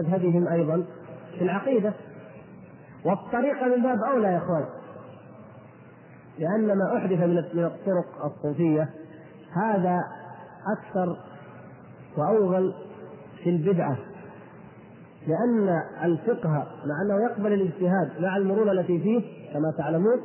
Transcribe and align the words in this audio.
مذهبهم 0.00 0.48
أيضا 0.48 0.84
في 1.38 1.44
العقيدة. 1.44 1.92
والطريقة 3.04 3.66
من 3.76 3.82
باب 3.82 3.98
أولى 4.02 4.28
يا 4.28 4.38
أخوان 4.38 4.64
لأن 6.38 6.78
ما 6.78 6.96
أحدث 6.96 7.18
من 7.18 7.64
الطرق 7.64 8.24
الصوفية 8.24 8.90
هذا 9.52 10.00
أكثر 10.78 11.16
وأوغل 12.16 12.74
في 13.42 13.50
البدعة 13.50 13.96
لأن 15.26 15.82
الفقه 16.04 16.66
مع 16.86 17.02
أنه 17.02 17.24
يقبل 17.24 17.52
الاجتهاد 17.52 18.10
مع 18.20 18.36
المرونة 18.36 18.72
التي 18.72 18.98
فيه 18.98 19.22
كما 19.52 19.72
تعلمون 19.78 20.20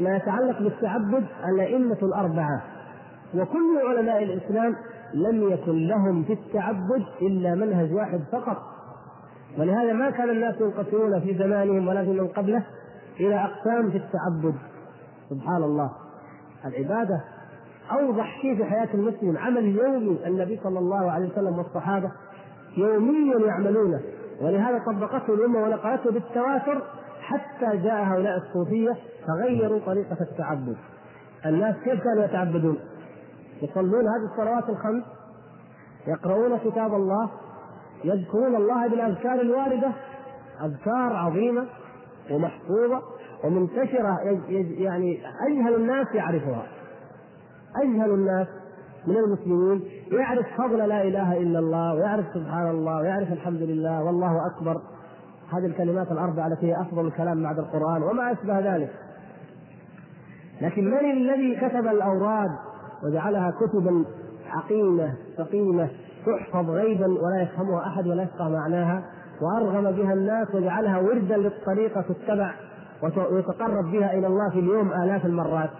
ما 0.00 0.16
يتعلق 0.16 0.62
بالتعبد 0.62 1.24
الأئمة 1.48 1.98
الأربعة. 2.02 2.62
وكل 3.34 3.78
علماء 3.88 4.22
الإسلام 4.22 4.76
لم 5.14 5.52
يكن 5.52 5.86
لهم 5.86 6.24
في 6.24 6.32
التعبد 6.32 7.04
إلا 7.22 7.54
منهج 7.54 7.92
واحد 7.92 8.20
فقط. 8.32 8.56
ولهذا 9.58 9.92
ما 9.92 10.10
كان 10.10 10.30
الناس 10.30 10.54
ينقسمون 10.60 11.20
في 11.20 11.34
زمانهم 11.38 11.88
ولا 11.88 12.04
في 12.04 12.10
من 12.10 12.28
قبله 12.28 12.62
إلى 13.20 13.34
أقسام 13.34 13.90
في 13.90 13.96
التعبد. 13.96 14.54
سبحان 15.30 15.62
الله. 15.62 15.90
العبادة 16.64 17.20
أوضح 17.92 18.40
شيء 18.42 18.56
في 18.56 18.64
حياة 18.64 18.88
المسلم. 18.94 19.38
عمل 19.38 19.64
يومي. 19.64 20.26
النبي 20.26 20.60
صلى 20.64 20.78
الله 20.78 21.10
عليه 21.10 21.26
وسلم 21.26 21.58
والصحابة 21.58 22.10
يوميا 22.76 23.46
يعملونه. 23.46 24.00
ولهذا 24.42 24.78
طبقته 24.86 25.34
الأمة 25.34 25.62
ونقلته 25.62 26.10
بالتواتر 26.10 26.82
حتى 27.20 27.76
جاء 27.76 28.04
هؤلاء 28.04 28.36
الصوفية 28.36 28.96
فغيروا 29.26 29.78
طريقة 29.86 30.16
التعبد. 30.20 30.76
الناس 31.46 31.76
كيف 31.84 32.00
كانوا 32.02 32.24
يتعبدون؟ 32.24 32.78
يصلون 33.62 34.04
هذه 34.08 34.32
الصلوات 34.32 34.68
الخمس 34.68 35.04
يقرؤون 36.06 36.58
كتاب 36.58 36.94
الله 36.94 37.30
يذكرون 38.04 38.56
الله 38.56 38.88
بالأذكار 38.88 39.40
الواردة 39.40 39.92
أذكار 40.64 41.12
عظيمة 41.12 41.66
ومحفوظة 42.30 43.02
ومنتشرة 43.44 44.18
يعني 44.78 45.20
أجهل 45.48 45.74
الناس 45.74 46.06
يعرفها. 46.14 46.66
أجهل 47.82 48.10
الناس 48.10 48.46
من 49.06 49.16
المسلمين 49.16 49.82
يعرف 50.12 50.46
فضل 50.58 50.78
لا 50.78 51.02
إله 51.02 51.36
إلا 51.36 51.58
الله 51.58 51.94
ويعرف 51.94 52.26
سبحان 52.34 52.70
الله 52.70 52.96
ويعرف 53.00 53.32
الحمد 53.32 53.62
لله 53.62 54.04
والله 54.04 54.46
أكبر. 54.46 54.82
هذه 55.52 55.66
الكلمات 55.66 56.12
الأربعة 56.12 56.46
التي 56.46 56.66
هي 56.66 56.80
أفضل 56.80 57.06
الكلام 57.06 57.42
بعد 57.42 57.58
القرآن 57.58 58.02
وما 58.02 58.32
أشبه 58.32 58.76
ذلك. 58.76 58.90
لكن 60.60 60.84
من 60.84 61.10
الذي 61.10 61.56
كتب 61.56 61.86
الأوراد؟ 61.86 62.50
وجعلها 63.04 63.50
كتبا 63.50 64.04
عقيمة 64.50 65.14
ثقيلة 65.36 65.90
تحفظ 66.26 66.70
غيبا 66.70 67.06
ولا 67.06 67.42
يفهمها 67.42 67.86
أحد 67.86 68.06
ولا 68.06 68.22
يفقه 68.22 68.48
معناها 68.48 69.04
وأرغم 69.40 69.90
بها 69.90 70.12
الناس 70.12 70.54
وجعلها 70.54 70.98
وردا 70.98 71.36
للطريقة 71.36 72.00
تتبع 72.00 72.54
ويتقرب 73.02 73.90
بها 73.92 74.12
إلى 74.18 74.26
الله 74.26 74.50
في 74.50 74.58
اليوم 74.58 74.92
آلاف 74.92 75.26
المرات. 75.26 75.70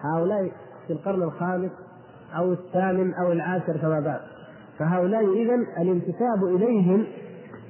هؤلاء 0.00 0.52
في 0.86 0.92
القرن 0.92 1.22
الخامس 1.22 1.70
أو 2.36 2.52
الثامن 2.52 3.14
أو 3.14 3.32
العاشر 3.32 3.76
كما 3.76 4.00
بعد. 4.00 4.20
فهؤلاء 4.78 5.42
إذا 5.42 5.54
الانتساب 5.54 6.44
إليهم 6.44 7.06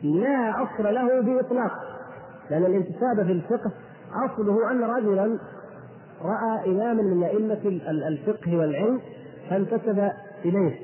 لا 0.03 0.63
أصل 0.63 0.95
له 0.95 1.21
بإطلاق 1.21 1.73
لأن 2.51 2.65
الانتساب 2.65 3.27
في 3.27 3.33
الفقه 3.33 3.73
أصله 4.27 4.71
أن 4.71 4.85
رجلا 4.85 5.39
رأى 6.23 6.71
إماما 6.71 7.03
من 7.03 7.23
أئمة 7.23 7.81
الفقه 8.09 8.57
والعلم 8.57 9.01
فانتسب 9.51 10.11
إليه. 10.45 10.75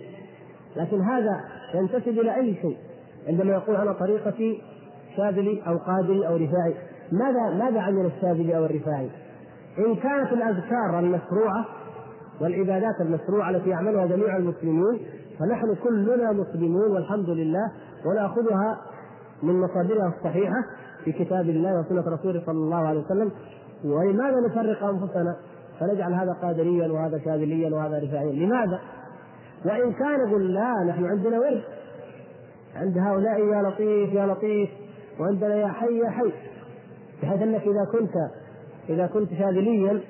لكن 0.77 1.01
هذا 1.01 1.41
ينتسب 1.75 2.09
إلى 2.09 2.37
أي 2.37 2.55
شيء؟ 2.55 2.77
عندما 3.28 3.53
يقول 3.53 3.77
أنا 3.77 3.93
طريقتي 3.93 4.62
شاذلي 5.17 5.62
أو 5.67 5.77
قادري 5.77 6.27
أو 6.28 6.37
رفاعي. 6.37 6.75
ماذا 7.12 7.65
ماذا 7.65 7.81
عمل 7.81 8.06
الشاذلي 8.06 8.56
أو 8.56 8.65
الرفاعي؟ 8.65 9.11
إن 9.78 9.95
كانت 9.95 10.33
الأذكار 10.33 10.98
المشروعة 10.98 11.65
والعبادات 12.41 13.00
المشروعة 13.00 13.50
التي 13.50 13.71
يعملها 13.71 14.06
جميع 14.06 14.37
المسلمين 14.37 15.00
فنحن 15.38 15.75
كلنا 15.84 16.32
مسلمون 16.32 16.91
والحمد 16.91 17.31
لله 17.31 17.72
ونأخذها 18.06 18.78
من 19.43 19.61
مصادرها 19.61 20.12
الصحيحة 20.19 20.65
في 21.05 21.12
كتاب 21.12 21.49
الله 21.49 21.81
وسنة 21.81 22.15
رسوله 22.15 22.43
صلى 22.47 22.56
الله 22.56 22.77
عليه 22.77 23.00
وسلم 23.00 23.31
ولماذا 23.84 24.41
نفرق 24.41 24.84
أنفسنا؟ 24.84 25.37
فنجعل 25.81 26.12
هذا 26.12 26.32
قادريا 26.42 26.92
وهذا 26.92 27.19
شاذليا 27.19 27.75
وهذا 27.75 27.98
رفاعيا. 27.98 28.32
لماذا؟ 28.32 28.81
وإن 29.64 29.92
كان 29.92 30.28
يقول 30.28 30.54
لا 30.54 30.84
نحن 30.88 31.04
عندنا 31.04 31.38
ورد. 31.38 31.62
عند 32.76 32.98
هؤلاء 32.98 33.41
يا 33.41 33.62
لطيف 33.62 34.12
يا 34.12 34.26
لطيف. 34.26 34.70
وعندنا 35.20 35.54
يا 35.54 35.69
حي 35.69 35.98
يا 35.98 36.10
حي. 36.10 36.32
بحيث 37.22 37.42
أنك 37.42 37.62
إذا 37.62 37.84
كنت 37.92 38.12
إذا 38.88 39.06
كنت 39.06 39.31
شاذليا 39.31 40.00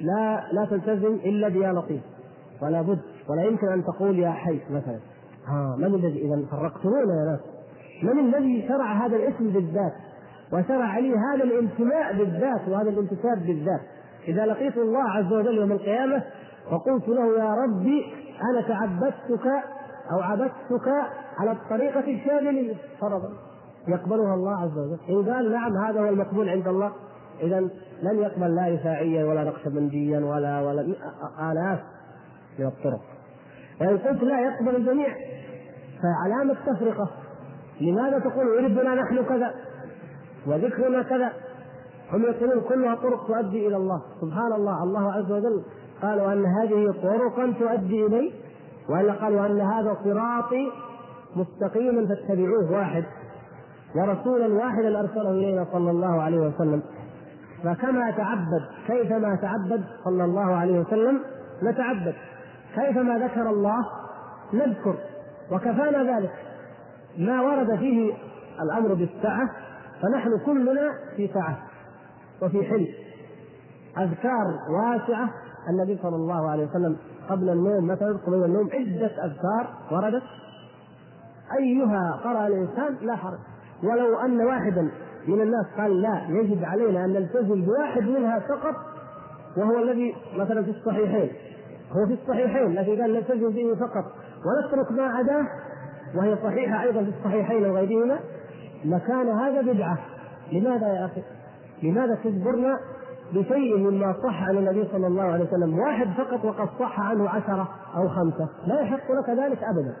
لا 0.00 0.44
لا 0.52 0.66
تلتزم 0.70 1.14
إلا 1.14 1.48
بيا 1.48 1.72
لطيف. 1.72 2.02
ولا 2.62 2.82
بد 2.82 2.98
ولا 3.28 3.42
يمكن 3.42 3.68
أن 3.68 3.84
تقول 3.84 4.18
يا 4.18 4.30
حي 4.30 4.60
مثلا. 4.70 4.98
ها 5.46 5.76
من 5.78 5.84
الذي 5.84 6.22
اذا 6.22 6.46
فرقتمونا 6.50 7.20
يا 7.20 7.30
ناس؟ 7.30 7.40
من 8.02 8.18
الذي 8.18 8.68
شرع 8.68 8.92
هذا 8.92 9.16
الاسم 9.16 9.50
بالذات؟ 9.50 9.92
وشرع 10.52 10.98
لي 10.98 11.14
هذا 11.14 11.44
الانتماء 11.44 12.12
بالذات 12.12 12.68
وهذا 12.68 12.90
الانتساب 12.90 13.46
بالذات. 13.46 13.80
إذا 14.28 14.46
لقيت 14.46 14.76
الله 14.76 15.10
عز 15.10 15.32
وجل 15.32 15.54
يوم 15.58 15.72
القيامة 15.72 16.22
وقلت 16.72 17.08
له 17.08 17.38
يا 17.38 17.54
ربي 17.54 18.04
أنا 18.50 18.60
تعبدتك 18.68 19.46
أو 20.12 20.20
عبدتك 20.20 20.88
على 21.38 21.52
الطريقة 21.52 22.00
الشاذليه 22.00 22.74
فرضا 23.00 23.28
يقبلها 23.88 24.34
الله 24.34 24.62
عز 24.62 24.78
وجل. 24.78 24.98
ان 25.08 25.34
قال 25.34 25.52
نعم 25.52 25.76
هذا 25.76 26.00
هو 26.00 26.08
المقبول 26.08 26.48
عند 26.48 26.68
الله. 26.68 26.92
اذا 27.42 27.60
لن 28.02 28.18
يقبل 28.18 28.54
لا 28.54 28.74
رفاعيا 28.74 29.24
ولا 29.24 29.44
نقشبنديا 29.44 30.20
ولا 30.20 30.60
ولا 30.60 30.80
آلاف 31.52 31.80
من 32.58 32.66
الطرق. 32.66 33.00
وإن 33.80 33.98
قلت 33.98 34.22
لا 34.22 34.40
يقبل 34.40 34.76
الجميع 34.76 35.08
فعلامة 36.02 36.56
تفرقه 36.66 37.10
لماذا 37.80 38.18
تقول 38.18 38.46
يردنا 38.46 38.94
نحن 38.94 39.24
كذا؟ 39.24 39.54
وذكرنا 40.48 41.02
كذا. 41.02 41.32
هم 42.12 42.22
يقولون 42.22 42.60
كلها 42.68 42.94
طرق 42.94 43.26
تؤدي 43.26 43.66
إلى 43.66 43.76
الله. 43.76 44.02
سبحان 44.20 44.52
الله. 44.52 44.82
الله 44.82 45.12
عز 45.12 45.32
وجل 45.32 45.62
قال 46.02 46.20
وأن 46.20 46.46
هذه 46.46 46.94
طرقا 47.02 47.54
تؤدي 47.58 48.06
إلي. 48.06 48.32
وإلا 48.88 49.12
قال 49.12 49.34
وأن 49.34 49.60
هذا 49.60 49.96
صراطي 50.04 50.70
مستقيما 51.36 52.06
فاتبعوه 52.06 52.72
واحد. 52.72 53.04
ورسولا 53.96 54.54
واحدا 54.54 55.00
أرسله 55.00 55.30
إلينا 55.30 55.66
صلى 55.72 55.90
الله 55.90 56.22
عليه 56.22 56.38
وسلم. 56.38 56.82
فكما 57.64 58.10
تعبد 58.10 58.62
كيفما 58.86 59.38
تعبد 59.42 59.84
صلى 60.04 60.24
الله 60.24 60.54
عليه 60.54 60.80
وسلم 60.80 61.20
نتعبد. 61.62 62.14
كيفما 62.74 63.18
ذكر 63.18 63.50
الله 63.50 63.86
نذكر. 64.52 64.94
وكفانا 65.52 66.18
ذلك. 66.18 66.32
ما 67.18 67.42
ورد 67.42 67.76
فيه 67.78 68.12
الأمر 68.62 68.94
بالسعه 68.94 69.50
فنحن 70.02 70.38
كلنا 70.46 70.94
في 71.16 71.30
سعة 71.34 71.58
وفي 72.42 72.64
حل 72.64 72.88
أذكار 73.98 74.58
واسعة 74.70 75.30
النبي 75.70 75.98
صلى 76.02 76.16
الله 76.16 76.50
عليه 76.50 76.66
وسلم 76.66 76.96
قبل 77.28 77.48
النوم 77.48 77.86
مثلا 77.86 78.18
قبل 78.26 78.44
النوم 78.44 78.70
عدة 78.72 79.24
أذكار 79.24 79.66
وردت. 79.92 80.22
أيها 81.58 82.20
قرأ 82.24 82.46
الإنسان 82.46 82.96
لا 83.02 83.16
حرج. 83.16 83.38
ولو 83.82 84.18
أن 84.18 84.40
واحدا 84.40 84.90
من 85.26 85.40
الناس 85.40 85.66
قال 85.78 86.02
لا 86.02 86.22
يجب 86.28 86.64
علينا 86.64 87.04
أن 87.04 87.12
نلتزم 87.12 87.62
بواحد 87.62 88.02
منها 88.02 88.38
فقط 88.38 88.74
وهو 89.56 89.78
الذي 89.82 90.14
مثلا 90.36 90.62
في 90.62 90.70
الصحيحين. 90.70 91.30
هو 91.92 92.06
في 92.06 92.12
الصحيحين 92.12 92.74
لكن 92.74 93.02
قال 93.02 93.12
نلتزم 93.12 93.50
به 93.50 93.74
فقط. 93.74 94.04
ونترك 94.46 94.92
ما 94.92 95.02
عداه 95.02 95.46
وهي 96.14 96.36
صحيحة 96.36 96.82
أيضا 96.82 97.04
في 97.04 97.12
الصحيحين 97.18 97.66
وغيرهما. 97.66 98.18
لكان 98.84 99.28
هذا 99.28 99.60
بدعة. 99.72 99.98
لماذا 100.52 100.86
يا 100.86 101.04
أخي؟ 101.04 101.22
لماذا 101.82 102.14
تجبرنا 102.24 102.78
بشيء 103.32 103.76
مما 103.76 104.14
صح 104.22 104.42
عن 104.42 104.56
النبي 104.56 104.88
صلى 104.92 105.06
الله 105.06 105.22
عليه 105.22 105.44
وسلم؟ 105.44 105.78
واحد 105.78 106.06
فقط 106.16 106.44
وقد 106.44 106.68
صح 106.78 107.00
عنه 107.00 107.28
عشرة 107.28 107.68
أو 107.96 108.08
خمسة. 108.08 108.48
لا 108.66 108.80
يحق 108.80 109.12
لك 109.12 109.30
ذلك 109.30 109.58
أبدا. 109.62 109.94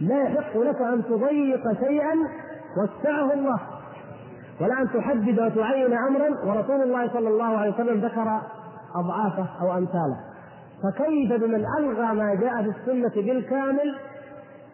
لا 0.00 0.22
يحق 0.22 0.56
لك 0.56 0.82
أن 0.82 1.04
تضيق 1.04 1.72
شيئا 1.80 2.14
وسعه 2.76 3.32
الله. 3.32 3.60
ولا 4.60 4.82
أن 4.82 4.88
تحدد 4.88 5.40
وتعين 5.40 5.92
أمرا. 5.92 6.28
ورسول 6.44 6.82
الله 6.82 7.12
صلى 7.12 7.28
الله 7.28 7.58
عليه 7.58 7.74
وسلم 7.74 8.00
ذكر 8.00 8.40
أضعافه 8.94 9.46
أو 9.60 9.78
أمثاله. 9.78 10.16
فكيف 10.82 11.32
بمن 11.32 11.64
ألغى 11.78 12.14
ما 12.14 12.34
جاء 12.34 12.62
في 12.62 12.68
السنة 12.68 13.22
بالكامل 13.22 13.94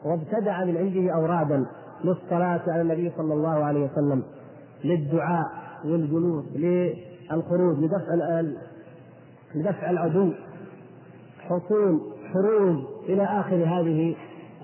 وابتدع 0.04 0.64
من 0.64 0.76
عنده 0.76 1.14
أورادا؟ 1.14 1.66
للصلاة 2.04 2.60
على 2.68 2.82
النبي 2.82 3.12
صلى 3.16 3.34
الله 3.34 3.64
عليه 3.64 3.84
وسلم 3.84 4.22
للدعاء 4.84 5.46
والجلوس 5.84 6.44
للخروج 6.54 7.78
لدفع 7.78 8.40
لدفع 9.54 9.90
العدو 9.90 10.32
حصول 11.40 12.00
حروج 12.32 12.76
إلى 13.08 13.22
آخر 13.24 13.56
هذه 13.56 14.16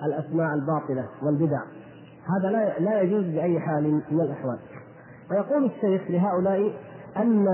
الأسماء 0.02 0.54
الباطلة 0.54 1.08
والبدع. 1.22 1.60
هذا 2.26 2.50
لا 2.50 2.78
لا 2.78 3.00
يجوز 3.00 3.24
بأي 3.24 3.60
حال 3.60 4.02
من 4.10 4.20
الأحوال. 4.20 4.58
ويقول 5.30 5.64
الشيخ 5.64 6.10
لهؤلاء 6.10 6.72
أن 7.16 7.48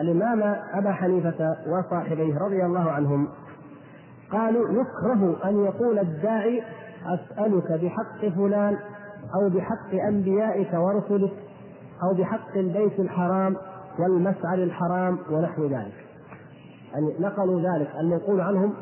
الإمام 0.00 0.42
أبا 0.74 0.92
حنيفة 0.92 1.56
وصاحبيه 1.66 2.38
رضي 2.38 2.64
الله 2.64 2.90
عنهم 2.90 3.28
قالوا 4.32 4.68
يكره 4.68 5.48
أن 5.48 5.64
يقول 5.64 5.98
الداعي 5.98 6.62
أسألك 7.06 7.72
بحق 7.72 8.28
فلان 8.36 8.76
أو 9.34 9.48
بحق 9.48 9.94
أنبيائك 10.08 10.72
ورسلك 10.74 11.32
أو 12.02 12.14
بحق 12.14 12.56
البيت 12.56 13.00
الحرام 13.00 13.56
والمسعر 13.98 14.54
الحرام 14.54 15.18
ونحو 15.30 15.66
ذلك 15.66 16.04
يعني 16.92 17.14
نقلوا 17.20 17.60
ذلك 17.60 17.90
أن 18.00 18.10
يقول 18.10 18.40
عنهم 18.40 18.74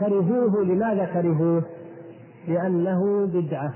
كرهوه 0.00 0.64
لماذا 0.64 1.04
كرهوه؟ 1.04 1.62
لأنه 2.48 3.26
بدعة 3.26 3.74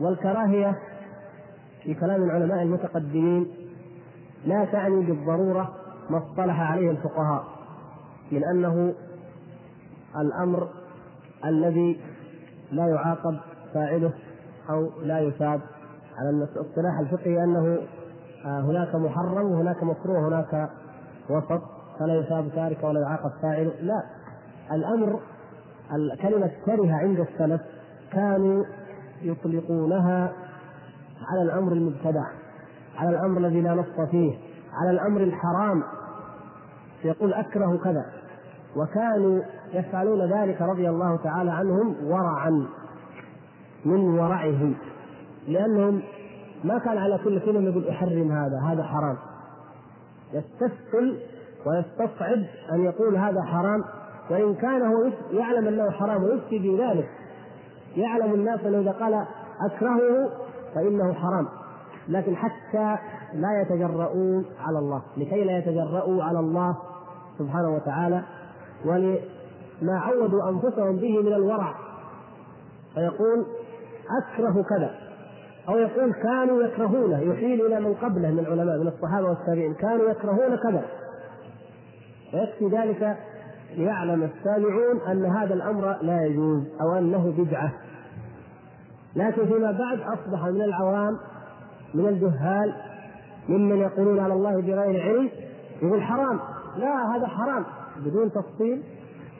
والكراهية 0.00 0.78
في 1.82 1.94
كلام 1.94 2.22
العلماء 2.22 2.62
المتقدمين 2.62 3.46
لا 4.46 4.64
تعني 4.64 5.04
بالضرورة 5.04 5.74
ما 6.10 6.18
اصطلح 6.18 6.60
عليه 6.60 6.90
الفقهاء 6.90 7.44
من 8.32 8.44
أنه 8.44 8.94
الأمر 10.16 10.68
الذي 11.44 12.00
لا 12.72 12.86
يعاقب 12.86 13.38
فاعله 13.74 14.12
أو 14.70 14.90
لا 15.02 15.20
يثاب 15.20 15.60
على 16.18 16.30
الاصطلاح 16.30 16.98
الفقهي 17.00 17.44
أنه 17.44 17.78
آه، 18.44 18.60
هناك 18.60 18.94
محرم 18.94 19.52
وهناك 19.52 19.82
مكروه 19.82 20.24
وهناك 20.24 20.70
وسط 21.30 21.62
فلا 21.98 22.14
يثاب 22.14 22.48
تارك 22.54 22.84
ولا 22.84 23.00
يعاقب 23.00 23.30
فاعله 23.42 23.72
لا 23.80 24.02
الأمر 24.72 25.20
كلمة 26.22 26.50
كره 26.66 26.92
عند 26.92 27.20
السلف 27.20 27.60
كانوا 28.12 28.64
يطلقونها 29.22 30.32
على 31.28 31.42
الأمر 31.42 31.72
المبتدع 31.72 32.24
على 32.98 33.10
الأمر 33.10 33.38
الذي 33.38 33.60
لا 33.60 33.74
نص 33.74 34.08
فيه 34.10 34.38
على 34.72 34.90
الأمر 34.90 35.20
الحرام. 35.20 35.82
يقول 37.04 37.34
أكره 37.34 37.80
كذا. 37.84 38.06
وكانوا 38.76 39.42
يفعلون 39.72 40.32
ذلك 40.32 40.62
رضي 40.62 40.88
الله 40.88 41.16
تعالى 41.16 41.50
عنهم 41.50 41.96
ورعا. 42.04 42.66
من 43.84 44.18
ورعهم 44.18 44.74
لأنهم 45.48 46.02
ما 46.64 46.78
كان 46.78 46.98
على 46.98 47.18
كل 47.24 47.40
كلمة 47.40 47.70
يقول 47.70 47.88
أحرم 47.88 48.32
هذا 48.32 48.60
هذا 48.66 48.82
حرام. 48.82 49.16
يستثقل 50.32 51.18
ويستصعب 51.66 52.44
أن 52.72 52.84
يقول 52.84 53.16
هذا 53.16 53.42
حرام 53.42 53.84
وإن 54.30 54.54
كان 54.54 54.82
هو 54.82 55.10
يعلم 55.32 55.68
أنه 55.68 55.90
حرام 55.90 56.24
ويفتي 56.24 56.58
بذلك 56.58 57.08
يعلم 57.96 58.34
الناس 58.34 58.60
أنه 58.60 58.78
إذا 58.78 58.92
قال 58.92 59.26
أكرهه 59.70 60.30
فإنه 60.74 61.12
حرام. 61.12 61.48
لكن 62.08 62.36
حتى 62.36 62.96
لا 63.34 63.62
يتجرؤون 63.62 64.44
على 64.60 64.78
الله 64.78 65.02
لكي 65.16 65.44
لا 65.44 65.58
يتجرؤوا 65.58 66.24
على 66.24 66.38
الله 66.40 66.76
سبحانه 67.38 67.74
وتعالى 67.74 68.22
ولما 68.84 69.98
عودوا 69.98 70.48
أنفسهم 70.48 70.96
به 70.96 71.22
من 71.22 71.32
الورع 71.32 71.74
فيقول 72.94 73.46
أكره 74.10 74.62
كذا. 74.62 74.90
أو 75.68 75.78
يقول 75.78 76.12
كانوا 76.12 76.62
يكرهونه 76.62 77.18
يحيل 77.18 77.66
إلى 77.66 77.80
من 77.80 77.94
قبله 77.94 78.30
من 78.30 78.38
العلماء 78.38 78.78
من 78.78 78.88
الصحابة 78.88 79.28
والتابعين. 79.28 79.74
كانوا 79.74 80.10
يكرهون 80.10 80.56
كذا. 80.56 80.82
ويكفي 82.34 82.76
ذلك 82.76 83.16
ليعلم 83.76 84.22
السامعون 84.22 85.00
أن 85.10 85.24
هذا 85.24 85.54
الأمر 85.54 85.96
لا 86.02 86.24
يجوز 86.26 86.62
أو 86.80 86.98
أنه 86.98 87.34
بدعة. 87.38 87.72
لكن 89.16 89.46
فيما 89.46 89.70
بعد 89.70 90.00
أصبح 90.00 90.46
من 90.46 90.62
العوام 90.62 91.18
من 91.94 92.08
الجهال 92.08 92.74
ممن 93.48 93.76
يقولون 93.76 94.20
على 94.20 94.34
الله 94.34 94.60
بغير 94.60 95.02
علم 95.02 95.30
يقول 95.82 96.02
حرام. 96.02 96.40
لا 96.76 97.16
هذا 97.16 97.26
حرام. 97.26 97.64
بدون 98.04 98.32
تفصيل 98.32 98.82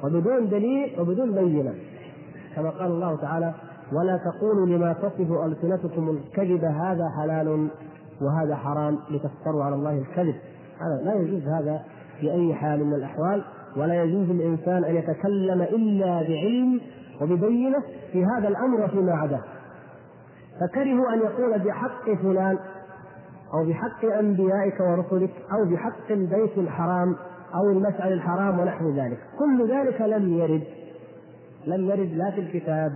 وبدون 0.05 0.49
دليل 0.49 1.01
وبدون 1.01 1.33
بينة. 1.33 1.75
كما 2.57 2.71
قال 2.71 2.87
الله 2.87 3.17
تعالى 3.17 3.55
ولا 3.93 4.17
تقولوا 4.17 4.67
لما 4.67 4.93
تصف 4.93 5.33
ألسنتكم 5.45 6.11
الكذب 6.11 6.65
هذا 6.65 7.09
حلال 7.19 7.69
وهذا 8.21 8.57
حرام 8.57 8.99
لتفتروا 9.11 9.65
على 9.65 9.75
الله 9.75 9.99
الكذب. 9.99 10.35
هذا 10.81 11.03
لا 11.05 11.15
يجوز 11.15 11.43
هذا 11.43 11.83
في 12.21 12.33
أي 12.33 12.55
حال 12.55 12.85
من 12.85 12.95
الأحوال 12.95 13.45
ولا 13.77 14.03
يجوز 14.03 14.31
للإنسان 14.31 14.85
أن 14.85 14.95
يتكلم 14.95 15.63
إلا 15.63 16.23
بعلم 16.23 16.81
وببينة 17.21 17.83
في 18.13 18.25
هذا 18.25 18.49
الأمر 18.49 18.85
وفيما 18.85 19.13
عداه. 19.13 19.43
فكرهوا 20.61 21.13
أن 21.15 21.19
يقول 21.19 21.59
بحق 21.59 22.11
فلان 22.23 22.59
أو 23.55 23.69
بحق 23.69 24.05
أنبيائك 24.05 24.81
ورسلك 24.81 25.31
أو 25.53 25.65
بحق 25.73 26.11
البيت 26.11 26.59
الحرام 26.59 27.17
أو 27.55 27.71
المشعر 27.71 28.13
الحرام 28.13 28.59
ونحو 28.59 28.91
ذلك. 28.91 29.19
كل 29.39 29.71
ذلك 29.71 30.01
لم 30.01 30.39
يرد 30.39 30.63
لم 31.67 31.91
يرد 31.91 32.13
لا 32.13 32.31
في 32.31 32.41
الكتاب 32.41 32.93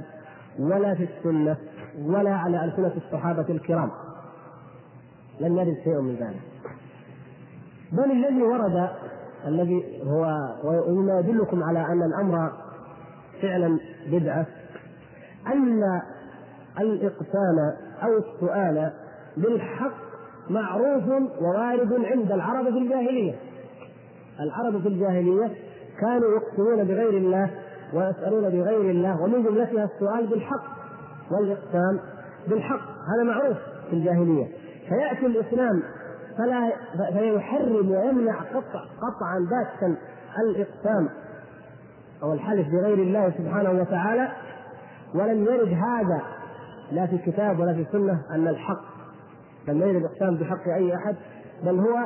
ولا 0.58 0.94
في 0.94 1.08
السنة 1.18 1.56
ولا 1.98 2.34
على 2.34 2.64
ألسنة 2.64 2.92
الصحابة 2.96 3.46
الكرام. 3.48 3.90
لم 5.40 5.58
يرد 5.58 5.76
شيء 5.84 6.00
من 6.00 6.14
ذلك. 6.14 6.40
بل 7.92 8.10
الذي 8.12 8.42
ورد 8.42 8.88
الذي 9.46 10.02
هو 10.04 10.54
ومما 10.64 11.18
يدلكم 11.18 11.62
على 11.62 11.86
أن 11.86 12.02
الأمر 12.02 12.52
فعلا 13.42 13.78
بدعة 14.06 14.46
أن 15.46 15.82
الإقسام 16.80 17.58
أو 18.02 18.18
السؤال 18.18 18.92
بالحق 19.36 19.94
معروف 20.50 21.08
ووارد 21.42 21.92
عند 21.92 22.32
العرب 22.32 22.64
في 22.64 22.78
الجاهلية. 22.78 23.34
العرب 24.40 24.82
في 24.82 24.88
الجاهلية 24.88 25.50
كانوا 26.00 26.28
يقسمون 26.36 26.84
بغير 26.84 27.16
الله 27.16 27.50
ويسألون 27.92 28.42
بغير 28.42 28.90
الله 28.90 29.22
ومن 29.22 29.42
جملتها 29.42 29.84
السؤال 29.84 30.26
بالحق 30.26 30.64
والإقسام 31.30 32.00
بالحق. 32.48 32.80
هذا 32.80 33.22
معروف 33.24 33.56
في 33.90 33.92
الجاهلية. 33.92 34.46
فيأتي 34.88 35.26
الإسلام 35.26 35.82
فلا 36.38 36.72
فيحرم 37.12 37.90
ويمنع 37.90 38.40
قطع 38.40 38.80
قطعا 39.02 39.38
باتا 39.50 39.96
الإقسام 40.40 41.08
أو 42.22 42.32
الحلف 42.32 42.68
بغير 42.68 42.98
الله 42.98 43.30
سبحانه 43.30 43.70
وتعالى. 43.80 44.28
ولم 45.14 45.44
يرد 45.44 45.68
هذا 45.68 46.22
لا 46.92 47.06
في 47.06 47.16
الكتاب 47.16 47.58
ولا 47.60 47.74
في 47.74 47.80
السنة 47.80 48.20
أن 48.30 48.48
الحق 48.48 48.84
لم 49.68 49.80
يرد 49.80 49.96
الإقسام 49.96 50.36
بحق 50.36 50.68
أي 50.76 50.94
أحد 50.94 51.16
بل 51.64 51.78
هو 51.78 51.96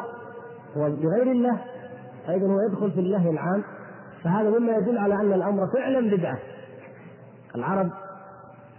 هو 0.76 0.90
بغير 0.90 1.32
الله. 1.32 1.58
أيضا 2.28 2.46
هو 2.46 2.60
يدخل 2.60 2.90
في 2.90 3.00
الله 3.00 3.30
العام. 3.30 3.62
فهذا 4.24 4.50
مما 4.58 4.72
يدل 4.72 4.98
على 4.98 5.14
أن 5.14 5.32
الأمر 5.32 5.66
فعلا 5.66 6.16
بدعة. 6.16 6.38
العرب 7.54 7.90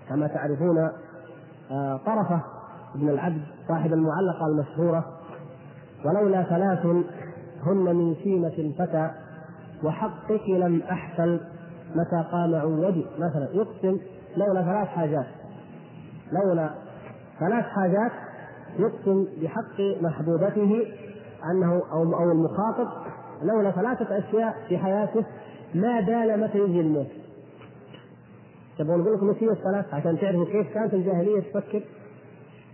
كما 0.09 0.27
تعرفون 0.27 0.77
آه، 1.71 1.97
طرفة 2.05 2.41
ابن 2.95 3.09
العبد 3.09 3.41
صاحب 3.67 3.93
المعلقة 3.93 4.47
المشهورة 4.47 5.05
ولولا 6.05 6.43
ثلاث 6.43 6.85
هن 7.63 7.95
من 7.95 8.15
شيمة 8.15 8.53
الفتى 8.57 9.11
وحقك 9.83 10.49
لم 10.49 10.81
أحفل 10.91 11.39
متى 11.95 12.29
قام 12.31 12.55
عودي 12.55 13.05
مثلا 13.19 13.47
يقسم 13.53 13.99
لولا 14.37 14.63
ثلاث 14.63 14.87
حاجات. 14.87 15.25
لولا 16.31 16.69
ثلاث 17.39 17.65
حاجات 17.65 18.11
يقسم 18.79 19.27
بحق 19.41 20.01
محبوبته 20.01 20.85
أنه 21.51 21.81
أو 21.91 22.03
أو 22.03 22.31
المخاطب 22.31 22.87
لولا 23.43 23.71
ثلاثة 23.71 24.17
أشياء 24.17 24.55
في 24.67 24.77
حياته 24.77 25.25
ما 25.75 25.99
بال 25.99 26.39
متى 26.39 26.57
يجي 26.57 26.81
الموت. 26.81 27.07
تبغون 28.79 28.99
نقول 28.99 29.13
لكم 29.13 29.29
إيش 29.29 29.43
هي 29.43 29.49
الثلاث 29.49 29.93
عشان 29.93 30.19
تعرفوا 30.19 30.45
كيف 30.45 30.73
كانت 30.73 30.93
الجاهلية 30.93 31.39
تفكر؟ 31.39 31.81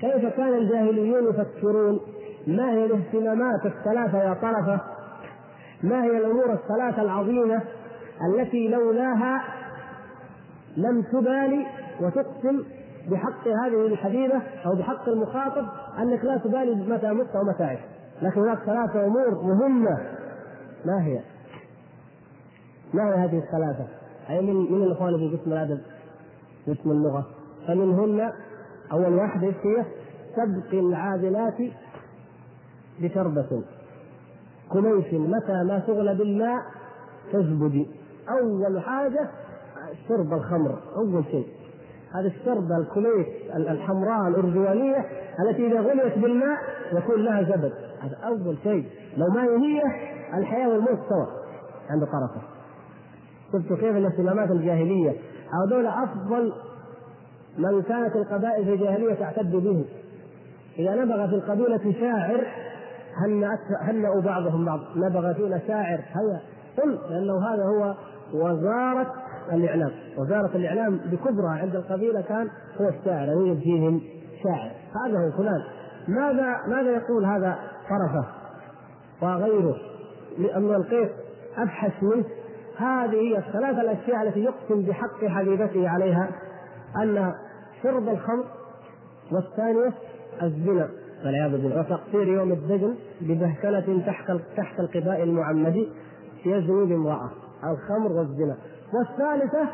كيف 0.02 0.26
كان 0.38 0.54
الجاهليون 0.54 1.30
يفكرون 1.30 2.00
ما 2.48 2.72
هي 2.72 2.86
الاهتمامات 2.86 3.66
الثلاثة 3.66 4.18
يا 4.24 4.34
طرفة 4.34 4.82
ما 5.84 6.04
هي 6.04 6.18
الأمور 6.18 6.54
الثلاثة 6.54 7.02
العظيمة 7.02 7.62
التي 8.30 8.68
لولاها 8.68 9.44
لم 10.78 11.02
تبالي 11.02 11.66
وتقسم 12.02 12.64
بحق 13.12 13.48
هذه 13.48 13.86
الحبيبة 13.86 14.42
أو 14.66 14.76
بحق 14.76 15.10
المخاطب 15.10 15.66
أنك 16.00 16.26
لا 16.26 16.38
تبالي 16.38 16.76
متى 16.76 17.08
مت 17.08 17.36
أو 17.36 17.44
متى 17.44 17.64
عشت 17.64 17.84
لكن 18.22 18.42
هناك 18.42 18.58
ثلاثة 18.58 19.06
أمور 19.06 19.44
مهمة 19.44 19.98
ما 20.86 21.06
هي؟ 21.06 21.20
ما 22.94 23.04
هي 23.04 23.14
هذه 23.14 23.38
الثلاثة؟ 23.38 23.88
أي 24.30 24.42
من 24.42 24.72
من 24.72 24.84
الإخوان 24.84 25.18
في 25.18 25.38
قسم 25.38 25.54
الأدب؟ 25.54 25.82
قسم 26.68 26.92
اللغة. 26.92 27.28
فمنهن 27.68 28.32
أول 28.92 29.14
واحدة 29.14 29.48
هي؟ 29.48 29.86
سبق 30.36 30.74
العادلات 30.74 31.58
بشربة. 33.00 33.64
كميس 34.74 35.14
متى 35.14 35.64
ما 35.64 35.84
تغلى 35.88 36.16
بالماء 36.16 36.62
تزبدي 37.34 37.88
أول 38.30 38.82
حاجة 38.82 39.30
شرب 40.08 40.34
الخمر 40.34 40.80
أول 40.96 41.24
شيء. 41.32 41.48
هذه 42.16 42.28
الشربة 42.28 42.78
الكويت 42.78 43.28
الحمراء 43.56 44.28
الأرجوانية 44.28 45.06
التي 45.40 45.68
إذا 45.68 45.80
غليت 45.80 46.18
بالماء 46.18 46.58
يكون 46.94 47.24
لها 47.24 47.44
زبد. 47.44 47.74
هذا 48.02 48.18
أول 48.28 48.58
شيء. 48.64 48.86
لو 49.18 49.28
ما 49.28 49.44
هي 49.44 49.82
الحياة 50.34 50.70
والموت 50.70 51.00
سوا 51.10 51.26
عند 51.90 52.04
طرفه. 52.04 52.42
شفتوا 53.54 53.78
كيف 53.78 53.96
الاهتمامات 53.98 54.52
الجاهلية 54.52 55.16
هذول 55.54 55.88
أفضل 55.88 56.54
من 57.58 57.82
كانت 57.82 58.16
القبائل 58.16 58.66
في 58.66 58.74
الجاهلية 58.74 59.14
تعتد 59.14 59.52
به. 59.52 59.86
إذا 60.80 60.96
نبغى 60.96 61.28
في 61.28 61.36
القبيلة 61.36 61.94
شاعر 62.00 62.48
هنأوا 63.82 64.22
بعضهم 64.22 64.66
بعض. 64.66 64.80
نبغى 64.96 65.34
فينا 65.34 65.60
شاعر 65.68 66.00
هيا. 66.00 66.42
قل 66.78 67.00
لأنه 67.10 67.48
هذا 67.48 67.64
هو 67.64 67.96
وزارة 68.34 69.14
الإعلام. 69.54 69.92
وزارة 70.18 70.56
الإعلام 70.56 70.98
بكبرى 70.98 71.60
عند 71.60 71.76
القبيلة 71.76 72.22
كان 72.22 72.48
هو 72.82 72.88
الشاعر 72.88 73.28
يوجد 73.28 73.60
فيهم 73.60 74.02
شاعر. 74.44 74.72
هذا 75.06 75.20
هو 75.20 75.32
فلان. 75.38 75.62
ماذا 76.08 76.58
ماذا 76.68 76.92
يقول 76.92 77.26
هذا 77.26 77.60
طرفه 77.90 78.26
وغيره؟ 79.22 79.76
لأن 80.38 80.75
القيس 80.75 81.10
أبحث 81.58 82.03
منه. 82.03 82.25
هذه 82.77 83.15
هي 83.15 83.38
الثلاث 83.38 83.79
الأشياء 83.79 84.27
التي 84.27 84.39
يقسم 84.39 84.82
بحق 84.82 85.25
حبيبته 85.25 85.89
عليها. 85.89 86.29
أن 86.96 87.34
شرب 87.84 88.10
الخمر 88.10 88.46
والثانية 89.32 89.94
الزنا 90.44 90.89
والعياذ 91.25 91.51
بالله. 91.51 91.79
وتقصير 91.79 92.27
يوم 92.27 92.51
الدجن 92.51 92.96
ببهكلة 93.22 94.03
تحت 94.06 94.32
تحت 94.58 94.79
القباء 94.79 95.24
المعمدي 95.24 95.89
يزني 96.46 96.86
بامرأة. 96.86 97.32
الخمر 97.63 98.12
والزنا. 98.12 98.58
والثالثة 98.94 99.67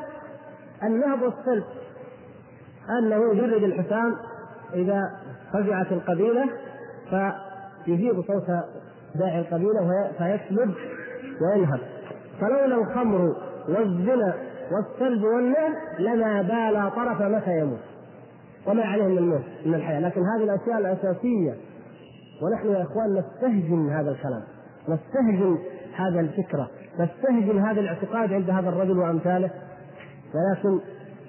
النهب 0.83 1.21
والسلب. 1.21 1.63
أنه 2.99 3.33
يجرد 3.33 3.63
الحسام 3.63 4.15
إذا 4.73 5.01
فزعت 5.53 5.91
القبيلة 5.91 6.49
فيجيب 7.09 8.21
صوت 8.21 8.45
داعي 9.15 9.39
القبيلة 9.39 10.11
فيسلب 10.17 10.73
وينهب. 11.41 11.79
فلولا 12.41 12.75
الخمر 12.75 13.35
والزنا 13.69 14.33
والسلب 14.71 15.23
والنهب 15.23 15.73
لما 15.99 16.41
بال 16.41 16.91
طرف 16.95 17.21
متى 17.21 17.59
يموت؟ 17.59 17.79
وما 18.67 18.83
عليه 18.83 19.03
من 19.03 19.17
الموت 19.17 19.43
من 19.65 19.75
الحياة. 19.75 19.99
لكن 19.99 20.21
هذه 20.21 20.43
الأشياء 20.43 20.77
الأساسية. 20.77 21.55
ونحن 22.41 22.67
يا 22.67 22.81
إخوان 22.81 23.13
نستهجن 23.13 23.89
هذا 23.89 24.11
الكلام. 24.11 24.43
نستهجن 24.89 25.57
هذا 25.95 26.19
الفكرة 26.19 26.69
نستهجن 26.99 27.59
هذا 27.59 27.79
الاعتقاد 27.79 28.33
عند 28.33 28.49
هذا 28.49 28.69
الرجل 28.69 28.99
وأمثاله. 28.99 29.49
ولكن 30.35 30.79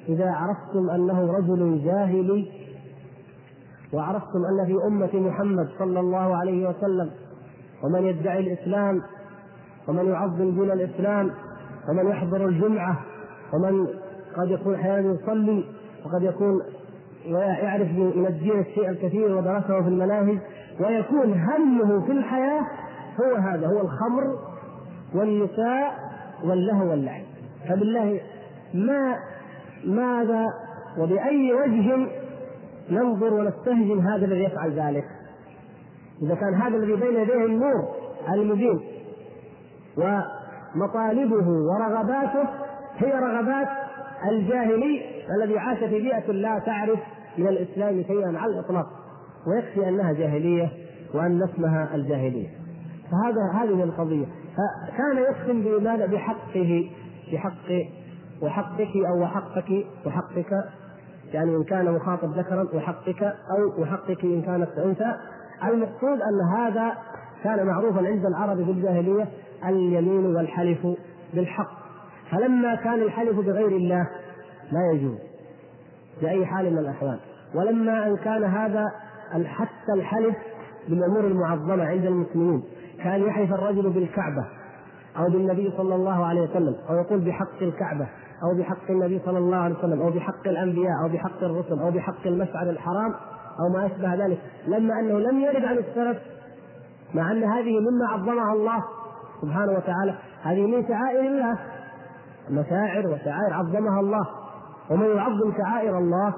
إذا 0.09 0.31
عرفتم 0.31 0.91
أنه 0.91 1.33
رجل 1.33 1.85
جاهلي 1.85 2.51
وعرفتم 3.93 4.45
أن 4.45 4.67
في 4.67 4.75
أمة 4.87 5.29
محمد 5.29 5.69
صلى 5.79 6.01
الله 6.01 6.37
عليه 6.37 6.69
وسلم 6.69 7.11
ومن 7.85 8.05
يدعي 8.05 8.41
الإسلام 8.41 9.03
ومن 9.89 10.07
يعظم 10.07 10.51
دين 10.51 10.71
الإسلام 10.71 11.31
ومن 11.89 12.11
يحضر 12.11 12.47
الجمعة 12.47 13.01
ومن 13.55 13.87
قد 14.37 14.51
يكون 14.51 14.75
أحيانا 14.75 15.15
يصلي 15.15 15.65
وقد 16.05 16.23
يكون 16.23 16.63
ويعرف 17.29 17.89
من 17.91 18.27
الدين 18.29 18.61
الشيء 18.61 18.89
الكثير 18.89 19.37
ودرسه 19.37 19.83
في 19.83 19.89
المناهج 19.89 20.39
ويكون 20.81 21.33
همه 21.33 22.07
في 22.07 22.13
الحياة 22.13 22.63
هو 23.21 23.35
هذا 23.35 23.67
هو 23.67 23.81
الخمر 23.81 24.39
والنساء 25.15 25.95
واللهو 26.45 26.91
واللعب. 26.91 27.23
فبالله 27.69 28.21
ما 28.75 29.17
ماذا 29.85 30.47
وبأي 30.99 31.53
وجه 31.53 32.09
ننظر 32.91 33.35
ونستهجن 33.35 34.07
هذا 34.07 34.25
الذي 34.25 34.45
يفعل 34.45 34.73
ذلك؟ 34.73 35.05
إذا 36.23 36.35
كان 36.35 36.55
هذا 36.55 36.77
الذي 36.77 36.97
بين 36.97 37.17
يديه 37.21 37.45
النور 37.45 37.89
المبين 38.33 38.81
ومطالبه 39.97 41.49
ورغباته 41.49 42.49
هي 42.97 43.13
رغبات 43.13 43.69
الجاهلي 44.31 45.03
الذي 45.37 45.59
عاش 45.59 45.79
في 45.79 46.01
بيئة 46.01 46.33
لا 46.33 46.59
تعرف 46.59 46.99
من 47.39 47.49
الإسلام 47.49 48.03
شيئا 48.03 48.39
على 48.39 48.53
الإطلاق 48.53 48.87
ويكفي 49.47 49.89
أنها 49.89 50.13
جاهلية 50.13 50.71
وأن 51.15 51.43
اسمها 51.43 51.95
الجاهلية. 51.95 52.49
فهذا 53.11 53.63
هذه 53.63 53.85
القضية. 53.85 54.27
فكان 54.57 55.17
يقسم 55.17 55.63
بماذا 55.63 56.07
بحقه 56.07 56.91
بحق 57.33 57.71
وحقك 58.43 58.97
أو 59.09 59.23
وحقك 59.23 59.87
وحقك 60.07 60.65
يعني 61.33 61.57
إن 61.57 61.65
كان 61.65 61.93
مخاطب 61.93 62.39
ذكرا 62.39 62.69
وحقك 62.75 63.23
أو 63.23 63.83
وحقك 63.83 64.25
إن 64.25 64.43
كانت 64.43 64.71
أنثى. 64.79 65.15
المقصود 65.69 66.19
أن 66.23 66.59
هذا 66.59 66.93
كان 67.45 67.67
معروفا 67.67 68.07
عند 68.07 68.27
العرب 68.27 68.65
في 68.65 68.71
الجاهلية 68.71 69.29
اليمين 69.69 70.37
والحلف 70.37 70.87
بالحق. 71.35 71.71
فلما 72.31 72.75
كان 72.75 73.03
الحلف 73.03 73.37
بغير 73.37 73.69
الله 73.69 74.09
لا 74.73 74.93
يجوز 74.93 75.19
بأي 76.23 76.47
حال 76.47 76.73
من 76.73 76.79
الأحوال. 76.79 77.19
ولما 77.55 78.07
أن 78.07 78.17
كان 78.17 78.45
هذا 78.45 78.85
حتى 79.45 79.93
الحلف 79.95 80.37
بالأمور 80.89 81.21
المعظمة 81.21 81.85
عند 81.85 82.05
المسلمين. 82.05 82.63
كان 83.03 83.23
يحلف 83.23 83.53
الرجل 83.53 83.91
بالكعبة 83.91 84.45
أو 85.19 85.25
بالنبي 85.31 85.73
صلى 85.77 85.95
الله 85.95 86.27
عليه 86.27 86.41
وسلم 86.41 86.75
أو 86.91 86.95
يقول 86.95 87.21
بحق 87.21 87.63
الكعبة 87.63 88.09
أو 88.43 88.59
بحق 88.59 88.91
النبي 88.91 89.21
صلى 89.25 89.39
الله 89.39 89.57
عليه 89.57 89.75
وسلم 89.79 90.03
أو 90.03 90.11
بحق 90.11 90.47
الأنبياء 90.47 90.93
أو 91.05 91.09
بحق 91.09 91.43
الرسل 91.43 91.79
أو 91.81 91.91
بحق 91.91 92.27
المشعر 92.27 92.71
الحرام 92.71 93.15
أو 93.61 93.69
ما 93.69 93.87
أشبه 93.87 94.15
ذلك 94.15 94.39
لما 94.67 95.01
أنه 95.01 95.19
لم 95.19 95.41
يرد 95.41 95.65
عن 95.65 95.79
السلف 95.79 96.19
مع 97.15 97.33
أن 97.33 97.45
هذه 97.45 97.81
مما 97.81 98.07
عظمها 98.09 98.53
الله 98.53 98.85
سبحانه 99.43 99.73
وتعالى 99.73 100.15
هذه 100.43 100.67
من 100.67 100.89
شعائر 100.89 101.21
الله 101.21 101.59
مشاعر 102.51 103.07
وشعائر 103.07 103.53
عظمها 103.53 104.01
الله 104.01 104.27
ومن 104.91 105.07
يعظم 105.07 105.53
شعائر 105.59 105.99
الله 105.99 106.35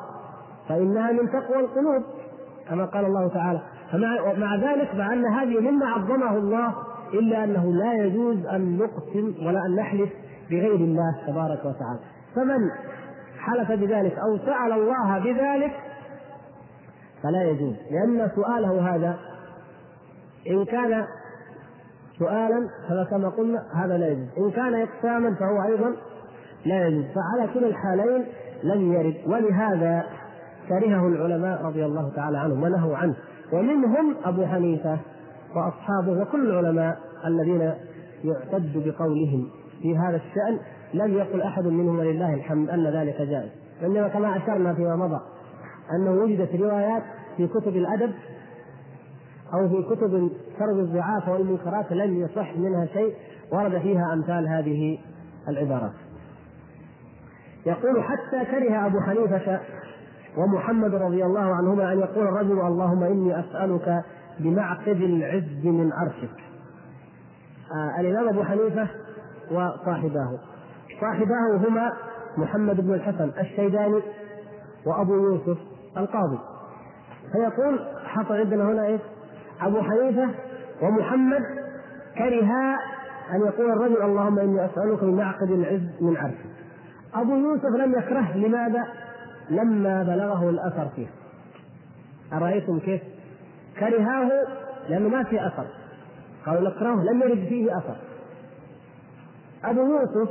فإنها 0.68 1.12
من 1.12 1.30
تقوى 1.30 1.61
القلوب 1.61 2.02
كما 2.68 2.85
قال 2.85 3.04
الله 3.04 3.28
تعالى. 3.28 3.61
فمع 3.92 4.32
مع 4.38 4.56
ذلك 4.56 4.94
مع 4.94 5.12
أن 5.12 5.26
هذه 5.26 5.61
مما 5.70 5.87
عظمه 5.87 6.37
الله 6.37 6.75
إلا 7.14 7.44
أنه 7.44 7.73
لا 7.73 7.92
يجوز 7.92 8.46
أن 8.46 8.78
نقسم 8.78 9.46
ولا 9.46 9.66
أن 9.66 9.76
نحلف 9.76 10.11
بغير 10.50 10.75
الله 10.75 11.16
تبارك 11.26 11.58
وتعالى. 11.58 11.99
فمن 12.35 12.70
حلف 13.38 13.73
بذلك 13.73 14.18
أو 14.18 14.38
سأل 14.38 14.73
الله 14.73 15.18
بذلك 15.18 15.73
فلا 17.23 17.42
يجوز. 17.42 17.75
لأن 17.90 18.30
سؤاله 18.35 18.94
هذا 18.94 19.16
إن 20.50 20.64
كان 20.64 21.04
سؤالا 22.18 22.68
فكما 22.88 23.28
قلنا 23.28 23.58
هذا 23.75 23.99
لا 23.99 24.08
يجوز. 24.08 24.28
إن 24.38 24.50
كان 24.50 24.75
إقساما 24.75 25.35
فهو 25.35 25.62
أيضا 25.62 25.92
لا 26.64 26.87
يجوز. 26.87 27.04
فعلى 27.04 27.52
كل 27.54 27.64
الحالين 27.64 28.25
لم 28.62 28.92
يرد. 28.92 29.16
ولهذا 29.26 30.04
كرهه 30.68 31.08
العلماء 31.08 31.62
رضي 31.62 31.85
الله 31.85 32.12
تعالى 32.16 32.38
عنهم 32.38 32.62
ونهوا 32.62 32.96
عنه. 32.96 33.14
ومنهم 33.52 34.16
أبو 34.25 34.46
حنيفة 34.46 34.99
وأصحابه 35.56 36.23
وكل 36.23 36.50
العلماء 36.50 36.99
الذين 37.26 37.73
يعتد 38.25 38.73
بقولهم 38.87 39.49
في 39.82 39.99
هذا 39.99 40.16
الشأن. 40.16 40.58
لم 40.94 41.14
يقل 41.14 41.42
أحد 41.42 41.64
منهم 41.66 41.99
ولله 41.99 42.35
الحمد 42.35 42.70
أن 42.70 42.87
ذلك 42.87 43.23
جائز. 43.23 43.50
إنما 43.82 44.08
كما 44.08 44.37
أشرنا 44.37 44.75
فيما 44.75 44.96
مضى. 44.96 45.20
أنه 45.93 46.11
وجدت 46.11 46.55
روايات 46.55 47.02
في 47.37 47.47
كتب 47.47 47.76
الأدب 47.76 48.12
أو 49.55 49.69
في 49.69 49.95
كتب 49.95 50.31
شرب 50.59 50.78
الضعاف 50.78 51.28
والمنكرات 51.28 51.93
لم 51.93 52.21
يصح 52.21 52.57
منها 52.57 52.87
شيء 52.87 53.14
ورد 53.52 53.78
فيها 53.78 54.12
أمثال 54.12 54.49
هذه 54.49 54.99
العبارات. 55.49 55.93
يقول 57.66 58.02
حتى 58.02 58.45
كره 58.45 58.87
أبو 58.87 59.00
حنيفة 59.00 59.61
ومحمد 60.37 60.95
رضي 60.95 61.25
الله 61.25 61.55
عنهما 61.55 61.93
أن 61.93 61.99
يقول 61.99 62.28
الرجل 62.28 62.61
اللهم 62.61 63.02
إني 63.02 63.40
أسألك 63.40 64.05
بمعقد 64.40 65.00
العز 65.00 65.64
من 65.64 65.93
عرشك. 65.93 66.37
آه 67.75 68.00
الإمام 68.00 68.28
أبو 68.28 68.43
حنيفة 68.43 68.88
وصاحباه. 69.50 70.38
صاحباه 71.00 71.69
هما 71.69 71.93
محمد 72.37 72.81
بن 72.81 72.95
الحسن 72.95 73.31
الشيباني 73.40 74.02
وأبو 74.87 75.14
يوسف 75.14 75.59
القاضي. 75.96 76.38
فيقول 77.32 77.80
حصل 78.04 78.34
عندنا 78.34 78.64
هنا 78.64 78.86
إيه؟ 78.86 78.98
أبو 79.60 79.82
حنيفة 79.82 80.30
ومحمد 80.82 81.42
كرها 82.18 82.78
أن 83.34 83.40
يقول 83.40 83.70
الرجل 83.70 84.02
اللهم 84.02 84.38
إني 84.38 84.64
أسألك 84.64 85.04
بمعقد 85.04 85.50
العز 85.50 86.02
من 86.02 86.16
عرشك 86.16 86.46
أبو 87.14 87.36
يوسف 87.36 87.76
لم 87.76 87.98
يكره 87.98 88.36
لماذا؟ 88.36 88.84
لما 89.50 90.02
بلغه 90.02 90.50
الأثر 90.50 90.88
فيه. 90.96 91.06
أرأيتم 92.32 92.78
كيف؟ 92.78 93.02
كرهاه 93.80 94.30
لأنه 94.88 95.08
ما 95.08 95.24
في 95.24 95.46
أثر. 95.46 95.66
قالوا 96.46 96.70
نكرهه 96.70 97.04
لم 97.04 97.22
يرد 97.22 97.48
فيه 97.48 97.78
أثر. 97.78 97.96
أبو 99.64 99.80
يوسف 99.80 100.30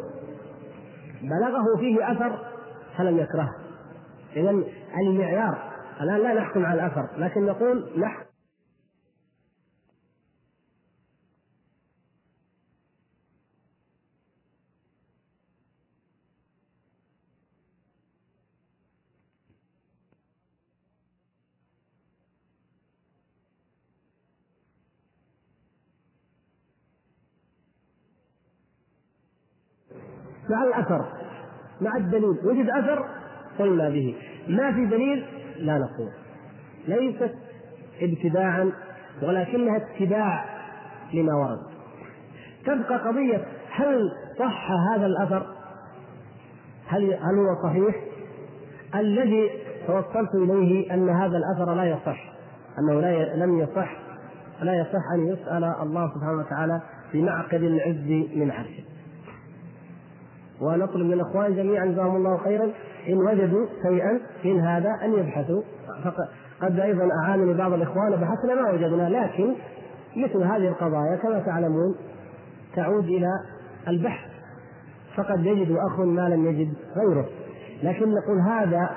بلغه 1.21 1.77
فيه 1.79 2.11
أثر 2.11 2.39
فلم 2.97 3.17
يكرهه. 3.17 3.64
إذا 4.35 4.49
المعيار 4.97 5.73
الآن 6.01 6.17
لا 6.17 6.33
نحكم 6.33 6.65
على 6.65 6.85
الأثر 6.85 7.09
لكن 7.17 7.45
نقول 7.45 7.99
نحكم. 7.99 8.25
مع 30.49 30.63
الأثر 30.63 31.05
مع 31.81 31.97
الدليل 31.97 32.39
وجد 32.43 32.69
أثر؟ 32.69 33.24
قلنا 33.59 33.89
به. 33.89 34.15
ما 34.47 34.71
في 34.71 34.85
دليل؟ 34.85 35.25
لا 35.57 35.77
نقول. 35.77 36.09
ليست 36.87 37.35
ابتداعا 38.01 38.71
ولكنها 39.21 39.77
اتباع 39.77 40.45
لما 41.13 41.33
ورد. 41.35 41.59
تبقى 42.65 42.97
قضية 42.97 43.45
هل 43.71 44.11
صح 44.39 44.71
هذا 44.91 45.05
الأثر؟ 45.05 45.45
هل 46.87 47.03
هل 47.13 47.35
هو 47.39 47.63
صحيح؟ 47.63 47.95
الذي 48.95 49.49
توصلت 49.87 50.35
إليه 50.35 50.93
أن 50.93 51.09
هذا 51.09 51.37
الأثر 51.37 51.75
لا 51.75 51.83
يصح 51.83 52.33
أنه 52.79 53.01
لا 53.01 53.35
لم 53.35 53.59
يصح 53.59 53.95
لا 54.61 54.73
يصح 54.73 55.11
أن 55.13 55.27
يسأل 55.27 55.63
الله 55.63 56.11
سبحانه 56.15 56.37
وتعالى 56.39 56.81
في 57.11 57.21
معقد 57.21 57.63
العز 57.63 58.27
من 58.35 58.51
عرشه. 58.51 58.83
ونطلب 60.61 61.05
من 61.05 61.13
الإخوان 61.13 61.55
جميعا 61.55 61.85
جزاهم 61.85 62.15
الله 62.15 62.37
خيرا. 62.37 62.69
إن 63.09 63.17
وجدوا 63.17 63.65
شيئا 63.83 64.19
من 64.45 64.59
هذا 64.59 64.89
أن 65.03 65.13
يبحثوا. 65.13 65.61
قد 66.61 66.79
أيضا 66.79 67.09
أعانني 67.23 67.53
بعض 67.53 67.73
الإخوان 67.73 68.11
بحثنا 68.11 68.61
ما 68.61 68.71
وجدنا 68.71 69.09
لكن 69.09 69.55
مثل 70.15 70.43
هذه 70.43 70.67
القضايا 70.67 71.15
كما 71.15 71.39
تعلمون 71.39 71.95
تعود 72.75 73.03
إلى 73.03 73.29
البحث. 73.87 74.29
فقد 75.15 75.45
يجد 75.45 75.71
أخ 75.71 75.99
ما 75.99 76.29
لم 76.29 76.45
يجد 76.45 76.73
غيره. 76.95 77.25
لكن 77.83 78.09
نقول 78.09 78.39
هذا 78.39 78.89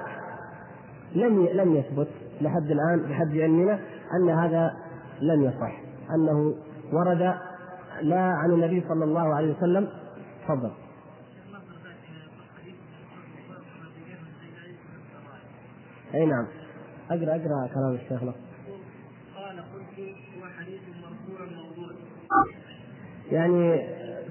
لم 1.14 1.46
لم 1.52 1.76
يثبت 1.76 2.08
لحد 2.40 2.70
الآن 2.70 3.08
بحد 3.08 3.38
علمنا 3.38 3.78
أن 4.14 4.30
هذا 4.30 4.70
لم 5.20 5.42
يصح. 5.42 5.80
أنه 6.14 6.54
ورد 6.92 7.34
لا 8.02 8.20
عن 8.20 8.50
النبي 8.50 8.84
صلى 8.88 9.04
الله 9.04 9.34
عليه 9.34 9.56
وسلم. 9.56 9.88
تفضل. 10.44 10.70
أي 16.14 16.26
نعم. 16.26 16.46
اقرا 17.10 17.30
أقرأ 17.30 17.68
كلام 17.74 17.94
الشيخ 17.94 18.22
له 18.22 18.34
قال 19.36 19.56
قلت 19.56 19.98
هو 20.38 20.46
حديث 20.58 20.80
مرفوع 21.02 21.46
موضوع. 21.56 21.92
يعني 23.32 23.86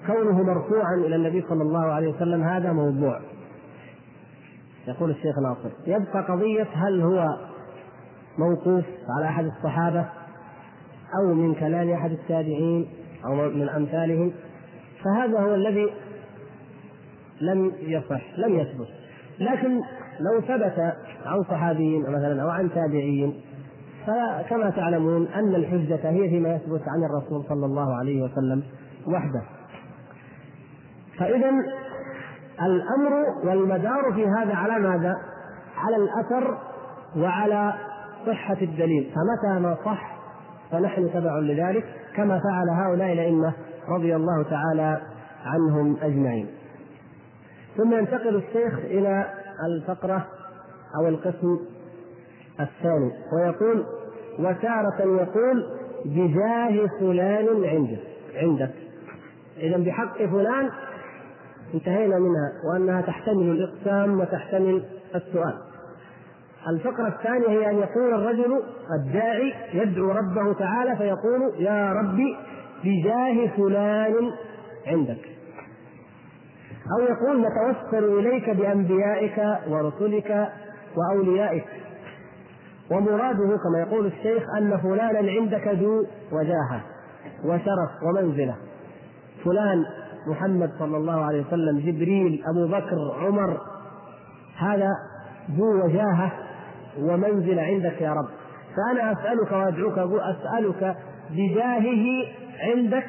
كونه 0.07 0.43
مرفوعا 0.43 0.95
إلى 0.95 1.15
النبي 1.15 1.41
صلى 1.49 1.61
الله 1.61 1.85
عليه 1.85 2.07
وسلم 2.07 2.43
هذا 2.43 2.71
موضوع. 2.71 3.21
يقول 4.87 5.11
الشيخ 5.11 5.39
ناصر. 5.39 5.69
يبقى 5.87 6.23
قضية 6.23 6.67
هل 6.73 7.01
هو 7.01 7.37
موقوف 8.37 8.85
على 9.17 9.25
أحد 9.25 9.45
الصحابة 9.45 10.05
أو 11.19 11.33
من 11.33 11.55
كلام 11.55 11.89
أحد 11.89 12.11
التابعين 12.11 12.89
أو 13.25 13.35
من 13.35 13.69
أمثالهم؟ 13.69 14.33
فهذا 15.03 15.39
هو 15.39 15.55
الذي 15.55 15.93
لم 17.41 17.71
يصح 17.79 18.39
لم 18.39 18.59
يثبت. 18.59 18.87
لكن 19.39 19.81
لو 20.19 20.41
ثبت 20.41 20.93
عن 21.25 21.43
صحابي 21.43 21.99
مثلا 21.99 22.43
أو 22.43 22.49
عن 22.49 22.69
تابعي 22.69 23.33
فكما 24.07 24.69
تعلمون 24.69 25.27
أن 25.27 25.55
الحجة 25.55 26.09
هي 26.09 26.29
فيما 26.29 26.55
يثبت 26.55 26.81
عن 26.87 27.03
الرسول 27.03 27.43
صلى 27.49 27.65
الله 27.65 27.95
عليه 27.95 28.23
وسلم 28.23 28.63
وحده. 29.07 29.41
فاذا 31.19 31.49
الأمر 32.61 33.23
والمدار 33.43 34.13
في 34.13 34.27
هذا 34.27 34.53
على 34.55 34.79
ماذا؟ 34.79 35.15
على 35.77 35.95
الأثر 35.95 36.57
وعلى 37.17 37.73
صحة 38.27 38.57
الدليل، 38.61 39.11
فمتى 39.15 39.59
ما 39.59 39.77
صح 39.85 40.17
فنحن 40.71 41.09
تبع 41.13 41.39
لذلك 41.39 41.85
كما 42.15 42.39
فعل 42.39 42.69
هؤلاء 42.69 43.13
الأئمة 43.13 43.53
رضي 43.89 44.15
الله 44.15 44.43
تعالى 44.43 45.01
عنهم 45.45 45.97
أجمعين. 46.01 46.47
ثم 47.77 47.93
ينتقل 47.93 48.35
الشيخ 48.35 48.79
إلى 48.79 49.25
الفقرة 49.65 50.27
أو 50.99 51.07
القسم 51.07 51.59
الثاني 52.59 53.11
ويقول 53.33 53.85
وتارة 54.39 55.01
يقول 55.01 55.65
بجاه 56.05 56.87
فلان 56.99 57.65
عندك 57.65 57.99
عندك. 58.35 58.73
إذا 59.57 59.77
بحق 59.77 60.17
فلان 60.17 60.69
انتهينا 61.73 62.19
منها 62.19 62.51
وأنها 62.71 63.01
تحتمل 63.01 63.49
الإقسام 63.49 64.19
وتحتمل 64.19 64.83
السؤال. 65.15 65.57
الفقرة 66.69 67.07
الثانية 67.07 67.47
هي 67.47 67.69
أن 67.69 67.77
يقول 67.77 68.13
الرجل 68.13 68.61
الداعي 68.99 69.53
يدعو 69.73 70.11
ربه 70.11 70.53
تعالى 70.53 70.95
فيقول 70.95 71.53
يا 71.59 71.93
ربي 71.93 72.37
بجاه 72.83 73.47
فلان 73.57 74.31
عندك. 74.87 75.36
أو 76.93 77.03
يقول 77.03 77.41
نتوسل 77.41 78.19
إليك 78.19 78.49
بأنبيائك 78.49 79.41
ورسلك 79.69 80.49
وأوليائك. 80.97 81.65
ومراده 82.91 83.57
كما 83.63 83.79
يقول 83.79 84.05
الشيخ 84.05 84.43
أن 84.57 84.77
فلانا 84.77 85.31
عندك 85.31 85.67
ذو 85.67 86.05
وجاهة 86.31 86.81
وشرف 87.45 88.03
ومنزلة. 88.03 88.55
فلان 89.45 89.85
محمد 90.27 90.71
صلى 90.79 90.97
الله 90.97 91.25
عليه 91.25 91.45
وسلم 91.47 91.79
جبريل 91.79 92.43
أبو 92.47 92.67
بكر 92.67 93.25
عمر 93.25 93.57
هذا 94.57 94.89
ذو 95.57 95.85
وجاهة 95.85 96.31
ومنزلة 96.99 97.61
عندك 97.61 98.01
يا 98.01 98.13
رب. 98.13 98.27
فأنا 98.75 99.11
أسألك 99.11 99.51
وأدعوك 99.51 99.97
أسألك 100.21 100.97
بجاهه 101.31 102.05
عندك 102.59 103.05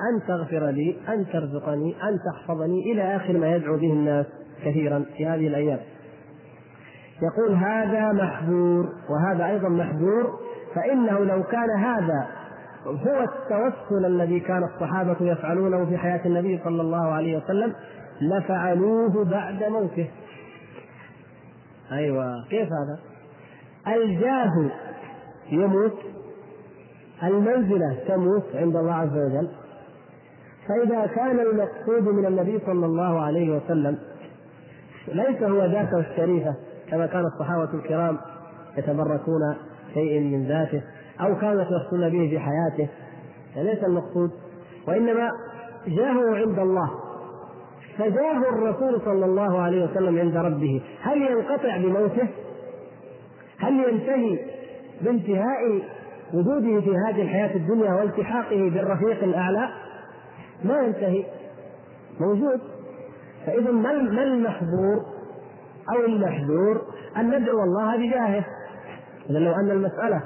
أن 0.00 0.26
تغفر 0.28 0.66
لي 0.66 0.96
أن 1.08 1.26
ترزقني 1.32 1.94
أن 2.02 2.18
تحفظني 2.32 2.92
إلى 2.92 3.16
آخر 3.16 3.38
ما 3.38 3.56
يدعو 3.56 3.76
به 3.76 3.92
الناس 3.92 4.26
كثيرا 4.64 5.04
في 5.16 5.26
هذه 5.26 5.46
الأيام. 5.46 5.78
يقول 7.22 7.54
هذا 7.54 8.12
محذور 8.12 8.88
وهذا 9.10 9.46
أيضا 9.46 9.68
محذور 9.68 10.38
فإنه 10.74 11.18
لو 11.18 11.42
كان 11.42 11.70
هذا 11.78 12.26
هو 12.86 13.22
التوسل 13.22 14.06
الذي 14.06 14.40
كان 14.40 14.64
الصحابة 14.64 15.16
يفعلونه 15.20 15.86
في 15.86 15.98
حياة 15.98 16.26
النبي 16.26 16.60
صلى 16.64 16.82
الله 16.82 17.12
عليه 17.12 17.36
وسلم 17.36 17.74
لفعلوه 18.20 19.24
بعد 19.24 19.64
موته. 19.64 20.10
أيوة 21.92 22.48
كيف 22.50 22.68
هذا؟ 22.68 22.98
الجاه 23.96 24.70
يموت 25.50 25.98
المنزلة 27.22 27.98
تموت 28.08 28.44
عند 28.54 28.76
الله 28.76 28.94
عز 28.94 29.16
وجل. 29.16 29.48
فإذا 30.68 31.06
كان 31.06 31.40
المقصود 31.40 32.14
من 32.14 32.26
النبي 32.26 32.58
صلى 32.66 32.86
الله 32.86 33.20
عليه 33.20 33.56
وسلم 33.56 33.98
ليس 35.08 35.42
هو 35.42 35.64
ذاته 35.64 35.98
الشريفة 35.98 36.54
كما 36.90 37.06
كان 37.06 37.24
الصحابة 37.26 37.74
الكرام 37.74 38.18
يتبركون 38.78 39.56
شيء 39.94 40.20
من 40.20 40.48
ذاته 40.48 40.82
أو 41.20 41.38
كانوا 41.38 41.62
يتوسلون 41.62 42.08
به 42.08 42.28
في 42.30 42.38
حياته 42.38 42.88
فليس 43.54 43.84
المقصود 43.84 44.30
وإنما 44.88 45.30
جاهه 45.86 46.36
عند 46.36 46.58
الله 46.58 46.90
فجاه 47.98 48.38
الرسول 48.38 49.00
صلى 49.04 49.24
الله 49.24 49.60
عليه 49.60 49.84
وسلم 49.84 50.18
عند 50.18 50.36
ربه 50.36 50.82
هل 51.02 51.22
ينقطع 51.22 51.76
بموته؟ 51.76 52.28
هل 53.58 53.72
ينتهي 53.72 54.38
بانتهاء 55.00 55.82
وجوده 56.34 56.80
في 56.80 56.90
هذه 56.90 57.22
الحياة 57.22 57.56
الدنيا 57.56 57.94
والتحاقه 57.94 58.70
بالرفيق 58.70 59.22
الأعلى؟ 59.24 59.68
ما 60.64 60.78
ينتهي. 60.80 61.24
موجود. 62.20 62.60
فإذا 63.46 63.70
ما 63.70 64.22
المحظور 64.22 65.04
أو 65.94 66.04
المحذور 66.04 66.82
أن 67.16 67.40
ندعو 67.40 67.62
الله 67.62 67.96
بجاهه. 67.96 68.44
إذا 69.30 69.38
لو 69.38 69.52
أن 69.52 69.70
المسألة 69.70 70.22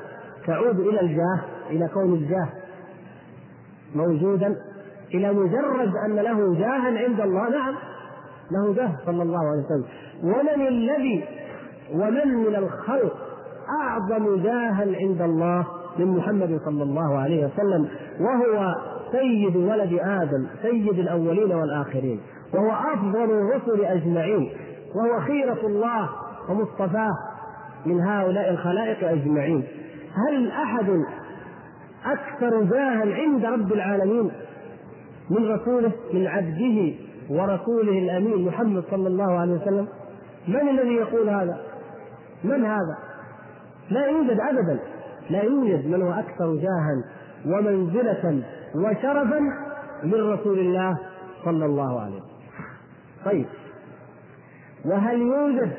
تعود 0.47 0.81
إلى 0.81 1.01
الجاه 1.01 1.41
إلى 1.71 1.89
كون 1.89 2.15
الجاه 2.15 2.49
موجودا 3.95 4.57
إلى 5.15 5.33
مجرد 5.33 5.93
أن 6.07 6.15
له 6.15 6.55
جاها 6.55 6.99
عند 7.07 7.21
الله. 7.21 7.49
نعم 7.49 7.75
له 8.51 8.75
جاه 8.75 8.93
صلى 9.07 9.23
الله 9.23 9.39
عليه 9.39 9.63
وسلم. 9.65 9.85
ومن 10.23 10.69
الذي 10.69 11.25
ومن 11.95 12.35
من 12.35 12.57
الخلق 12.57 13.17
أعظم 13.83 14.43
جاها 14.43 14.87
عند 15.01 15.23
الله 15.23 15.67
من 15.99 16.07
محمد 16.07 16.61
صلى 16.65 16.83
الله 16.83 17.19
عليه 17.19 17.47
وسلم 17.47 17.89
وهو 18.21 18.75
سيد 19.13 19.57
ولد 19.57 19.99
آدم 20.03 20.47
سيد 20.63 20.99
الأولين 20.99 21.53
والآخرين 21.53 22.21
وهو 22.55 22.71
أفضل 22.95 23.25
الرسل 23.25 23.85
أجمعين 23.85 24.51
وهو 24.95 25.21
خيرة 25.21 25.67
الله 25.67 26.09
ومصطفاه 26.49 27.13
من 27.87 28.01
هؤلاء 28.01 28.51
الخلائق 28.51 29.09
أجمعين 29.09 29.65
هل 30.29 30.51
أحد 30.51 30.91
أكثر 32.05 32.63
جاها 32.63 33.15
عند 33.15 33.45
رب 33.45 33.73
العالمين 33.73 34.31
من 35.31 35.49
رسوله 35.49 35.93
من 36.13 36.27
عبده 36.27 36.95
ورسوله 37.31 37.99
الأمين 37.99 38.47
محمد 38.47 38.85
صلى 38.91 39.09
الله 39.09 39.39
عليه 39.39 39.53
وسلم 39.53 39.89
من 40.49 40.69
الذي 40.69 40.95
يقول 40.95 41.29
هذا؟ 41.29 41.61
من 42.45 42.65
هذا؟ 42.65 42.99
لا 43.91 44.07
يوجد 44.07 44.41
ابدا 44.41 44.79
لا 45.31 45.43
يوجد 45.43 45.87
من 45.87 46.03
هو 46.03 46.13
أكثر 46.13 46.55
جاها 46.55 47.05
ومنزلة 47.47 48.43
وشرفا 48.75 49.41
من 50.05 50.15
رسول 50.33 50.59
الله 50.59 50.99
صلى 51.45 51.65
الله 51.67 52.01
عليه 52.01 52.15
وسلم. 52.17 52.31
طيب 53.25 53.47
وهل 54.85 55.21
يوجد 55.21 55.71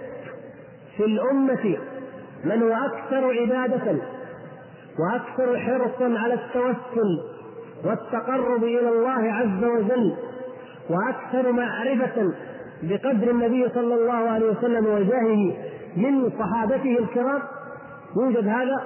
في 0.98 1.06
الأمة 1.06 1.78
من 2.46 2.64
هو 2.64 2.74
أكثر 2.86 3.40
عبادة 3.42 4.02
وأكثر 5.00 5.60
حرصا 5.60 6.20
على 6.20 6.34
التوسل 6.34 7.20
والتقرب 7.86 8.64
إلى 8.64 8.90
الله 8.90 9.34
عز 9.34 9.64
وجل 9.64 10.16
وأكثر 10.90 11.52
معرفة 11.52 12.34
بقدر 12.84 13.32
النبي 13.32 13.70
صلى 13.70 13.94
الله 13.96 14.14
عليه 14.30 14.50
وسلم 14.52 14.86
وجاهه 14.86 15.54
من 15.98 16.30
صحابته 16.40 16.98
الكرام 17.00 17.42
يوجد 18.18 18.48
هذا 18.48 18.82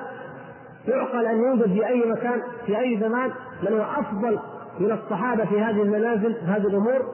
يعقل 0.88 1.26
أن 1.26 1.38
يوجد 1.38 1.74
في 1.74 1.88
أي 1.88 2.12
مكان 2.12 2.41
في 2.65 2.80
أي 2.80 3.00
زمان 3.00 3.32
من 3.63 3.74
هو 3.74 3.82
أفضل 3.82 4.39
من 4.80 4.91
الصحابة 4.91 5.45
في 5.45 5.62
هذه 5.62 5.82
المنازل 5.82 6.34
في 6.34 6.45
هذه 6.45 6.67
الأمور؟ 6.67 7.06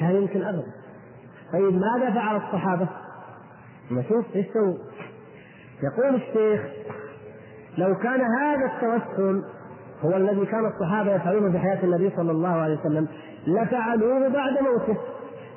لا 0.00 0.10
يمكن 0.10 0.42
أبدا. 0.42 0.72
طيب 1.52 1.80
ماذا 1.80 2.14
فعل 2.14 2.36
الصحابة؟ 2.36 2.88
نشوف 3.90 4.24
إيش 4.36 4.46
سووا. 4.46 4.76
يقول 5.82 6.14
الشيخ 6.14 6.60
لو 7.78 7.94
كان 7.94 8.20
هذا 8.20 8.66
التوسل 8.66 9.44
هو 10.04 10.16
الذي 10.16 10.46
كان 10.46 10.66
الصحابة 10.66 11.14
يفعلونه 11.14 11.52
في 11.52 11.58
حياة 11.58 11.84
النبي 11.84 12.10
صلى 12.16 12.32
الله 12.32 12.48
عليه 12.48 12.78
وسلم 12.78 13.08
لفعلوه 13.46 14.28
بعد 14.28 14.52
موته. 14.62 14.96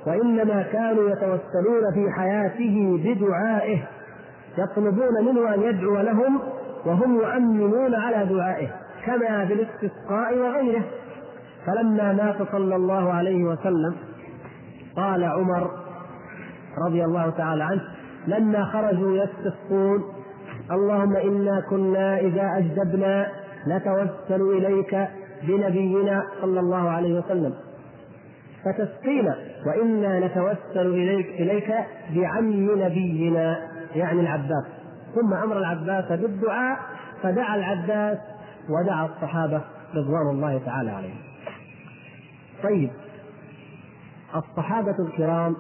وإنما 0.08 0.64
كانوا 0.64 1.10
يتوسلون 1.10 1.94
في 1.94 2.12
حياته 2.18 3.00
بدعائه 3.06 3.88
يطلبون 4.58 5.26
منه 5.26 5.54
أن 5.54 5.62
يدعو 5.62 6.02
لهم 6.02 6.40
وهم 6.86 7.16
يؤمنون 7.16 7.96
على 7.96 8.26
دعائه 8.26 8.68
كما 9.06 9.44
بالاستسقاء 9.44 10.38
وغيره. 10.38 10.84
فلما 11.66 12.14
مات 12.14 12.52
صلى 12.52 12.76
الله 12.76 13.14
عليه 13.14 13.44
وسلم 13.44 13.96
قال 14.96 15.24
عمر 15.24 15.72
رضي 16.88 17.06
الله 17.06 17.30
تعالى 17.30 17.64
عنه 17.64 17.82
لما 18.28 18.66
خرجوا 18.66 19.18
يستسقون 19.18 20.04
اللهم 20.72 21.16
إنا 21.16 21.62
كنا 21.70 22.20
إذا 22.20 22.58
أجدبنا 22.58 23.28
نتوسل 23.68 24.42
إليك 24.42 25.08
بنبينا 25.44 26.24
صلى 26.42 26.60
الله 26.60 26.90
عليه 26.90 27.20
وسلم. 27.20 27.54
فتسقينا 28.66 29.36
وإنا 29.66 30.20
نتوسل 30.20 30.88
إليك 30.88 31.28
إليك 31.28 31.74
بعم 32.16 32.80
نبينا 32.80 33.58
يعني 33.96 34.22
العباس. 34.22 34.79
ثم 35.16 35.34
أمر 35.34 35.58
العباس 35.58 36.20
بالدعاء 36.20 36.80
فدعا 37.24 37.56
العباس 37.56 38.18
ودعا 38.70 39.06
الصحابة 39.06 39.62
رضوان 39.96 40.30
الله 40.30 40.62
تعالى 40.66 40.92
عليهم. 40.92 41.20
طيب 42.64 42.90
الصحابة 44.36 44.96
الكرام 45.00 45.56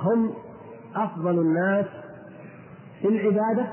هم 0.00 0.32
أفضل 0.96 1.38
الناس 1.38 1.86
في 3.02 3.08
العبادة 3.08 3.66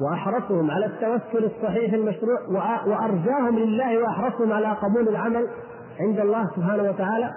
وأحرصهم 0.00 0.70
على 0.70 0.86
التوسل 0.86 1.44
الصحيح 1.44 1.92
المشروع 1.92 2.40
وأرجاهم 2.86 3.58
لله 3.58 3.98
وأحرصهم 3.98 4.52
على 4.52 4.66
قبول 4.72 5.08
العمل 5.08 5.48
عند 6.00 6.18
الله 6.20 6.50
سبحانه 6.56 6.82
وتعالى 6.82 7.30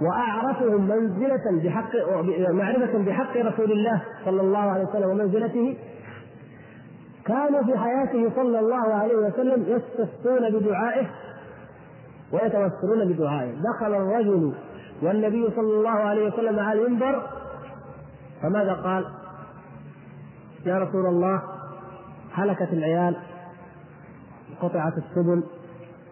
وأعرفهم 0.00 0.88
منزلة 0.88 1.62
بحق 1.64 1.90
معرفة 2.50 2.98
بحق 2.98 3.36
رسول 3.36 3.72
الله 3.72 4.02
صلى 4.24 4.40
الله 4.40 4.58
عليه 4.58 4.84
وسلم 4.84 5.10
ومنزلته. 5.10 5.76
كانوا 7.26 7.62
في 7.62 7.78
حياته 7.78 8.30
صلى 8.36 8.58
الله 8.58 8.94
عليه 8.94 9.16
وسلم 9.16 9.62
يستسقون 9.62 10.50
بدعائه 10.50 11.06
ويتوسلون 12.32 13.12
بدعائه. 13.12 13.52
دخل 13.52 13.94
الرجل 13.94 14.52
والنبي 15.02 15.50
صلى 15.56 15.74
الله 15.78 15.90
عليه 15.90 16.28
وسلم 16.28 16.58
على 16.58 16.86
المنبر 16.86 17.22
فماذا 18.42 18.72
قال؟ 18.72 19.04
يا 20.66 20.78
رسول 20.78 21.06
الله 21.06 21.42
هلكت 22.32 22.72
العيال 22.72 23.16
قطعت 24.62 24.92
السبل 24.98 25.42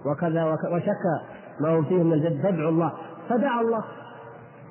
وكذا 0.07 0.45
وشكى 0.45 1.17
ما 1.61 1.69
هو 1.69 1.83
فيه 1.83 2.03
من 2.03 2.13
الجد. 2.13 2.43
فادعوا 2.43 2.71
الله. 2.71 2.93
فدعا 3.33 3.61
الله. 3.61 3.85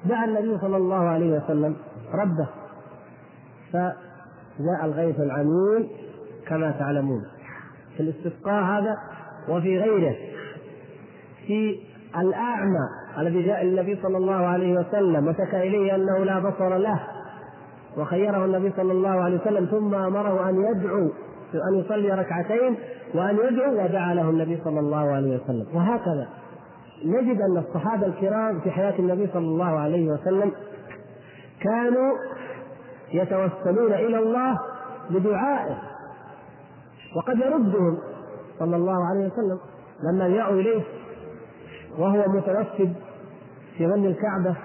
دعا 0.06 0.26
النبي 0.26 0.58
صلى 0.58 0.78
الله 0.78 1.10
عليه 1.10 1.38
وسلم 1.38 1.76
ربه. 2.14 2.48
فجاء 3.74 4.86
الغيث 4.86 5.20
العميم 5.20 5.90
كما 6.48 6.72
تعلمون. 6.72 7.26
في 7.98 8.04
الاستسقاء 8.04 8.64
هذا 8.64 8.98
وفي 9.50 9.80
غيره. 9.80 10.16
في 11.48 11.80
الأعمى 12.20 12.88
الذي 13.18 13.44
جاء 13.44 13.64
النبي 13.64 14.00
صلى 14.04 14.18
الله 14.18 14.46
عليه 14.46 14.80
وسلم 14.80 15.28
وشكى 15.28 15.58
إليه 15.68 15.96
أنه 15.96 16.18
لا 16.18 16.40
بصر 16.40 16.78
له. 16.78 17.00
وخيره 17.98 18.46
النبي 18.46 18.74
صلى 18.78 18.92
الله 18.92 19.10
عليه 19.10 19.42
وسلم 19.42 19.66
ثم 19.66 19.96
أمره 19.96 20.50
أن 20.50 20.56
يدعو 20.56 21.10
أن 21.54 21.80
يصلي 21.80 22.12
ركعتين 22.12 22.76
وأن 23.16 23.38
يدعو 23.38 23.84
ودعا 23.84 24.14
له 24.14 24.30
النبي 24.30 24.62
صلى 24.64 24.80
الله 24.80 25.12
عليه 25.12 25.40
وسلم. 25.44 25.66
وهكذا. 25.74 26.28
نجد 27.06 27.42
أن 27.42 27.58
الصحابة 27.58 28.06
الكرام 28.06 28.60
في 28.60 28.72
حياة 28.72 29.00
النبي 29.00 29.28
صلى 29.34 29.46
الله 29.46 29.80
عليه 29.80 30.12
وسلم 30.12 30.52
كانوا 31.62 32.12
يتوسلون 33.14 33.94
إلى 33.94 34.20
الله 34.20 34.60
بدعائه 35.10 35.78
وقد 37.16 37.38
يردهم 37.38 37.98
صلى 38.60 38.76
الله 38.76 39.06
عليه 39.10 39.26
وسلم 39.28 39.60
لما 40.04 40.30
جاءوا 40.30 40.60
إليه 40.60 40.82
وهو 41.98 42.26
متوسد 42.28 42.94
في 43.78 43.88
ظل 43.88 44.06
الكعبة 44.06 44.56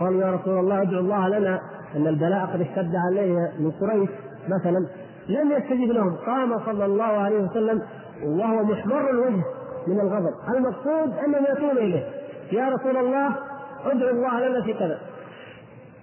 قالوا 0.00 0.20
يا 0.20 0.32
رسول 0.32 0.58
الله 0.58 0.82
ادعو 0.82 1.00
الله 1.00 1.28
لنا 1.28 1.60
أن 1.96 2.06
البلاء 2.06 2.46
قد 2.46 2.60
اشتد 2.60 2.92
عليه 2.96 3.52
من 3.58 3.70
قريش 3.70 4.10
مثلا. 4.48 4.86
لم 5.28 5.52
يستجب 5.52 5.90
لهم. 5.92 6.16
قام 6.26 6.58
صلى 6.66 6.84
الله 6.84 7.04
عليه 7.04 7.38
وسلم 7.38 7.82
وهو 8.24 8.62
محمر 8.62 9.10
الوجه. 9.10 9.44
من 9.86 10.00
الغضب. 10.00 10.34
المقصود 10.56 11.18
انهم 11.24 11.44
ياتون 11.44 11.70
إليه. 11.70 12.04
يا 12.52 12.68
رسول 12.68 12.96
الله 12.96 13.36
ادعو 13.84 14.10
الله 14.10 14.48
لنا 14.48 14.62
في 14.62 14.74
كذا. 14.74 14.98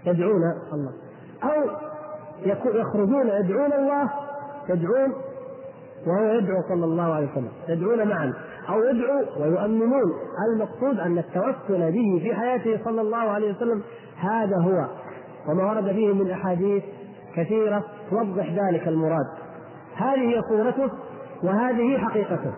يدعون 0.05 0.41
الله. 0.73 0.91
أو 1.43 1.69
يخرجون 2.79 3.27
يدعون 3.27 3.73
الله 3.73 4.09
يدعون 4.69 5.13
وهو 6.07 6.33
يدعو 6.33 6.61
صلى 6.69 6.85
الله 6.85 7.13
عليه 7.13 7.31
وسلم. 7.31 7.51
يدعون 7.69 8.07
معا. 8.07 8.33
أو 8.69 8.83
يدعو 8.83 9.19
ويؤمنون. 9.39 10.13
المقصود 10.49 10.99
أن 10.99 11.17
التوسل 11.17 11.91
به 11.91 12.19
في 12.23 12.35
حياته 12.35 12.83
صلى 12.85 13.01
الله 13.01 13.17
عليه 13.17 13.55
وسلم 13.55 13.83
هذا 14.17 14.57
هو. 14.57 14.85
وما 15.49 15.71
ورد 15.71 15.91
فيه 15.91 16.13
من 16.13 16.31
أحاديث 16.31 16.83
كثيرة 17.35 17.83
توضح 18.09 18.49
ذلك 18.49 18.87
المراد. 18.87 19.25
هذه 19.95 20.35
هي 20.35 20.41
صورته 20.49 20.89
وهذه 21.43 21.97
حقيقته. 21.97 22.53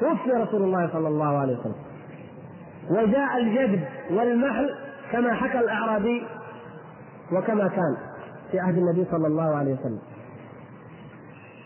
توفي 0.00 0.30
رسول 0.30 0.62
الله 0.62 0.90
صلى 0.92 1.08
الله 1.08 1.38
عليه 1.38 1.58
وسلم. 1.58 1.74
وجاء 2.90 3.36
الجذب 3.38 3.80
والمحل 4.10 4.70
كما 5.12 5.34
حكى 5.34 5.58
الأعرابي 5.58 6.26
وكما 7.32 7.68
كان 7.68 7.96
في 8.50 8.60
عهد 8.60 8.78
النبي 8.78 9.04
صلى 9.10 9.26
الله 9.26 9.56
عليه 9.56 9.72
وسلم. 9.72 10.00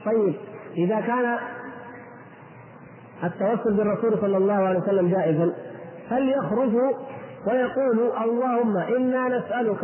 طيب 0.06 0.34
إذا 0.76 1.00
كان 1.00 1.38
التوسل 3.24 3.76
بالرسول 3.76 4.18
صلى 4.20 4.36
الله 4.36 4.54
عليه 4.54 4.80
وسلم 4.80 5.08
جائزا 5.08 5.52
فليخرجوا 6.10 6.92
ويقولوا 7.46 8.24
اللهم 8.24 8.76
إنا 8.76 9.38
نسألك 9.38 9.80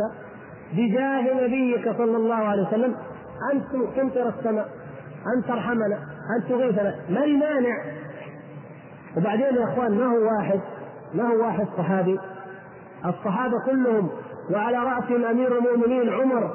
بجاه 0.73 1.45
نبيك 1.45 1.97
صلى 1.97 2.17
الله 2.17 2.35
عليه 2.35 2.67
وسلم 2.67 2.95
أن 3.53 3.61
تمطر 3.95 4.29
السماء 4.39 4.69
أن 5.35 5.43
ترحمنا 5.47 5.95
أن 6.37 6.49
تغيثنا؟ 6.49 6.95
ما 7.09 7.23
المانع؟ 7.23 7.83
وبعدين 9.17 9.55
يا 9.55 9.63
إخوان 9.63 9.91
ما 9.97 10.05
هو 10.05 10.37
واحد؟ 10.37 10.59
ما 11.13 11.23
هو 11.23 11.45
واحد 11.45 11.67
صحابي؟ 11.77 12.19
الصحابة 13.05 13.53
كلهم 13.65 14.09
وعلى 14.51 14.77
رأسهم 14.77 15.25
أمير 15.25 15.57
المؤمنين 15.57 16.09
عمر 16.09 16.51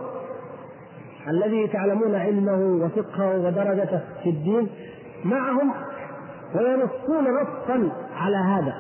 الذي 1.29 1.69
تعلمون 1.69 2.15
علمه 2.15 2.85
وفقهه 2.85 3.39
ودرجته 3.39 4.01
في 4.23 4.31
الدين. 4.31 4.69
معهم 5.25 5.73
وينصون 6.55 7.25
نصا 7.25 7.93
على 8.17 8.37
هذا. 8.37 8.75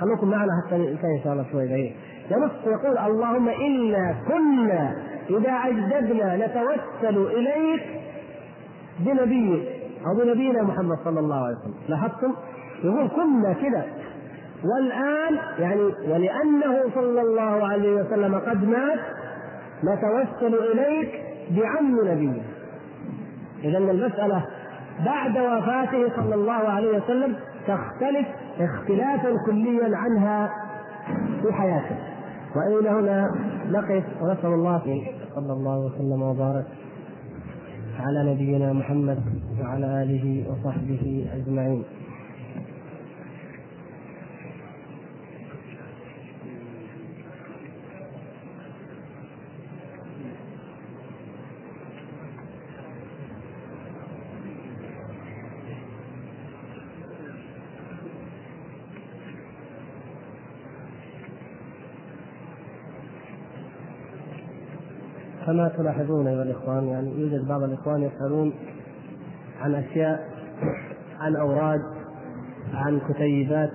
خلوكم 0.00 0.30
معنا 0.30 0.50
حتى 0.66 0.76
إن 0.76 1.20
شاء 1.24 1.32
الله 1.32 1.46
شوي 1.52 1.68
بعيد. 1.68 1.92
ينص 2.30 2.52
يقول 2.66 2.98
اللهم 2.98 3.48
إنا 3.48 4.16
كنا 4.28 4.96
إذا 5.30 5.50
أجددنا 5.50 6.36
نتوسل 6.36 7.26
إليك 7.26 7.82
بنبيك 8.98 9.68
أو 10.06 10.24
بنبينا 10.24 10.62
محمد 10.62 10.98
صلى 11.04 11.20
الله 11.20 11.36
عليه 11.46 11.56
وسلم. 11.56 11.74
لاحظتم؟ 11.88 12.34
يقول 12.84 13.08
كنا 13.08 13.52
كذا 13.52 13.86
والآن 14.64 15.38
يعني 15.58 15.80
ولأنه 15.82 16.94
صلى 16.94 17.22
الله 17.22 17.66
عليه 17.66 17.94
وسلم 17.94 18.34
قد 18.34 18.64
مات 18.64 18.98
نتوسل 19.84 20.54
إليك 20.54 21.22
بعم 21.50 22.08
نبينا 22.08 22.42
إذا 23.64 23.78
المسألة 23.78 24.46
بعد 25.04 25.38
وفاته 25.38 26.16
صلى 26.16 26.34
الله 26.34 26.52
عليه 26.52 26.96
وسلم 26.98 27.36
تختلف 27.66 28.26
اختلافا 28.60 29.36
كليا 29.46 29.96
عنها 29.96 30.50
في 31.42 31.52
حياته. 31.52 31.96
وإلى 32.56 32.88
هنا 32.88 33.30
نقف؟ 33.70 34.04
ونسأل 34.22 34.46
الله 34.52 34.82
صلى 35.34 35.52
الله 35.52 35.78
وسلم 35.78 36.22
وبارك 36.22 36.64
على 38.00 38.32
نبينا 38.32 38.72
محمد 38.72 39.18
وعلى 39.60 40.02
آله 40.02 40.44
وصحبه 40.50 41.26
أجمعين. 41.34 41.84
كما 65.56 65.68
تلاحظون 65.68 66.26
ايها 66.26 66.42
الإخوان 66.42 66.88
يعني 66.88 67.20
يوجد 67.20 67.48
بعض 67.48 67.62
الإخوان 67.62 68.02
يسألون 68.02 68.52
عن 69.60 69.74
أشياء 69.74 70.28
عن 71.20 71.36
أوراد 71.36 71.80
عن 72.74 73.00
كتيبات 73.08 73.70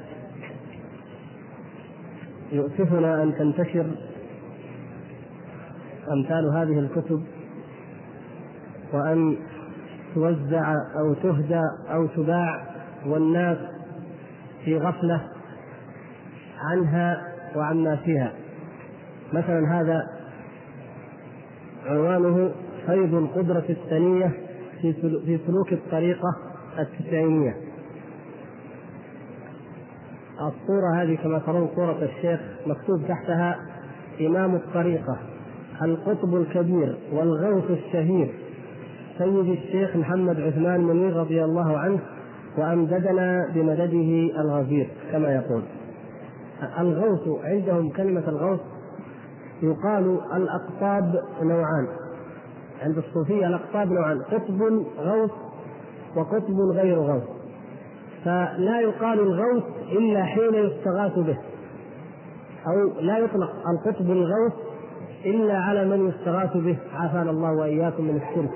يؤسفنا 2.52 3.24
أن 3.24 3.36
تنتشر 3.36 3.86
أمثال 6.12 6.46
هذه 6.46 6.80
الكتب 6.80 7.24
وأن 8.94 9.38
توزع 10.16 10.76
أو 11.00 11.14
تهدى 11.14 11.64
أو 11.92 12.08
تباع 12.08 12.64
والناس 13.06 13.58
في 14.66 14.78
غفلة 14.78 15.22
عنها 16.60 17.28
وعما 17.56 17.96
فيها. 17.96 18.32
مثلا 19.34 19.82
هذا 19.82 20.21
عنوانه 21.92 22.52
فيض 22.86 23.14
القدرة 23.14 23.66
الثانية 23.70 24.32
في 24.82 25.40
سلوك 25.48 25.74
الطريقة 25.74 26.38
التسعينية. 26.80 27.56
الصورة 30.42 31.02
هذه 31.02 31.16
كما 31.16 31.40
ترون 31.40 31.70
صورة 31.76 32.04
الشيخ 32.04 32.40
مكتوب 32.66 33.02
تحتها 33.08 33.56
إمام 34.22 34.56
الطريقة 34.56 35.18
القطب 35.82 36.36
الكبير 36.36 36.98
والغوث 37.14 37.72
الشهير 37.72 38.34
سيد 39.18 39.50
الشيخ 39.50 39.96
محمد 39.96 40.42
عثمان 40.42 40.82
منير 40.82 41.16
رضي 41.16 41.44
الله 41.44 41.78
عنه 41.78 42.00
وأمددنا 42.58 43.52
بمدده 43.56 44.42
الغزير 44.42 44.90
كما 45.12 45.36
يقول. 45.36 45.64
الغوث 46.80 47.44
عندهم 47.44 47.90
كلمة 47.90 48.24
الغوث 48.28 48.60
يقال 49.64 50.20
الأقطاب 50.36 51.22
نوعان. 51.42 51.88
عند 52.82 52.98
الصوفية 52.98 53.48
الأقطاب 53.48 53.92
نوعان 53.92 54.22
قطب 54.22 54.62
غوث 55.00 55.32
وقطب 56.16 56.60
غير 56.74 57.00
غوث. 57.00 57.24
فلا 58.26 58.80
يقال 58.82 59.20
الغوث 59.20 59.64
إلا 59.92 60.24
حين 60.24 60.54
يستغاث 60.54 61.20
به 61.20 61.38
أو 62.68 63.02
لا 63.02 63.18
يطلق 63.18 63.52
القطب 63.70 64.12
الغوث 64.12 64.54
إلا 65.26 65.58
على 65.58 65.86
من 65.86 66.10
يستغاث 66.10 66.58
به. 66.58 66.78
عافانا 66.94 67.32
الله 67.32 67.52
وإياكم 67.52 68.04
من 68.04 68.16
الشرك. 68.16 68.52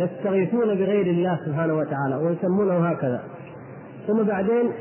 يستغيثون 0.00 0.74
بغير 0.74 1.06
الله 1.06 1.38
سبحانه 1.46 1.74
وتعالى 1.74 2.16
ويسمونه 2.16 2.88
هكذا. 2.88 3.22
ثم 4.06 4.22
بعدين 4.22 4.72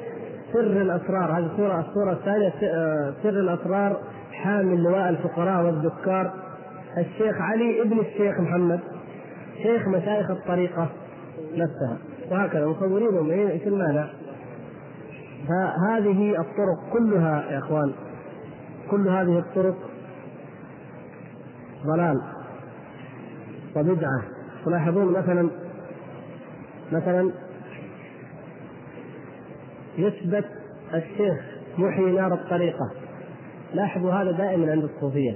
سر 0.53 0.81
الأسرار. 0.81 1.31
هذه 1.39 1.45
الصورة 1.45 1.79
الصورة 1.79 2.11
الثانية 2.11 2.53
سر 3.23 3.29
الأسرار 3.29 3.97
حامل 4.43 4.83
لواء 4.83 5.09
الفقراء 5.09 5.65
والذكار 5.65 6.33
الشيخ 6.97 7.35
علي 7.41 7.81
ابن 7.81 7.99
الشيخ 7.99 8.39
محمد 8.39 8.79
شيخ 9.63 9.87
مشايخ 9.87 10.31
الطريقة 10.31 10.89
نفسها. 11.53 11.97
وهكذا 12.31 12.67
مصورينهم. 12.67 13.29
إيش 13.29 13.67
المانع؟ 13.67 14.07
فهذه 15.47 16.41
الطرق 16.41 16.93
كلها 16.93 17.51
يا 17.51 17.57
إخوان 17.59 17.93
كل 18.91 19.07
هذه 19.07 19.39
الطرق 19.39 19.75
ضلال 21.85 22.21
وبدعة. 23.75 24.21
تلاحظون 24.65 25.13
مثلا 25.13 25.49
مثلا 26.91 27.31
يثبت 29.97 30.45
الشيخ 30.93 31.37
محيي 31.77 32.11
نار 32.11 32.33
الطريقة. 32.33 33.04
لاحظوا 33.73 34.11
هذا 34.11 34.31
دائما 34.31 34.71
عند 34.71 34.83
الصوفية 34.83 35.33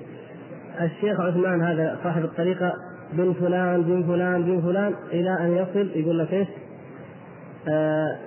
الشيخ 0.82 1.20
عثمان 1.20 1.62
هذا 1.62 1.98
صاحب 2.04 2.24
الطريقة 2.24 2.74
بن 3.14 3.34
فلان 3.34 3.82
بن 3.82 4.04
فلان 4.04 4.44
بن 4.44 4.62
فلان 4.62 4.94
إلى 5.12 5.30
أن 5.40 5.56
يصل 5.56 5.90
يقول 5.96 6.20
لك 6.20 6.34
إيش؟ 6.34 6.48
آه 7.68 8.18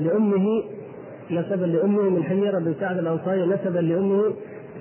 لأمه 0.00 0.46
نسبا 1.30 1.64
لأمه 1.64 2.02
من 2.02 2.24
حميره 2.24 2.58
بن 2.58 2.74
سعد 2.80 2.98
الأنصاري 2.98 3.46
نسبا 3.46 3.78
لأمه 3.78 4.32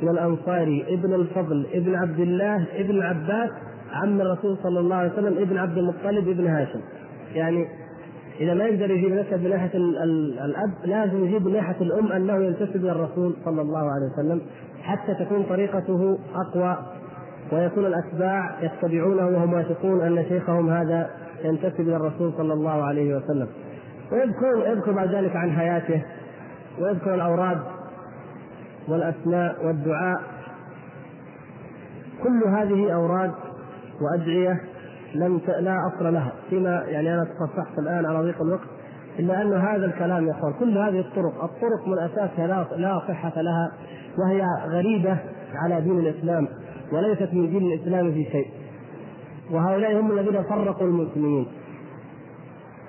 من 0.01 0.09
الأنصاري 0.09 0.85
ابن 0.87 1.13
الفضل 1.13 1.65
ابن 1.73 1.95
عبد 1.95 2.19
الله 2.19 2.65
ابن 2.75 3.01
عباس 3.01 3.49
عم 3.93 4.21
الرسول 4.21 4.57
صلى 4.63 4.79
الله 4.79 4.95
عليه 4.95 5.11
وسلم 5.13 5.37
ابن 5.37 5.57
عبد 5.57 5.77
المطلب 5.77 6.29
ابن 6.29 6.47
هاشم 6.47 6.81
يعني 7.35 7.67
إذا 8.39 8.53
ما 8.53 8.63
يقدر 8.63 8.91
يجيب 8.91 9.11
نسب 9.11 9.43
من 9.43 9.49
ناحيه 9.49 9.77
الأب 10.45 10.73
لازم 10.85 11.25
يجيب 11.25 11.45
من 11.45 11.53
ناحيه 11.53 11.81
الأم 11.81 12.11
أنه 12.11 12.33
ينتسب 12.33 12.75
إلى 12.75 12.91
الرسول 12.91 13.35
صلى 13.45 13.61
الله 13.61 13.91
عليه 13.91 14.05
وسلم 14.13 14.41
حتى 14.83 15.15
تكون 15.25 15.43
طريقته 15.43 16.17
أقوى. 16.35 16.77
ويكون 17.51 17.85
الأتباع 17.85 18.57
يتبعونه 18.61 19.27
وهم 19.27 19.53
واثقون 19.53 20.01
أن 20.01 20.25
شيخهم 20.29 20.69
هذا 20.69 21.09
ينتسب 21.43 21.79
إلى 21.79 21.95
الرسول 21.95 22.33
صلى 22.37 22.53
الله 22.53 22.83
عليه 22.83 23.15
وسلم. 23.15 23.47
ويذكر 24.11 24.71
يذكر 24.71 24.91
بعد 24.91 25.15
ذلك 25.15 25.35
عن 25.35 25.51
حياته 25.51 26.03
ويذكر 26.79 27.15
الأوراد 27.15 27.59
والأسماء 28.87 29.65
والدعاء. 29.65 30.21
كل 32.23 32.43
هذه 32.47 32.93
أوراد 32.93 33.31
وأدعية 34.01 34.61
لم 35.15 35.39
ت... 35.39 35.49
لا 35.49 35.75
أصل 35.87 36.13
لها. 36.13 36.33
فيما 36.49 36.83
يعني 36.87 37.13
أنا 37.13 37.23
تصفحت 37.23 37.79
الآن 37.79 38.05
على 38.05 38.19
ضيق 38.19 38.41
الوقت 38.41 38.67
إلا 39.19 39.41
أن 39.41 39.53
هذا 39.53 39.85
الكلام 39.85 40.27
يا 40.27 40.31
أخوان 40.31 40.53
كل 40.59 40.77
هذه 40.77 40.99
الطرق 40.99 41.43
الطرق 41.43 41.87
من 41.87 41.99
أساسها 41.99 42.47
لا 42.47 42.65
لا 42.77 42.99
صحة 43.07 43.41
لها 43.41 43.71
وهي 44.17 44.43
غريبة 44.67 45.17
على 45.53 45.81
دين 45.81 45.99
الإسلام 45.99 46.47
وليست 46.91 47.33
من 47.33 47.49
دين 47.49 47.71
الإسلام 47.71 48.11
في 48.11 48.23
شيء. 48.31 48.47
وهؤلاء 49.51 49.99
هم 49.99 50.11
الذين 50.11 50.43
فرقوا 50.43 50.87
المسلمين. 50.87 51.47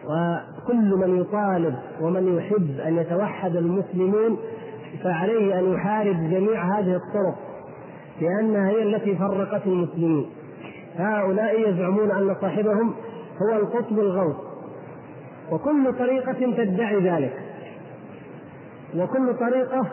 وكل 0.05 0.97
من 0.97 1.21
يطالب 1.21 1.75
ومن 2.01 2.37
يحب 2.37 2.81
أن 2.87 2.97
يتوحد 2.97 3.57
المسلمون 3.57 4.39
فعليه 5.05 5.59
أن 5.59 5.73
يحارب 5.73 6.17
جميع 6.31 6.79
هذه 6.79 6.97
الطرق 6.97 7.35
لأنها 8.21 8.69
هي 8.69 8.83
التي 8.83 9.17
فرقت 9.17 9.67
المسلمين. 9.67 10.27
هؤلاء 10.99 11.71
يزعمون 11.71 12.11
أن 12.11 12.37
صاحبهم 12.41 12.95
هو 13.43 13.57
القطب 13.57 13.99
الغوث 13.99 14.37
وكل 15.53 15.95
طريقة 15.99 16.33
تدعي 16.33 17.11
ذلك. 17.11 17.33
وكل 18.97 19.35
طريقة 19.35 19.87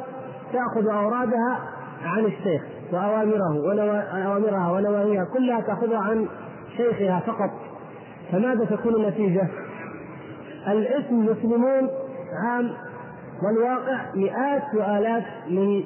تأخذ 0.53 0.87
أورادها 0.87 1.59
عن 2.03 2.25
الشيخ 2.25 2.61
وأوامره 2.93 3.61
وأوامرها 3.61 4.71
ونواهيها 4.71 5.25
كلها 5.33 5.61
تأخذها 5.61 5.97
عن 5.99 6.27
شيخها 6.77 7.19
فقط. 7.19 7.49
فماذا 8.31 8.65
تكون 8.65 8.95
النتيجة؟ 8.95 9.47
الاسم 10.67 11.25
مسلمون 11.25 11.89
عام 12.43 12.71
والواقع 13.43 14.15
مئات 14.15 14.63
وآلاف 14.75 15.23
من 15.49 15.83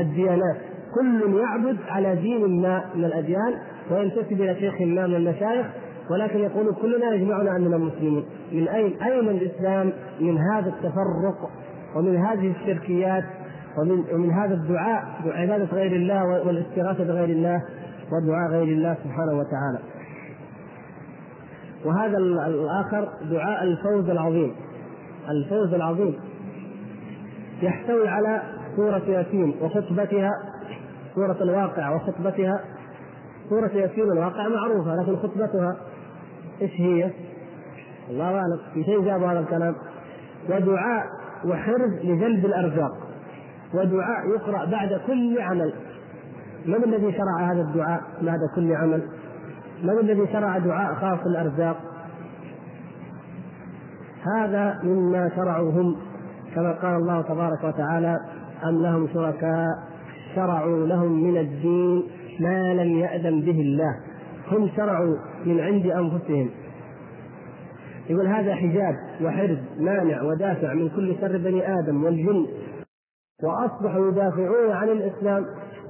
الديانات. 0.00 0.56
كل 0.94 1.36
يعبد 1.40 1.76
على 1.88 2.16
دين 2.16 2.62
ما 2.62 2.84
من 2.94 3.04
الأديان 3.04 3.54
وينتسب 3.90 4.32
إلى 4.32 4.54
شيخ 4.54 4.80
ما 4.80 5.06
من 5.06 5.14
المشايخ 5.14 5.66
ولكن 6.10 6.38
يقول 6.38 6.74
كلنا 6.74 7.14
يجمعنا 7.14 7.56
أننا 7.56 7.76
مسلمون 7.76 8.24
من 8.52 8.68
اين 8.68 9.02
اين 9.02 9.28
الإسلام؟ 9.28 9.92
من 10.20 10.38
هذا 10.38 10.68
التفرق 10.68 11.50
ومن 11.96 12.16
هذه 12.16 12.54
الشركيات 12.60 13.24
ومن 13.78 14.04
ومن 14.12 14.30
هذا 14.30 14.54
الدعاء 14.54 15.04
عبادة 15.26 15.64
غير 15.64 15.92
الله 15.92 16.24
والاستغاثة 16.46 17.04
بغير 17.04 17.28
الله 17.28 17.62
ودعاء 18.12 18.50
غير 18.50 18.62
الله 18.62 18.94
سبحانه 18.94 19.32
وتعالى. 19.32 19.78
وهذا 21.84 22.18
الآخر 22.18 23.08
دعاء 23.30 23.64
الفوز 23.64 24.10
العظيم. 24.10 24.54
الفوز 25.28 25.74
العظيم. 25.74 26.14
يحتوي 27.62 28.08
على 28.08 28.42
سورة 28.76 29.02
ياسين 29.08 29.54
وخطبتها 29.62 30.30
سورة 31.14 31.36
الواقع 31.42 31.94
وخطبتها 31.94 32.60
سورة 33.48 33.70
ياسين 33.74 34.12
الواقع 34.12 34.48
معروفة 34.48 34.96
لكن 34.96 35.16
خطبتها 35.16 35.76
إيش 36.62 36.80
هي؟ 36.80 37.10
الله 38.10 38.24
أعلم 38.24 38.60
في 38.74 38.84
شيء 38.84 39.04
جاب 39.04 39.22
هذا 39.22 39.40
الكلام 39.40 39.74
ودعاء 40.48 41.06
وحرز 41.44 41.92
لجلب 42.04 42.44
الأرزاق 42.44 42.92
ودعاء 43.74 44.28
يقرأ 44.28 44.64
بعد 44.64 45.00
كل 45.06 45.40
عمل 45.40 45.72
من 46.66 46.84
الذي 46.84 47.12
شرع 47.12 47.52
هذا 47.52 47.60
الدعاء 47.60 48.00
بعد 48.22 48.38
كل 48.56 48.72
عمل؟ 48.72 49.02
من 49.82 49.98
الذي 49.98 50.26
شرع 50.32 50.58
دعاء 50.58 50.94
خاص 50.94 51.26
الأرزاق؟ 51.26 51.76
هذا 54.36 54.80
مما 54.82 55.30
شرعوا 55.36 55.70
هم 55.70 55.96
كما 56.54 56.72
قال 56.72 56.94
الله 56.94 57.22
تبارك 57.22 57.64
وتعالى 57.64 58.18
أم 58.64 58.82
لهم 58.82 59.08
شركاء 59.14 59.68
شرعوا 60.34 60.86
لهم 60.86 61.22
من 61.24 61.38
الدين 61.38 62.02
ما 62.40 62.74
لم 62.74 62.98
يأذن 62.98 63.40
به 63.40 63.60
الله. 63.60 64.00
هم 64.52 64.68
شرعوا 64.76 65.16
من 65.46 65.60
عند 65.60 65.86
أنفسهم. 65.86 66.50
يقول 68.10 68.26
هذا 68.26 68.54
حجاب 68.54 68.94
وحرز 69.22 69.58
مانع 69.78 70.22
ودافع 70.22 70.74
من 70.74 70.88
كل 70.88 71.16
شر 71.20 71.38
بني 71.38 71.78
آدم 71.78 72.04
والجن. 72.04 72.46
وأصبحوا 73.42 74.08
يدافعون 74.08 74.72
عن 74.72 74.88
الإسلام 74.88 75.46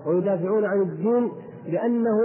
ويدافعون 0.07 0.65
عن 0.65 0.81
الدين 0.83 1.31
لأنه 1.67 2.17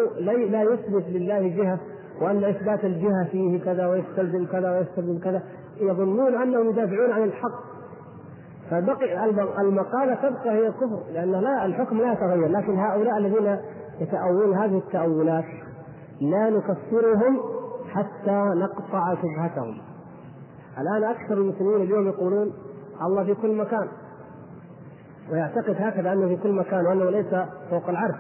لا 0.49 0.61
يثبت 0.61 1.05
لله 1.09 1.47
جهة 1.47 1.79
وأن 2.21 2.43
إثبات 2.43 2.85
الجهة 2.85 3.27
فيه 3.31 3.59
كذا 3.59 3.87
ويستلزم 3.87 4.45
كذا 4.45 4.71
ويستلزم 4.71 5.19
كذا. 5.19 5.43
يظنون 5.81 6.41
أنهم 6.41 6.69
يدافعون 6.69 7.11
عن 7.11 7.23
الحق. 7.23 7.69
فبقي 8.71 9.25
المقالة 9.61 10.15
تبقى 10.15 10.49
هي 10.49 10.71
كفر 10.71 11.03
لأن 11.13 11.31
لا 11.31 11.65
الحكم 11.65 11.97
لا 11.97 12.13
يتغير. 12.13 12.47
لكن 12.47 12.75
هؤلاء 12.75 13.17
الذين 13.17 13.57
يتأولون 14.01 14.57
هذه 14.57 14.77
التأولات 14.77 15.45
لا 16.21 16.49
نكفرهم 16.49 17.39
حتى 17.89 18.51
نقطع 18.55 19.15
شبهتهم 19.15 19.77
الآن 20.77 21.03
أكثر 21.03 21.33
المسلمين 21.33 21.81
اليوم 21.81 22.07
يقولون 22.07 22.53
الله 23.01 23.23
في 23.23 23.35
كل 23.35 23.55
مكان 23.55 23.87
ويعتقد 25.31 25.75
هكذا 25.79 26.13
أنه 26.13 26.27
في 26.27 26.35
كل 26.35 26.51
مكان 26.51 26.85
وأنه 26.85 27.09
ليس 27.09 27.35
فوق 27.69 27.89
العرش 27.89 28.15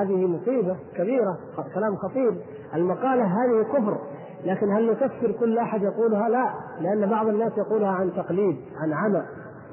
هذه 0.00 0.26
مصيبة 0.26 0.76
كبيرة 0.94 1.38
كلام 1.74 1.96
خطير 1.96 2.34
المقالة 2.74 3.24
هذه 3.24 3.62
كفر 3.62 3.98
لكن 4.44 4.72
هل 4.72 4.90
نكفر 4.90 5.32
كل 5.32 5.58
أحد 5.58 5.82
يقولها؟ 5.82 6.28
لا، 6.28 6.50
لأن 6.80 7.10
بعض 7.10 7.26
الناس 7.26 7.52
يقولها 7.58 7.88
عن 7.88 8.12
تقليد، 8.12 8.56
عن 8.82 8.92
عمى، 8.92 9.22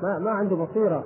ما 0.04 0.20
ما 0.20 0.32
عنده 0.32 0.56
بصيرة. 0.56 1.04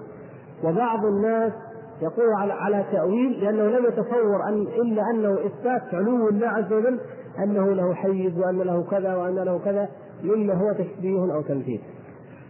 وبعض 0.64 1.06
الناس 1.06 1.54
يقول 2.02 2.34
على 2.34 2.54
على 2.54 2.86
تأويل 2.92 3.32
لأنه 3.32 3.64
لم 3.64 3.86
يتصور 3.86 4.44
أن 4.50 4.62
إلا 4.62 5.02
أنه 5.14 5.34
إثبات 5.34 5.94
علو 5.94 6.30
الله 6.30 6.48
عز 6.48 6.74
وجل 6.74 7.00
أنه 7.44 7.74
له 7.74 7.94
حيز 7.94 8.38
وأن 8.38 8.58
له 8.58 8.84
كذا 8.84 9.16
وأن 9.16 9.36
له 9.36 9.60
كذا 9.60 9.90
مما 10.24 10.54
هو 10.54 10.74
تشبيه 10.74 11.34
أو 11.34 11.42
تمثيل. 11.42 11.82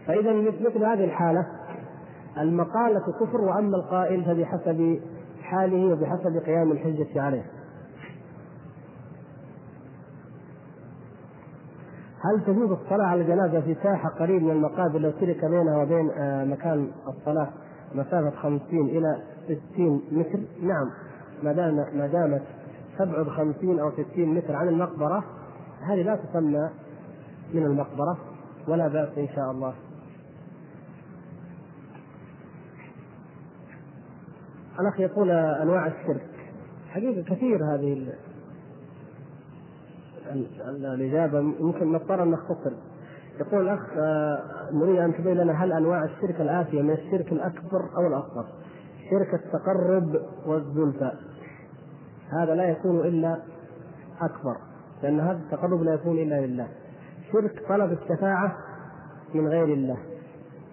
فإذا 0.06 0.32
مثل 0.32 0.84
هذه 0.84 1.04
الحالة 1.04 1.46
المقالة 2.38 3.00
كفر 3.20 3.40
وأما 3.40 3.76
القائل 3.76 4.24
فبحسب 4.24 5.00
حاله 5.42 5.92
وبحسب 5.92 6.36
قيام 6.46 6.72
الحجة 6.72 7.22
عليه. 7.22 7.44
هل 12.24 12.44
تجوز 12.46 12.70
الصلاة 12.70 13.06
على 13.06 13.22
الجنازة 13.22 13.60
في 13.60 13.74
ساحة 13.82 14.08
قريب 14.08 14.42
من 14.42 14.50
المقابر 14.50 14.98
لو 14.98 15.10
ترك 15.10 15.44
بينها 15.44 15.82
وبين 15.82 16.10
آه، 16.10 16.44
مكان 16.44 16.90
الصلاة 17.08 17.48
مسافة 17.94 18.30
50 18.30 18.60
إلى 18.72 19.22
60 19.74 20.02
متر؟ 20.12 20.38
نعم. 20.62 20.90
ما 21.42 21.52
دام 21.52 21.74
ما 21.74 22.06
دامت 22.06 22.42
تبعد 22.98 23.28
50 23.28 23.78
أو 23.78 23.90
60 23.90 24.34
متر 24.34 24.56
عن 24.56 24.68
المقبرة 24.68 25.24
هذه 25.80 26.02
لا 26.02 26.16
تسمى 26.16 26.70
من 27.54 27.62
المقبرة 27.62 28.18
ولا 28.68 28.88
بأس 28.88 29.18
إن 29.18 29.28
شاء 29.28 29.50
الله. 29.50 29.74
الأخ 34.80 35.00
يقول 35.00 35.30
أنواع 35.30 35.86
الشرك. 35.86 36.26
حقيقة 36.90 37.34
كثير 37.34 37.74
هذه 37.74 38.12
الإجابة. 40.68 41.38
يمكن 41.38 41.92
نضطر 41.92 42.22
أن 42.22 42.30
نختصر. 42.30 42.72
يقول 43.40 43.68
الأخ 43.68 43.80
آه، 43.96 44.68
نريد 44.72 44.98
أن 44.98 45.14
تبين 45.14 45.36
لنا 45.36 45.52
هل 45.64 45.72
أنواع 45.72 46.04
الشرك 46.04 46.40
الآتية 46.40 46.82
من 46.82 46.90
الشرك 46.90 47.32
الأكبر 47.32 47.96
أو 47.96 48.06
الأصغر. 48.06 48.46
شرك 49.10 49.34
التقرب 49.34 50.20
والزلفى. 50.46 51.12
هذا 52.32 52.54
لا 52.54 52.64
يكون 52.64 53.00
إلا 53.00 53.38
أكبر 54.20 54.56
لأن 55.02 55.20
هذا 55.20 55.38
التقرب 55.38 55.82
لا 55.82 55.94
يكون 55.94 56.18
إلا 56.18 56.46
لله. 56.46 56.68
شرك 57.32 57.62
طلب 57.68 57.92
الشفاعة 57.92 58.56
من 59.34 59.48
غير 59.48 59.64
الله. 59.64 59.96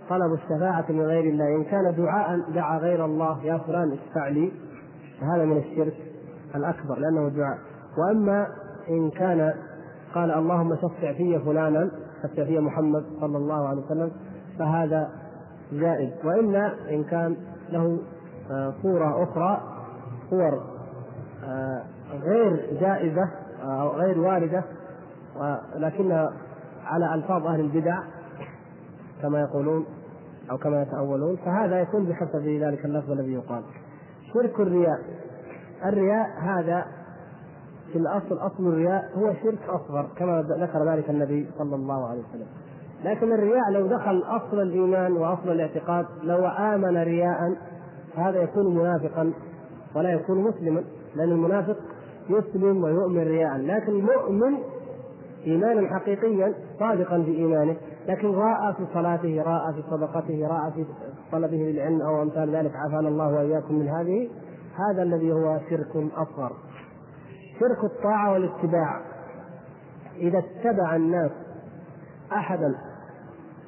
طلب 0.09 0.33
الشفاعة 0.33 0.85
من 0.89 1.01
غير 1.01 1.23
الله. 1.23 1.55
إن 1.55 1.63
كان 1.63 1.95
دعاء 1.95 2.39
دعا 2.55 2.77
غير 2.77 3.05
الله 3.05 3.45
يا 3.45 3.57
فلان 3.57 3.91
اشفع 3.91 4.27
لي 4.27 4.51
فهذا 5.21 5.45
من 5.45 5.57
الشرك 5.57 5.93
الأكبر 6.55 6.99
لأنه 6.99 7.29
دعاء. 7.29 7.57
وأما 7.97 8.47
إن 8.89 9.09
كان 9.09 9.53
قال 10.13 10.31
اللهم 10.31 10.75
شفع 10.75 11.13
في 11.13 11.39
فلانا 11.39 11.91
شفع 12.23 12.45
في 12.45 12.59
محمد 12.59 13.03
صلى 13.21 13.37
الله 13.37 13.67
عليه 13.67 13.81
وسلم 13.81 14.11
فهذا 14.59 15.09
جائز. 15.71 16.25
وإلا 16.25 16.73
إن 16.89 17.03
كان 17.03 17.35
له 17.69 17.99
صورة 18.81 19.23
أخرى 19.23 19.61
صور 20.29 20.61
آه، 21.43 21.83
غير 22.23 22.77
جائزة 22.81 23.29
آه، 23.63 23.81
أو 23.81 23.89
غير 23.89 24.19
واردة 24.19 24.63
ولكنها 25.35 26.33
على 26.85 27.13
ألفاظ 27.15 27.47
أهل 27.47 27.59
البدع 27.59 27.99
كما 29.21 29.41
يقولون 29.41 29.85
أو 30.51 30.57
كما 30.57 30.81
يتأولون 30.81 31.35
فهذا 31.35 31.79
يكون 31.79 32.05
بحسب 32.05 32.47
ذلك 32.47 32.85
اللفظ 32.85 33.11
الذي 33.11 33.33
يقال. 33.33 33.63
شرك 34.33 34.59
الرياء. 34.59 34.99
الرياء 35.85 36.27
هذا 36.39 36.85
في 37.91 37.97
الأصل 37.97 38.37
أصل 38.37 38.67
الرياء 38.67 39.11
هو 39.15 39.33
شرك 39.43 39.69
أصغر 39.69 40.09
كما 40.17 40.41
ذكر 40.41 40.91
ذلك 40.91 41.09
النبي 41.09 41.49
صلى 41.57 41.75
الله 41.75 42.07
عليه 42.07 42.21
وسلم. 42.29 42.47
لكن 43.03 43.33
الرياء 43.33 43.71
لو 43.71 43.87
دخل 43.87 44.23
أصل 44.27 44.61
الإيمان 44.61 45.11
وأصل 45.11 45.49
الاعتقاد 45.49 46.05
لو 46.23 46.47
آمن 46.47 46.97
رياء 46.97 47.55
هذا 48.17 48.41
يكون 48.41 48.75
منافقا 48.75 49.33
ولا 49.95 50.09
يكون 50.09 50.37
مسلما 50.37 50.83
لأن 51.15 51.31
المنافق 51.31 51.77
يسلم 52.29 52.83
ويؤمن 52.83 53.23
رياء. 53.23 53.57
لكن 53.57 53.91
المؤمن 53.91 54.57
ايمانا 55.47 55.99
حقيقيا 55.99 56.53
صادقا 56.79 57.21
في 57.23 57.31
إيمانه 57.31 57.75
لكن 58.07 58.31
راى 58.31 58.73
في 58.73 58.85
صلاته 58.93 59.41
راى 59.41 59.73
في 59.73 59.83
صدقته 59.89 60.47
راى 60.47 60.71
في 60.71 60.85
طلبه 61.31 61.57
للعلم 61.57 62.01
أو 62.01 62.21
أمثال 62.21 62.55
ذلك 62.55 62.71
عافانا 62.75 63.09
الله 63.09 63.33
وإياكم 63.33 63.75
من 63.75 63.87
هذه. 63.87 64.29
هذا 64.75 65.03
الذي 65.03 65.33
هو 65.33 65.59
شرك 65.69 66.11
أصغر. 66.15 66.51
شرك 67.59 67.83
الطاعة 67.83 68.33
والاتباع. 68.33 69.01
إذا 70.17 70.39
اتبع 70.39 70.95
الناس 70.95 71.31
أحدا 72.31 72.75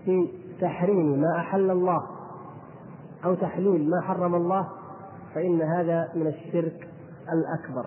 في 0.05 0.29
تحريم 0.61 1.21
ما 1.21 1.39
أحل 1.39 1.71
الله 1.71 2.16
أو 3.25 3.33
تحليل 3.33 3.89
ما 3.89 4.01
حرم 4.01 4.35
الله 4.35 4.67
فإن 5.35 5.61
هذا 5.61 6.09
من 6.15 6.27
الشرك 6.27 6.87
الأكبر 7.33 7.85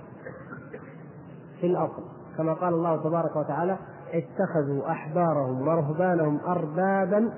في 1.61 1.66
الأصل 1.66 2.03
كما 2.37 2.53
قال 2.55 2.74
الله 2.74 2.97
تبارك 2.97 3.37
وتعالى 3.37 3.76
اتخذوا 4.12 4.91
أحبارهم 4.91 5.68
ورهبانهم 5.68 6.41
أربابا 6.47 7.33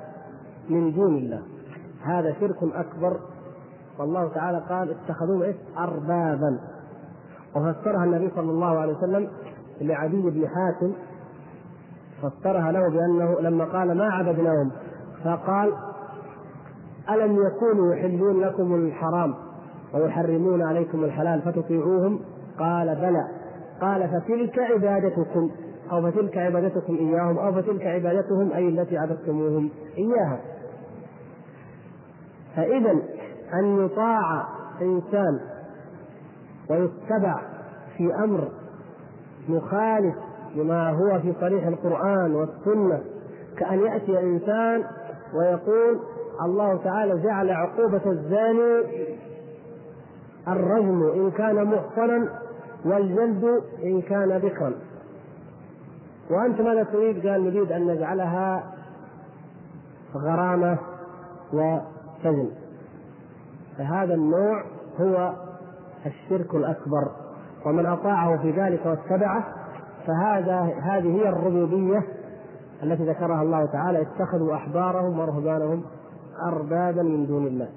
من 0.69 0.93
دون 0.93 1.17
الله. 1.17 1.43
هذا 2.03 2.35
شرك 2.41 2.57
أكبر. 2.63 3.21
والله 3.99 4.29
تعالى 4.29 4.63
قال 4.69 4.91
اتخذوه 4.91 5.55
أربابا. 5.79 6.59
وفسرها 7.57 8.05
النبي 8.05 8.31
صلى 8.35 8.51
الله 8.51 8.79
عليه 8.79 8.97
وسلم 8.97 9.29
لعدي 9.81 10.23
بن 10.23 10.49
حاتم 10.49 10.93
فسرها 12.23 12.73
له 12.73 12.89
بأنه 12.89 13.41
لما 13.41 13.65
قال 13.65 13.97
ما 13.97 14.05
عبدناهم؟ 14.05 14.71
فقال 15.25 15.73
ألم 17.11 17.47
يكونوا 17.47 17.95
يحلون 17.95 18.41
لكم 18.41 18.75
الحرام 18.75 19.35
ويحرمون 19.95 20.63
عليكم 20.63 21.05
الحلال 21.05 21.43
فتطيعوهم؟ 21.43 22.21
قال 22.59 22.95
بلى. 22.95 23.29
قال 23.81 24.09
فتلك 24.09 24.59
عبادتكم 24.59 25.51
أو 25.93 26.11
فتلك 26.11 26.39
عبادتكم 26.39 26.95
إياهم 26.95 27.39
أو 27.39 27.53
فتلك 27.53 27.87
عبادتهم 27.87 28.53
أي 28.53 28.69
التي 28.69 28.99
عبدتموهم 28.99 29.71
إياها. 29.99 30.41
فإذا 32.57 32.91
أن 33.55 33.85
يطاع 33.85 34.45
إنسان 34.83 35.41
ويتبع 36.71 37.43
في 37.97 38.15
أمر 38.25 38.49
مخالف 39.49 40.15
لما 40.57 40.91
هو 40.91 41.21
في 41.21 41.35
صريح 41.41 41.67
القرآن 41.67 42.35
والسنة 42.35 43.01
كأن 43.59 43.81
يأتي 43.81 44.21
إنسان 44.21 44.85
ويقول 45.35 46.01
الله 46.41 46.77
تعالى 46.85 47.23
جعل 47.23 47.51
عقوبة 47.51 48.03
الزاني 48.07 48.83
الرجم 50.49 51.03
إن 51.15 51.31
كان 51.31 51.65
محصنا 51.65 52.29
والجلد 52.85 53.63
إن 53.85 54.03
كان 54.03 54.39
بكرا 54.39 54.73
وأنت 56.31 56.61
ماذا 56.61 56.83
تريد؟ 56.83 57.27
قال 57.27 57.45
نريد 57.45 57.73
أن 57.73 57.87
نجعلها 57.87 58.63
غرامة 60.15 60.79
وسجن. 61.53 62.49
فهذا 63.79 64.15
النوع 64.15 64.65
هو 65.01 65.33
الشرك 66.07 66.55
الأكبر. 66.55 67.11
ومن 67.67 67.87
أطاعه 67.87 68.43
في 68.43 68.51
ذلك 68.51 68.87
واتبعه 68.87 69.45
فهذا 70.07 70.61
هذه 70.83 71.17
هي 71.17 71.29
الربوبية 71.29 72.03
التي 72.83 73.05
ذكرها 73.05 73.43
الله 73.43 73.67
تعالى. 73.67 74.03
اتخذوا 74.03 74.55
أحبارهم 74.55 75.19
ورهبانهم 75.19 75.85
أربابا 76.47 77.03
من 77.03 77.27
دون 77.27 77.47
الله. 77.47 77.69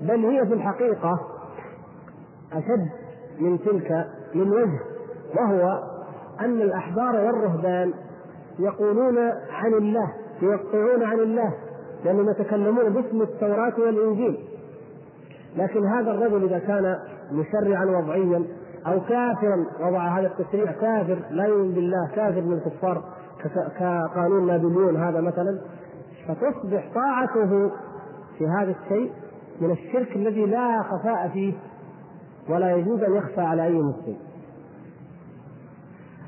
بل 0.00 0.24
هي 0.24 0.46
في 0.46 0.54
الحقيقة 0.54 1.20
أشد 2.52 2.88
من 3.40 3.58
تلك 3.58 4.06
من 4.34 4.52
وجه 4.52 4.80
وهو 5.36 5.82
أن 6.40 6.62
الأحبار 6.62 7.16
والرهبان 7.16 7.92
يقولون 8.58 9.18
عن 9.50 9.74
الله 9.74 10.12
يوقعون 10.42 11.02
عن 11.02 11.18
الله 11.18 11.54
لأنهم 12.04 12.30
يتكلمون 12.30 12.92
باسم 12.92 13.22
التوراة 13.22 13.74
والإنجيل. 13.78 14.38
لكن 15.56 15.86
هذا 15.86 16.10
الرجل 16.10 16.44
إذا 16.44 16.58
كان 16.58 16.96
مشرعا 17.32 17.84
وضعيا 17.84 18.44
أو 18.86 19.00
كافرا 19.00 19.66
وضع 19.80 20.18
هذا 20.18 20.26
التشريع 20.26 20.72
كافر 20.72 21.18
لا 21.30 21.44
يؤمن 21.44 21.72
بالله 21.72 22.08
كافر 22.14 22.40
من 22.40 22.52
الكفار 22.52 23.04
كقانون 23.78 24.46
نابليون 24.46 24.96
هذا 24.96 25.20
مثلا 25.20 25.60
فتصبح 26.28 26.90
طاعته 26.94 27.70
في 28.38 28.46
هذا 28.46 28.74
الشيء 28.82 29.12
من 29.60 29.70
الشرك 29.70 30.16
الذي 30.16 30.46
لا 30.46 30.82
خفاء 30.82 31.28
فيه 31.28 31.52
ولا 32.48 32.76
يجوز 32.76 33.02
أن 33.02 33.14
يخفى 33.16 33.40
على 33.40 33.64
أي 33.64 33.72
مسلم. 33.72 34.16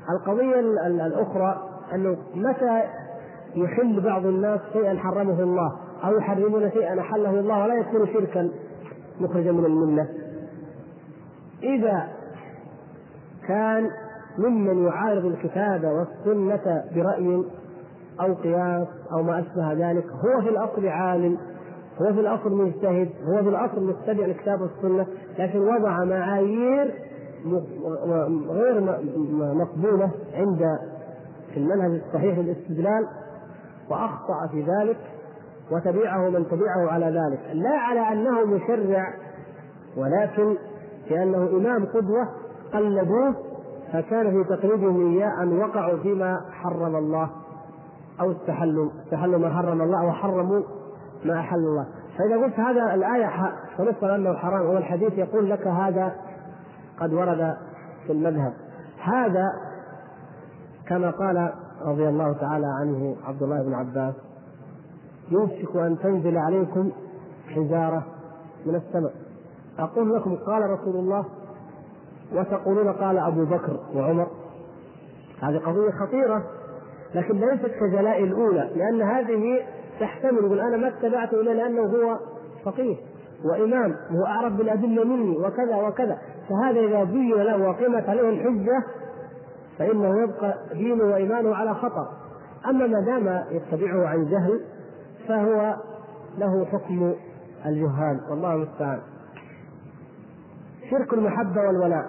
القضية 0.09 0.59
الأخرى 1.05 1.69
أنه 1.93 2.17
متى 2.35 2.83
يحل 3.55 4.01
بعض 4.01 4.25
الناس 4.25 4.59
شيئا 4.73 4.97
حرمه 4.97 5.39
الله 5.39 5.79
أو 6.03 6.17
يحرمون 6.17 6.71
شيئا 6.71 6.99
أحله 6.99 7.39
الله 7.39 7.63
ولا 7.63 7.73
يكون 7.73 8.07
شركا 8.07 8.49
مخرجا 9.19 9.51
من 9.51 9.65
الملة. 9.65 10.07
إذا 11.63 12.07
كان 13.47 13.89
ممن 14.37 14.85
يعارض 14.85 15.25
الكتاب 15.25 15.83
والسنة 15.83 16.83
برأي 16.95 17.43
أو 18.21 18.33
قياس 18.33 18.87
أو 19.11 19.23
ما 19.23 19.39
أشبه 19.39 19.73
ذلك 19.73 20.05
هو 20.05 20.41
في 20.41 20.49
الأصل 20.49 20.87
عالم 20.87 21.37
هو 22.01 22.13
في 22.13 22.19
الأصل 22.19 22.51
مجتهد 22.53 23.09
هو 23.23 23.43
في 23.43 23.49
الأصل 23.49 23.83
متبع 23.83 24.25
الكتاب 24.25 24.61
والسنة 24.61 25.07
لكن 25.39 25.59
وضع 25.59 26.03
معايير 26.03 26.93
غير 28.49 28.81
مقبولة 29.55 30.11
عند 30.33 30.79
في 31.53 31.57
المنهج 31.57 32.01
الصحيح 32.05 32.37
للاستدلال 32.37 33.07
وأخطأ 33.89 34.47
في 34.51 34.61
ذلك 34.61 34.97
وتبعه 35.71 36.29
من 36.29 36.47
تبعه 36.47 36.91
على 36.91 37.05
ذلك. 37.05 37.39
لا 37.53 37.77
على 37.77 37.99
أنه 37.99 38.45
مشرع 38.45 39.13
ولكن 39.97 40.57
لأنه 41.09 41.37
إمام 41.37 41.85
قدوة 41.85 42.27
قلدوه 42.73 43.35
فكان 43.93 44.31
في 44.31 44.49
تقليدهم 44.49 45.13
اياه 45.13 45.43
ان 45.43 45.57
وقعوا 45.57 45.97
فيما 45.97 46.41
حرم 46.51 46.95
الله. 46.95 47.29
أو 48.21 48.31
استحلوا 48.31 48.89
استحلوا 49.05 49.39
ما 49.39 49.49
حرم 49.49 49.81
الله 49.81 50.05
وحرموا 50.05 50.61
ما 51.25 51.39
أحل 51.39 51.59
الله. 51.59 51.87
فإذا 52.17 52.43
قلت 52.43 52.59
هذا 52.59 52.93
الآية 52.93 53.53
فنفرض 53.77 54.09
أنه 54.09 54.33
حرام 54.33 54.65
والحديث 54.65 55.13
يقول 55.13 55.49
لك 55.49 55.67
هذا 55.67 56.15
قد 56.99 57.13
ورد 57.13 57.57
في 58.07 58.13
المذهب. 58.13 58.53
هذا 59.03 59.51
كما 60.87 61.11
قال 61.11 61.53
رضي 61.81 62.09
الله 62.09 62.33
تعالى 62.33 62.67
عنه 62.81 63.15
عبد 63.27 63.43
الله 63.43 63.63
بن 63.63 63.73
عباس 63.73 64.15
يوشك 65.31 65.75
أن 65.75 65.97
تنزل 65.99 66.37
عليكم 66.37 66.91
حجارة 67.55 68.03
من 68.65 68.75
السماء. 68.75 69.13
أقول 69.79 70.15
لكم 70.15 70.35
قال 70.35 70.69
رسول 70.69 70.95
الله 70.95 71.25
وتقولون 72.33 72.93
قال 72.93 73.17
أبو 73.17 73.45
بكر 73.45 73.79
وعمر. 73.95 74.27
هذه 75.41 75.57
قضية 75.57 75.91
خطيرة. 75.91 76.43
لكن 77.15 77.39
ليست 77.39 77.71
كجلاء 77.79 78.23
الأولى 78.23 78.69
لأن 78.75 79.01
هذه 79.01 79.59
تحتمل. 79.99 80.37
يقول 80.37 80.59
أنا 80.59 80.77
ما 80.77 80.87
اتبعته 80.87 81.41
الا 81.41 81.51
لأنه 81.51 81.81
هو 81.81 82.19
فقيه 82.65 82.95
وإمام 83.45 83.95
وهو 84.11 84.25
أعرف 84.25 84.53
بالأدلة 84.53 85.03
مني 85.03 85.37
وكذا 85.37 85.75
وكذا. 85.75 86.17
فهذا 86.49 86.79
إذا 86.79 87.03
بين 87.03 87.33
له 87.33 87.69
وقيمت 87.69 88.09
عليه 88.09 88.29
الحجة 88.29 88.83
فإنه 89.77 90.23
يبقى 90.23 90.57
دينه 90.73 91.03
وإيمانه 91.03 91.55
على 91.55 91.73
خطأ. 91.73 92.07
أما 92.69 92.87
ما 92.87 93.01
دام 93.01 93.43
يتبعه 93.51 94.07
عن 94.07 94.25
جهل 94.25 94.61
فهو 95.27 95.75
له 96.37 96.65
حكم 96.65 97.13
الجهال 97.65 98.19
والله 98.29 98.53
المستعان. 98.53 98.99
شرك 100.91 101.13
المحبة 101.13 101.61
والولاء. 101.61 102.05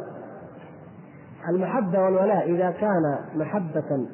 المحبة 1.48 2.00
والولاء 2.00 2.50
إذا 2.50 2.70
كان 2.70 3.18
محبة 3.34 4.06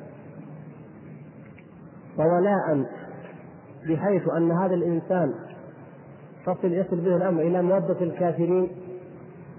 وولاء 2.19 2.87
بحيث 3.89 4.23
أن 4.37 4.51
هذا 4.53 4.75
الإنسان 4.75 5.35
تصل 6.47 6.73
يصل 6.73 6.97
به 6.97 7.17
الأمر 7.17 7.43
إلى 7.43 7.63
مودة 7.63 8.01
الكافرين 8.01 8.69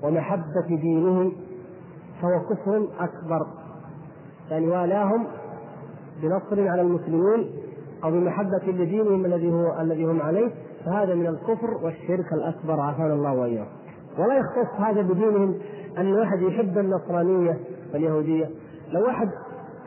ومحبة 0.03 0.68
دينهم 0.68 1.34
فهو 2.22 2.39
كفر 2.49 2.88
أكبر. 2.99 3.47
يعني 4.51 4.68
والاهم 4.68 5.28
بنصر 6.22 6.68
على 6.68 6.82
المسلمين 6.82 7.49
أو 8.03 8.12
بمحبة 8.12 8.62
لدينهم 8.68 9.26
الذي 9.26 9.51
هو 9.51 9.82
الذي 9.82 10.06
هم 10.06 10.22
عليه 10.22 10.51
فهذا 10.86 11.16
من 11.16 11.28
الكفر 11.28 11.74
والشرك 11.84 12.34
الأكبر 12.34 12.80
عافانا 12.80 13.14
الله 13.14 13.34
واياه 13.34 13.68
ولا 14.18 14.38
يختص 14.38 14.80
هذا 14.80 15.01
بدينهم 15.01 15.56
أن 15.97 16.06
الواحد 16.08 16.41
يحب 16.41 16.78
النصرانية 16.78 17.60
واليهودية. 17.93 18.49
لو 18.91 19.06
واحد 19.06 19.30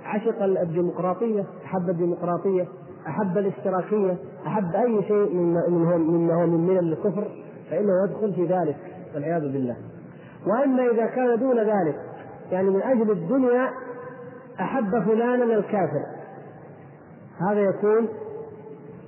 عشق 0.09 0.43
الديمقراطية 0.43 1.45
أحب 1.65 1.89
الديمقراطية 1.89 2.69
أحب 3.07 3.39
الاشتراكية 3.39 4.17
أحب 4.47 4.75
أي 4.75 5.03
شيء 5.03 5.35
مما 5.35 5.67
مما 5.99 6.35
هو 6.35 6.47
من 6.47 6.67
من 6.67 6.79
الكفر 6.79 7.29
فإنه 7.71 7.93
يدخل 8.05 8.35
في 8.35 8.47
ذلك 8.47 8.77
والعياذ 9.15 9.43
بالله. 9.43 9.77
وأما 10.47 10.91
إذا 10.91 11.07
كان 11.07 11.39
دون 11.39 11.59
ذلك 11.59 11.97
يعني 12.53 12.71
من 12.71 12.83
أجل 12.83 13.11
الدنيا 13.11 13.71
أحب 14.61 14.91
فلانا 14.91 15.45
الكافر. 15.45 16.07
هذا 17.39 17.61
يكون 17.61 18.09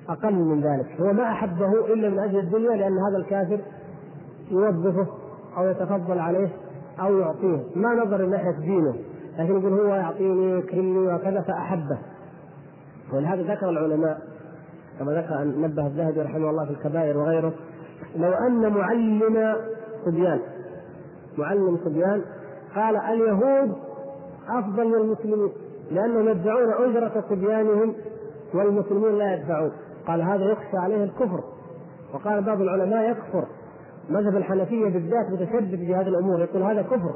أقل 0.09 0.35
من 0.35 0.61
ذلك. 0.61 1.01
هو 1.01 1.13
ما 1.13 1.23
أحبه 1.23 1.93
إلا 1.93 2.09
من 2.11 2.19
أجل 2.19 2.39
الدنيا 2.39 2.71
لأن 2.71 2.99
هذا 2.99 3.17
الكافر 3.17 3.61
يوظفه 4.51 5.07
أو 5.57 5.69
يتفضل 5.69 6.19
عليه 6.19 6.49
أو 7.01 7.19
يعطيه. 7.19 7.63
ما 7.77 7.95
نظر 7.95 8.27
ناحية 8.27 8.51
دينه. 8.61 8.95
لكن 9.41 9.61
يقول 9.61 9.81
هو 9.81 9.95
يعطيني 9.95 10.59
يكرمني 10.59 11.15
وكذا 11.15 11.41
فأحبه. 11.41 11.99
ولهذا 13.13 13.43
ذكر 13.43 13.69
العلماء 13.69 14.19
كما 14.99 15.13
ذكر 15.13 15.45
نبه 15.45 15.87
الذهبي 15.87 16.21
رحمه 16.21 16.51
الله 16.51 16.65
في 16.65 16.71
الكبائر 16.71 17.19
وغيره 17.19 17.53
لو 18.17 18.33
أن 18.33 18.73
معلم 18.73 19.57
صبيان 20.05 20.41
معلم 21.39 21.79
صبيان 21.85 22.25
قال 22.75 22.97
اليهود 22.97 23.75
أفضل 24.49 24.89
من 24.89 24.95
المسلمين 24.95 25.53
لأنهم 25.91 26.29
يدفعون 26.29 26.73
اجره 26.73 27.25
صبيانهم 27.31 27.95
والمسلمون 28.55 29.19
لا 29.19 29.35
يدفعون 29.35 29.73
قال 30.07 30.23
هذا 30.23 30.45
يخشى 30.45 30.77
عليه 30.77 31.05
الكفر. 31.05 31.41
وقال 32.15 32.43
بعض 32.45 32.61
العلماء 32.61 33.11
يكفر. 33.11 33.45
مذهب 34.11 34.37
الحنفية 34.37 34.85
بالذات 34.85 35.31
متشدد 35.31 35.77
في 35.77 35.95
هذه 35.95 36.09
الأمور 36.09 36.41
يقول 36.41 36.63
هذا 36.63 36.83
كفر. 36.83 37.15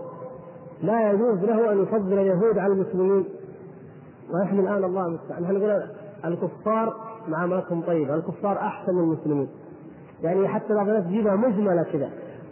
لا 0.84 1.10
يجوز 1.10 1.38
له 1.44 1.72
أن 1.72 1.82
يفضل 1.82 2.12
اليهود 2.12 2.58
على 2.58 2.72
المسلمين. 2.72 3.24
ونحن 4.34 4.58
الآن 4.58 4.84
الله 4.84 5.06
المستعان. 5.06 5.42
نحن 5.42 5.52
نقول 5.54 5.82
الكفار 6.24 6.94
معاملتهم 7.28 7.82
طيبة، 7.82 8.14
الكفار 8.14 8.58
أحسن 8.58 8.94
من 8.94 9.00
المسلمين. 9.00 9.48
يعني 10.22 10.48
حتى 10.48 10.74
بعض 10.74 10.88
الناس 10.88 11.04
تجيبها 11.04 11.36
مجملة 11.36 11.82
كذا 11.92 12.10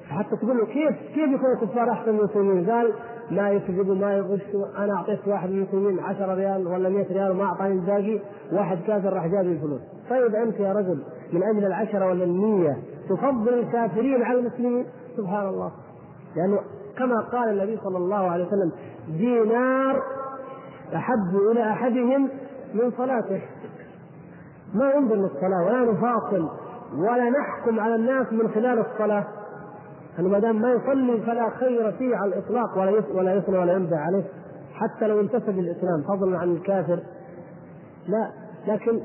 حتى 0.08 0.36
تقول 0.36 0.58
له 0.58 0.66
كيف 0.66 0.96
كيف 1.14 1.30
يكون 1.34 1.52
الكفار 1.52 1.90
أحسن 1.90 2.12
من 2.12 2.18
المسلمين؟ 2.18 2.70
قال 2.70 2.92
ما 3.30 3.50
يكذب 3.50 3.90
ما 3.90 4.16
يغش. 4.16 4.56
أنا 4.78 4.94
أعطيت 4.94 5.28
واحد 5.28 5.50
من 5.50 5.56
المسلمين 5.56 6.00
10 6.00 6.34
ريال 6.34 6.66
ولا 6.66 6.88
100 6.88 7.06
ريال 7.12 7.30
وما 7.30 7.44
أعطاني 7.44 7.74
الباقي. 7.74 8.20
واحد 8.52 8.78
كافر 8.86 9.12
راح 9.12 9.26
جاب 9.26 9.46
الفلوس. 9.46 9.80
طيب 10.10 10.34
أنت 10.34 10.60
يا 10.60 10.72
رجل 10.72 11.02
من 11.32 11.42
أجل 11.42 11.66
العشرة 11.66 12.06
ولا 12.06 12.24
المية 12.24 12.76
تفضل 13.08 13.54
الكافرين 13.54 14.22
على 14.22 14.38
المسلمين؟ 14.38 14.86
سبحان 15.16 15.48
الله. 15.48 15.72
لأنه 16.36 16.58
كما 16.98 17.20
قال 17.20 17.48
النبي 17.48 17.78
صلى 17.84 17.98
الله 17.98 18.30
عليه 18.30 18.46
وسلم 18.46 18.72
دينار 19.08 20.02
أحب 20.94 21.36
إلى 21.52 21.62
أحدهم 21.62 22.28
من 22.74 22.90
صلاته. 22.96 23.42
ما 24.74 24.90
ينظر 24.90 25.14
للصلاة 25.14 25.66
ولا 25.66 25.92
نفاصل 25.92 26.48
ولا 26.96 27.30
نحكم 27.30 27.80
على 27.80 27.94
الناس 27.94 28.32
من 28.32 28.48
خلال 28.48 28.78
الصلاة. 28.78 29.24
أنه 30.18 30.28
ما 30.28 30.38
دام 30.38 30.62
ما 30.62 30.72
يصلي 30.72 31.20
فلا 31.20 31.50
خير 31.50 31.92
فيه 31.92 32.16
على 32.16 32.34
الإطلاق 32.34 32.78
ولا 32.78 33.02
ولا 33.14 33.34
يثنى 33.34 33.58
ولا 33.58 33.72
ينبع 33.72 33.96
عليه 33.96 34.24
حتى 34.74 35.06
لو 35.06 35.20
انتسب 35.20 35.58
الإسلام 35.58 36.02
فضلا 36.08 36.38
عن 36.38 36.52
الكافر. 36.52 36.98
لا 38.08 38.30
لكن 38.66 39.00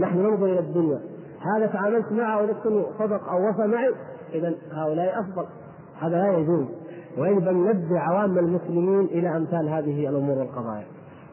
نحن 0.00 0.18
ننظر 0.18 0.46
إلى 0.46 0.58
الدنيا. 0.58 1.00
هذا 1.56 1.66
تعاملت 1.66 2.12
معه 2.12 2.42
ولكن 2.42 2.84
صدق 2.98 3.28
أو 3.28 3.48
وفى 3.48 3.66
معي 3.66 3.94
إذا 4.32 4.54
هؤلاء 4.72 5.20
أفضل. 5.20 5.46
هذا 6.06 6.16
لا 6.16 6.38
يجوز. 6.38 6.66
ويجب 7.18 7.48
أن 7.48 7.54
ننبه 7.54 7.98
عوام 7.98 8.38
المسلمين 8.38 9.04
إلى 9.04 9.36
أمثال 9.36 9.68
هذه 9.68 10.08
الأمور 10.08 10.38
والقضايا. 10.38 10.86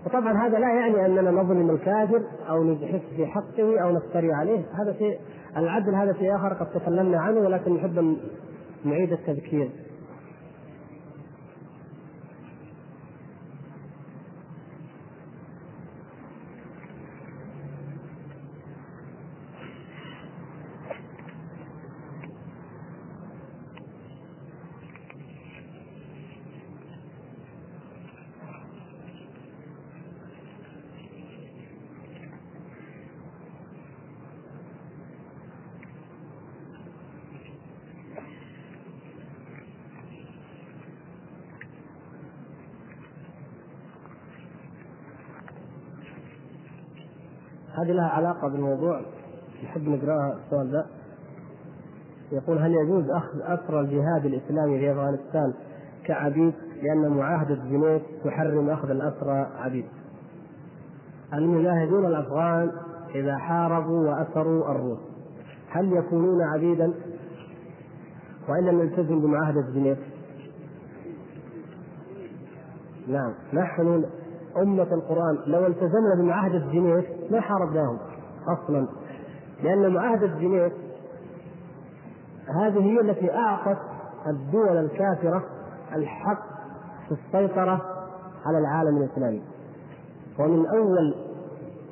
وطبعا 0.05 0.47
هذا 0.47 0.59
لا 0.59 0.73
يعني 0.73 1.05
أننا 1.05 1.31
نظلم 1.31 1.69
الكافر 1.69 2.21
أو 2.49 2.63
نجحف 2.63 3.01
في 3.15 3.25
حقه 3.25 3.79
أو 3.83 3.91
نفتري 3.91 4.33
عليه. 4.33 4.65
هذا 4.83 4.93
شيء 4.93 5.19
العدل 5.57 5.95
هذا 5.95 6.13
شيء 6.13 6.35
آخر 6.35 6.53
قد 6.53 6.69
تكلمنا 6.69 7.19
عنه 7.19 7.39
ولكن 7.39 7.73
نحب 7.73 7.97
أن 7.97 8.17
نعيد 8.85 9.11
التذكير. 9.11 9.69
هذه 47.91 47.97
لها 47.97 48.07
علاقة 48.07 48.47
بالموضوع. 48.47 49.01
نحب 49.63 49.87
نقراها 49.87 50.37
السؤال 50.45 50.71
ذا 50.71 50.85
يقول 52.31 52.57
هل 52.57 52.71
يجوز 52.71 53.09
أخذ 53.09 53.41
أسرى 53.41 53.79
الجهاد 53.79 54.25
الإسلامي 54.25 54.79
في 54.79 54.91
أفغانستان 54.91 55.53
كعبيد؟ 56.05 56.53
لأن 56.83 57.09
معاهدة 57.09 57.55
جنيف 57.55 58.01
تحرم 58.23 58.69
أخذ 58.69 58.89
الأسرى 58.89 59.47
عبيد. 59.57 59.85
المجاهدون 61.33 62.05
الأفغان 62.05 62.71
إذا 63.15 63.37
حاربوا 63.37 64.09
وأسروا 64.09 64.71
الروس 64.71 64.99
هل 65.69 65.93
يكونون 65.93 66.41
عبيدا؟ 66.41 66.93
وإن 68.49 68.65
لم 68.65 68.79
يلتزم 68.79 69.21
بمعاهدة 69.21 69.61
جنيف؟ 69.61 69.97
نعم. 73.07 73.33
نحن 73.53 74.05
أمة 74.57 74.87
القرآن 74.93 75.37
لو 75.47 75.67
التزمنا 75.67 76.15
بمعاهدة 76.17 76.59
جنيف 76.71 77.05
ما 77.31 77.41
حاربناهم 77.41 77.97
أصلا. 78.47 78.87
لأن 79.63 79.93
معاهدة 79.93 80.27
جنيف 80.27 80.73
هذه 82.47 82.79
هي 82.79 82.99
التي 83.01 83.33
أعطت 83.33 83.77
الدول 84.27 84.77
الكافرة 84.77 85.43
الحق 85.95 86.43
في 87.07 87.11
السيطرة 87.11 87.81
على 88.45 88.57
العالم 88.57 88.97
الإسلامي. 88.97 89.41
ومن 90.39 90.65
أول 90.65 91.15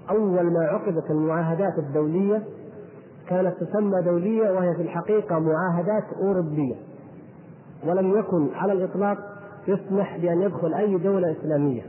أول 0.09 0.53
ما 0.53 0.65
عقدت 0.65 1.11
المعاهدات 1.11 1.77
الدولية 1.77 2.43
كانت 3.27 3.63
تسمى 3.63 4.01
دولية 4.01 4.51
وهي 4.51 4.75
في 4.75 4.81
الحقيقة 4.81 5.39
معاهدات 5.39 6.03
أوروبية. 6.21 6.75
ولم 7.87 8.19
يكن 8.19 8.49
على 8.55 8.73
الإطلاق 8.73 9.17
يسمح 9.67 10.17
بأن 10.17 10.41
يدخل 10.41 10.73
أي 10.73 10.97
دولة 10.97 11.31
إسلامية. 11.31 11.81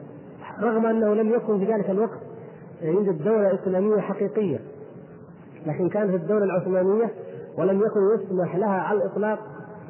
رغم 0.62 0.86
أنه 0.86 1.14
لم 1.14 1.30
يكن 1.30 1.58
في 1.58 1.72
ذلك 1.72 1.90
الوقت 1.90 2.18
يوجد 2.82 3.24
دولة 3.24 3.54
إسلامية 3.54 4.00
حقيقية 4.00 4.58
لكن 5.66 5.88
كانت 5.88 6.14
الدولة 6.14 6.44
العثمانية 6.44 7.10
ولم 7.58 7.80
يكن 7.80 8.00
يسمح 8.14 8.56
لها 8.56 8.80
على 8.80 8.98
الإطلاق 8.98 9.38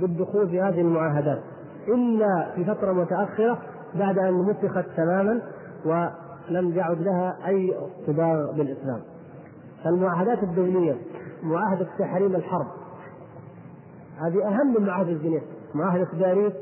بالدخول 0.01 0.49
في 0.49 0.61
هذه 0.61 0.81
المعاهدات 0.81 1.41
إلا 1.89 2.51
في 2.55 2.65
فترة 2.65 2.93
متأخرة 2.93 3.59
بعد 3.95 4.19
أن 4.19 4.35
مسخت 4.35 4.85
تماما 4.97 5.41
ولم 5.85 6.73
يعد 6.77 7.01
لها 7.03 7.37
أي 7.47 7.75
اصطباغ 7.77 8.53
بالإسلام. 8.53 9.01
فالمعاهدات 9.85 10.43
الدولية 10.43 10.97
معاهدة 11.43 11.87
تحريم 11.99 12.35
الحرب 12.37 12.67
هذه 14.21 14.49
أهم 14.49 14.75
من 14.79 14.87
معاهده 14.87 15.13
جنيف 15.13 15.43
معاهدة 15.75 16.09
باريس 16.13 16.53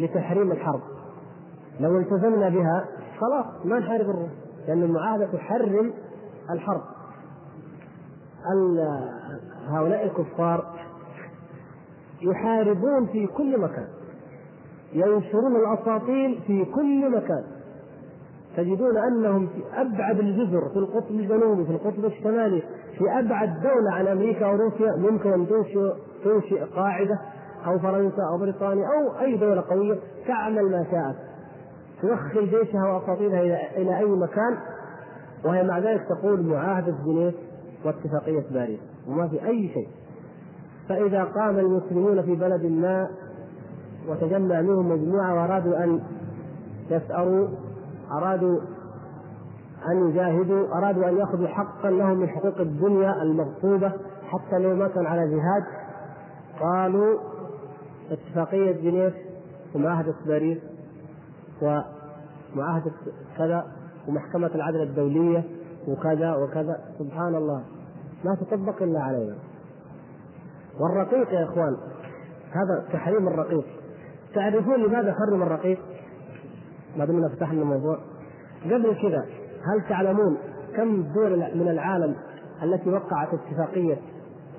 لتحريم 0.00 0.52
الحرب. 0.52 0.80
لو 1.80 1.98
التزمنا 1.98 2.48
بها 2.48 2.84
خلاص 3.20 3.46
ما 3.64 3.78
نحارب 3.78 4.10
الروس 4.10 4.30
لأن 4.68 4.82
المعاهدة 4.82 5.26
تحرم 5.26 5.92
الحرب. 6.50 6.82
هؤلاء 9.68 10.04
الكفار 10.04 10.64
يحاربون 12.22 13.06
في 13.06 13.26
كل 13.26 13.60
مكان. 13.60 13.86
ينشرون 14.92 15.56
الأساطيل 15.56 16.40
في 16.46 16.64
كل 16.64 17.10
مكان. 17.10 17.44
تجدون 18.56 18.96
أنهم 18.96 19.46
في 19.46 19.62
أبعد 19.74 20.18
الجزر 20.18 20.68
في 20.68 20.76
القطب 20.76 21.10
الجنوبي 21.10 21.64
في 21.64 21.70
القطب 21.70 22.04
الشمالي 22.04 22.62
في 22.98 23.18
أبعد 23.18 23.60
دولة 23.62 23.92
عن 23.92 24.06
أمريكا 24.06 24.46
وروسيا. 24.46 24.96
ممكن 24.96 25.32
أن 25.32 25.46
تنشئ 25.46 25.92
تنشئ 26.24 26.64
قاعدة 26.64 27.18
أو 27.66 27.78
فرنسا 27.78 28.22
أو 28.32 28.38
بريطانيا 28.38 28.86
أو 28.86 29.20
أي 29.20 29.36
دولة 29.36 29.60
قوية 29.60 29.98
تعمل 30.26 30.70
ما 30.70 30.86
شاءت. 30.90 31.35
توخي 32.02 32.46
جيشها 32.46 32.92
واساطيلها 32.92 33.40
إلى 33.76 33.98
أي 33.98 34.04
مكان 34.04 34.56
وهي 35.44 35.62
مع 35.62 35.78
ذلك 35.78 36.06
تقول 36.08 36.42
معاهدة 36.46 36.94
جنيف 37.06 37.34
واتفاقية 37.84 38.44
باريس 38.50 38.80
وما 39.08 39.28
في 39.28 39.46
أي 39.46 39.68
شيء. 39.68 39.88
فإذا 40.88 41.24
قام 41.24 41.58
المسلمون 41.58 42.22
في 42.22 42.34
بلد 42.34 42.66
ما 42.66 43.08
وتجمع 44.08 44.60
منهم 44.60 44.88
مجموعة 44.88 45.34
وارادوا 45.34 45.84
أن 45.84 46.00
يسأروا 46.90 47.48
أرادوا 48.12 48.60
أن 49.90 50.08
يجاهدوا 50.08 50.78
أرادوا 50.78 51.08
أن 51.08 51.16
يأخذوا 51.16 51.48
حقا 51.48 51.90
لهم 51.90 52.18
من 52.18 52.28
حقوق 52.28 52.60
الدنيا 52.60 53.22
المغصوبة 53.22 53.92
حتى 54.26 54.58
لو 54.58 54.74
ما 54.74 54.88
كان 54.88 55.06
على 55.06 55.30
جهاد. 55.30 55.64
قالوا 56.60 57.18
اتفاقية 58.10 58.72
جنيف 58.72 59.14
ومعاهدة 59.74 60.14
باريس 60.26 60.58
ومعاهدة 61.62 62.92
كذا 63.38 63.66
ومحكمة 64.08 64.50
العدل 64.54 64.82
الدولية 64.82 65.44
وكذا 65.88 66.34
وكذا 66.34 66.80
سبحان 66.98 67.34
الله 67.34 67.64
ما 68.24 68.34
تطبق 68.34 68.82
إلا 68.82 69.00
علينا 69.00 69.34
والرقيق 70.80 71.32
يا 71.32 71.44
إخوان 71.44 71.76
هذا 72.52 72.84
تحريم 72.92 73.28
الرقيق 73.28 73.64
تعرفون 74.34 74.82
لماذا 74.82 75.14
حرم 75.14 75.42
الرقيق؟ 75.42 75.78
ما 76.96 77.04
دمنا 77.04 77.28
فتحنا 77.28 77.62
الموضوع 77.62 77.98
قبل 78.64 78.96
كذا 79.02 79.26
هل 79.64 79.88
تعلمون 79.88 80.36
كم 80.76 81.02
دول 81.02 81.38
من 81.38 81.68
العالم 81.68 82.16
التي 82.62 82.90
وقعت 82.90 83.28
اتفاقية 83.34 83.96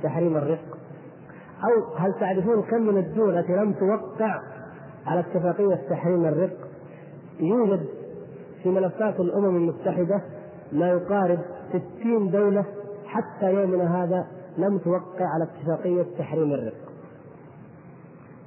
تحريم 0.04 0.38
الرق؟ 0.38 0.60
أو 1.64 1.95
هل 1.98 2.14
تعرفون 2.20 2.62
كم 2.62 2.82
من 2.82 2.98
الدول 2.98 3.38
التي 3.38 3.56
لم 3.56 3.74
توقع 3.74 4.41
على 5.06 5.20
اتفاقية 5.20 5.76
تحريم 5.89 6.26
الرق؟ 6.26 6.66
يوجد 7.40 7.86
في 8.64 8.70
ملفات 8.70 9.20
الأمم 9.20 9.56
المتحدة 9.56 10.22
ما 10.72 10.90
يقارب 10.90 11.40
60 12.00 12.32
دولة 12.32 12.66
حتى 13.06 13.54
يومنا 13.54 14.04
هذا 14.04 14.28
لم 14.58 14.78
توقع 14.78 15.26
على 15.26 15.44
اتفاقية 15.44 16.06
تحريم 16.18 16.54
الرق. 16.54 16.74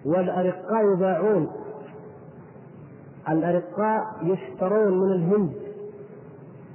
والأرقاء 0.05 0.93
يباعون. 0.93 1.51
الأرقاء 3.29 4.03
يشترون 4.23 5.01
من 5.01 5.13
الهند 5.13 5.53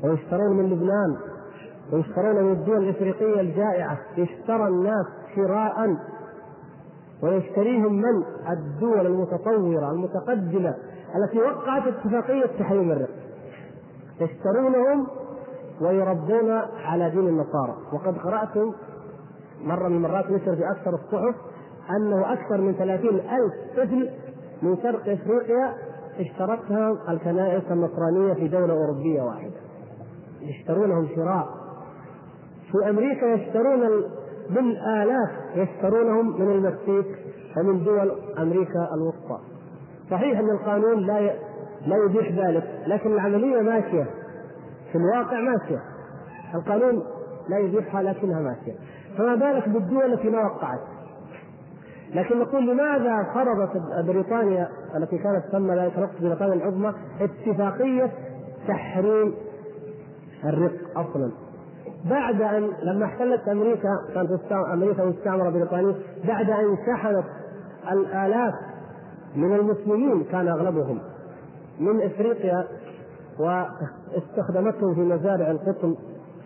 ويشترون 0.03 0.57
من 0.57 0.70
لبنان 0.70 1.18
ويشترون 1.93 2.43
من 2.43 2.51
الدول 2.51 2.84
الإفريقية 2.84 3.41
الجائعة. 3.41 3.97
يشترى 4.18 4.68
الناس 4.68 5.05
شراء 5.36 5.97
ويشتريهم 7.24 7.93
من؟ 7.93 8.24
الدول 8.49 9.05
المتطورة 9.05 9.91
المتقدمة. 9.91 10.76
التي 11.16 11.39
وقعت 11.39 11.84
اتفاقية 11.88 12.45
تحريم 12.59 12.91
الرق. 12.91 13.09
يشترونهم 14.22 15.07
ويربون 15.82 16.51
على 16.86 17.09
دين 17.09 17.28
النصارى. 17.28 17.76
وقد 17.93 18.18
قرأت 18.18 18.57
مرة 19.63 19.88
من 19.88 19.95
المرات 19.95 20.32
نشر 20.32 20.55
في 20.55 20.72
أكثر 20.72 20.93
الصحف 20.93 21.36
أنه 21.97 22.34
أكثر 22.34 22.61
من 22.61 22.74
ثلاثين 22.74 23.16
ألف 23.16 23.53
طفل 23.78 24.09
من 24.61 24.78
شرق 24.84 25.09
إفريقيا 25.09 25.74
اشترتها 26.20 26.97
الكنائس 27.09 27.63
النصرانية 27.72 28.34
في 28.34 28.47
دولة 28.47 28.74
أوروبية 28.74 29.22
واحدة. 29.22 29.53
يشترونهم 30.41 31.07
شراء. 31.16 31.47
في 32.72 32.89
أمريكا 32.89 33.26
يشترون 33.26 34.03
بالآلاف 34.49 35.30
يشترونهم 35.55 36.41
من 36.41 36.51
المكسيك 36.51 37.18
ومن 37.57 37.84
دول 37.84 38.11
أمريكا 38.38 38.89
الوسطى. 38.93 39.39
صحيح 40.12 40.39
أن 40.39 40.49
القانون 40.49 40.99
لا 40.99 41.32
لا 41.88 41.97
يبيح 42.06 42.32
ذلك 42.45 42.64
لكن 42.88 43.14
العملية 43.14 43.62
ماشية. 43.62 44.06
في 44.91 44.97
الواقع 44.97 45.39
ماشية. 45.39 45.82
القانون 46.56 47.03
لا 47.49 47.58
يبيحها 47.58 48.03
لكنها 48.03 48.39
ماشية. 48.39 48.74
فما 49.18 49.36
بالك 49.36 49.70
بالدول 49.70 50.14
التي 50.14 50.30
ما 50.30 50.45
وقعت؟ 50.45 50.80
لكن 52.14 52.39
نقول 52.39 52.68
لماذا 52.68 53.24
فرضت 53.34 53.72
بريطانيا 54.08 54.68
التي 54.95 55.18
كانت 55.18 55.45
تسمى 55.49 55.76
ذلك 55.76 55.97
الوقت 55.97 56.22
بريطانيا 56.22 56.53
العظمى 56.53 56.93
اتفاقية 57.22 58.12
تحريم 58.68 59.34
الرق 60.43 60.72
أصلا؟ 60.95 61.32
بعد 62.10 62.41
أن 62.41 62.70
لما 62.84 63.06
احتلت 63.06 63.47
أمريكا 63.47 63.89
كانت 64.14 64.51
أمريكا 64.74 65.06
مستعمرة 65.06 65.49
بريطانيه 65.49 65.95
بعد 66.28 66.49
أن 66.49 66.78
شحنت 66.88 67.26
الآلاف 67.91 68.53
من 69.36 69.53
المسلمين 69.55 70.23
كان 70.23 70.47
أغلبهم 70.47 70.99
من 71.79 72.01
إفريقيا 72.01 72.67
واستخدمتهم 73.39 74.95
في 74.95 75.01
مزارع 75.01 75.51
القطن 75.51 75.95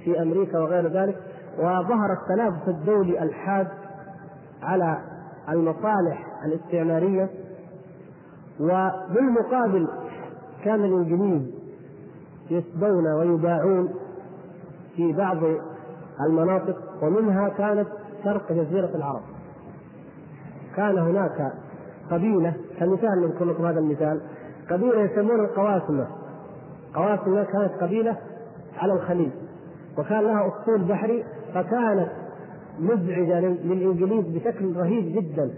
في 0.04 0.22
أمريكا 0.22 0.60
وغير 0.60 0.88
ذلك 0.88 1.18
وظهر 1.58 2.14
التنافس 2.14 2.68
الدولي 2.68 3.24
الحاد 3.24 3.68
على 4.64 4.98
المصالح 5.50 6.26
الاستعمارية. 6.46 7.30
وبالمقابل 8.60 9.88
كان 10.64 10.86
الإنجليز 10.86 11.42
يسبون 12.52 13.08
ويباعون 13.08 13.94
في 14.96 15.14
بعض 15.14 15.38
المناطق 16.26 16.78
ومنها 17.02 17.50
كانت 17.50 17.88
شرق 18.24 18.52
جزيرة 18.52 18.96
العرب. 18.96 19.22
كان 20.76 20.98
هناك 20.98 21.54
قبيلة 22.12 22.54
كمثال 22.80 23.22
نذكر 23.22 23.46
لكم 23.46 23.66
هذا 23.66 23.80
المثال. 23.80 24.22
قبيلة 24.72 25.02
يسمونها 25.02 25.46
القواسمه 25.46 26.08
قواسمة 26.96 27.44
كانت 27.44 27.74
قبيلة 27.82 28.18
على 28.78 28.94
الخليج 28.94 29.32
وكان 29.98 30.20
لها 30.24 30.48
اسطول 30.48 30.84
بحري 30.84 31.24
فكانت 31.54 32.10
مزعجة 32.80 33.40
للإنجليز 33.40 34.26
بشكل 34.26 34.78
رهيب 34.78 35.16
جدا. 35.16 35.52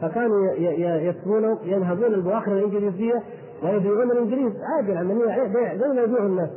فكانوا 0.00 0.52
يسمون 0.78 1.58
ينهبون 1.62 2.14
البواخر 2.14 2.52
الإنجليزية 2.52 3.22
ويبيعون 3.62 4.10
الإنجليز 4.10 4.52
عادي 4.76 4.92
العملية 4.92 5.44
بيع 5.52 5.76
زي 5.76 5.88
ما 5.88 6.02
يبيعوا 6.02 6.26
الناس. 6.26 6.50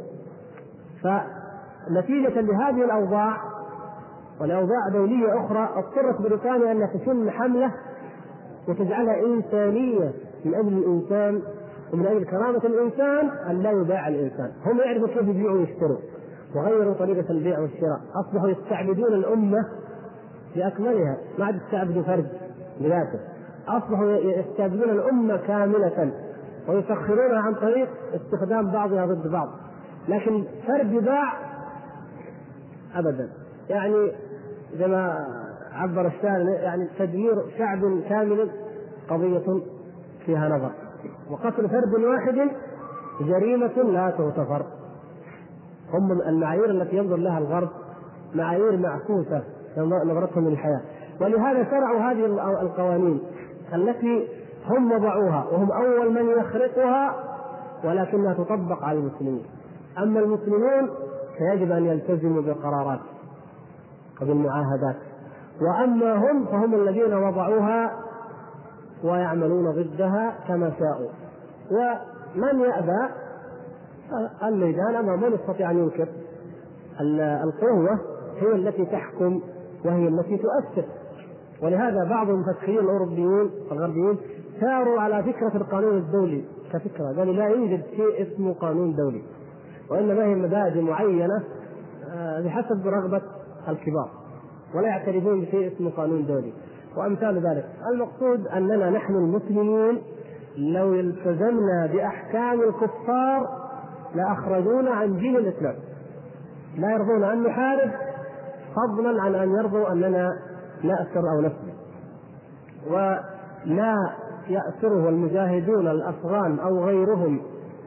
فنتيجة 1.04 2.42
لهذه 2.42 2.86
الأوضاع 2.86 3.38
ولاوضاع 4.42 4.90
دولية 4.94 5.46
أخرى 5.46 5.70
اضطرت 5.76 6.22
بريطانيا 6.22 6.72
أن 6.72 6.90
تشن 7.00 7.30
حملة 7.32 7.72
وتجعلها 8.68 9.26
إنسانية 9.26 10.14
من 10.46 10.56
أجل 10.56 10.78
الإنسان 10.78 11.42
ومن 11.94 12.06
أجل 12.06 12.26
كرامة 12.26 12.62
الإنسان 12.66 13.30
أن 13.50 13.60
لا 13.64 13.72
يباع 13.72 14.08
الإنسان، 14.08 14.52
هم 14.66 14.80
يعرفوا 14.80 15.08
كيف 15.08 15.28
يبيعوا 15.28 15.58
ويشتروا. 15.58 15.98
وغيروا 16.56 16.94
طريقة 16.94 17.32
البيع 17.32 17.60
والشراء، 17.60 18.02
أصبحوا 18.16 18.50
يستعبدون 18.50 19.14
الأمة 19.14 19.66
بأكملها، 20.56 21.18
ما 21.40 21.46
عاد 21.46 21.56
يستعبدوا 21.56 22.04
فرد 22.04 22.28
بذاته، 22.80 23.20
أصبحوا 23.68 24.12
يستعبدون 24.12 24.90
الأمة 24.90 25.38
كاملة 25.38 26.14
ويسخرونها 26.68 27.40
عن 27.40 27.54
طريق 27.54 27.90
استخدام 28.16 28.72
بعضها 28.72 29.06
ضد 29.06 29.28
بعض، 29.32 29.50
لكن 30.08 30.44
فرد 30.68 30.92
يباع 30.92 31.34
ابدا، 32.96 33.30
يعني 33.70 34.12
زي 34.78 34.88
ما 34.88 35.28
عبر 35.74 36.08
الشاعر 36.08 36.40
يعني 36.40 36.88
تدمير 37.00 37.44
شعب 37.58 37.80
كامل 38.10 38.50
قضية 39.10 39.62
فيها 40.26 40.50
نظر. 40.50 40.72
وقتل 41.32 41.70
فرد 41.70 42.04
واحد 42.04 42.52
جريمة 43.22 43.92
لا 43.92 44.10
تغتفر. 44.10 44.66
هم 45.94 46.12
المعايير 46.12 46.70
التي 46.70 46.98
ينظر 46.98 47.16
لها 47.16 47.38
الغرب 47.38 47.70
معايير 48.36 48.78
معكوسة 48.78 49.44
نظرتهم 49.78 50.50
للحياة. 50.50 50.82
ولهذا 51.22 51.64
شرعوا 51.64 52.00
هذه 52.00 52.26
القوانين 52.62 53.22
التي 53.74 54.28
هم 54.66 54.92
وضعوها 54.92 55.46
وهم 55.52 55.72
أول 55.72 56.14
من 56.14 56.30
يخرقها 56.30 57.16
ولكنها 57.84 58.34
تطبق 58.34 58.84
على 58.84 59.00
المسلمين. 59.00 59.44
أما 59.98 60.20
المسلمون 60.20 60.90
فيجب 61.38 61.72
أن 61.72 61.86
يلتزموا 61.86 62.42
بالقرارات 62.42 63.00
وبالمعاهدات. 64.22 64.96
وأما 65.62 66.16
هم 66.16 66.46
فهم 66.46 66.76
الذين 66.76 67.14
وضعوها 67.14 67.92
ويعملون 69.04 69.72
ضدها 69.72 70.36
كما 70.48 70.72
شاءوا. 70.80 71.10
ومن 71.72 72.60
يأبى 72.60 73.14
الميدان 74.44 74.96
امام 74.96 75.22
من 75.22 75.34
يستطيع 75.34 75.72
أن 75.72 75.78
ينكر. 75.78 76.08
القوة 77.44 78.00
هي 78.42 78.52
التي 78.52 78.86
تحكم 78.86 79.42
وهي 79.86 80.08
التي 80.08 80.38
تؤثر. 80.38 80.88
ولهذا 81.62 82.10
بعض 82.10 82.30
المفكرين 82.30 82.80
الأوروبيين 82.80 83.50
الغربيين 83.72 84.18
ساروا 84.62 85.02
على 85.02 85.24
فكرة 85.24 85.58
القانون 85.58 85.98
الدولي. 85.98 86.46
كفكرة 86.74 87.18
قالوا 87.18 87.34
لا 87.34 87.48
يوجد 87.48 87.84
شيء 87.96 88.22
اسمه 88.22 88.54
قانون 88.54 88.96
دولي. 88.96 89.24
وإنما 89.90 90.24
هي 90.24 90.36
مبادئ 90.36 90.82
معينة 90.82 91.44
آه، 92.16 92.42
بحسب 92.42 92.88
رغبة 92.88 93.22
الكبار. 93.68 94.23
ولا 94.76 94.88
يعترفون 94.88 95.42
بشيء 95.42 95.74
اسمه 95.76 95.90
قانون 95.90 96.26
دولي. 96.26 96.54
وأمثال 96.98 97.36
ذلك. 97.48 97.66
المقصود 97.94 98.48
أننا 98.48 98.90
نحن 98.90 99.14
المسلمين 99.14 100.02
لو 100.58 100.94
التزمنا 100.94 101.90
بأحكام 101.94 102.62
الكفار 102.62 103.48
لأخرجونا 104.16 104.92
عن 104.92 105.18
دين 105.18 105.36
الإسلام. 105.36 105.76
لا 106.78 106.92
يرضون 106.92 107.24
أن 107.24 107.44
نحارب 107.44 107.92
فضلا 108.76 109.22
عن 109.22 109.36
أن 109.36 109.52
يرضوا 109.52 109.92
أننا 109.92 110.30
نأسر 110.84 111.30
أو 111.36 111.42
نسلم. 111.42 111.74
ولا 112.90 113.96
يأسره 114.50 115.10
المجاهدون 115.10 115.88
الأفغان 115.88 116.60
أو 116.60 116.86
غيرهم 116.86 117.42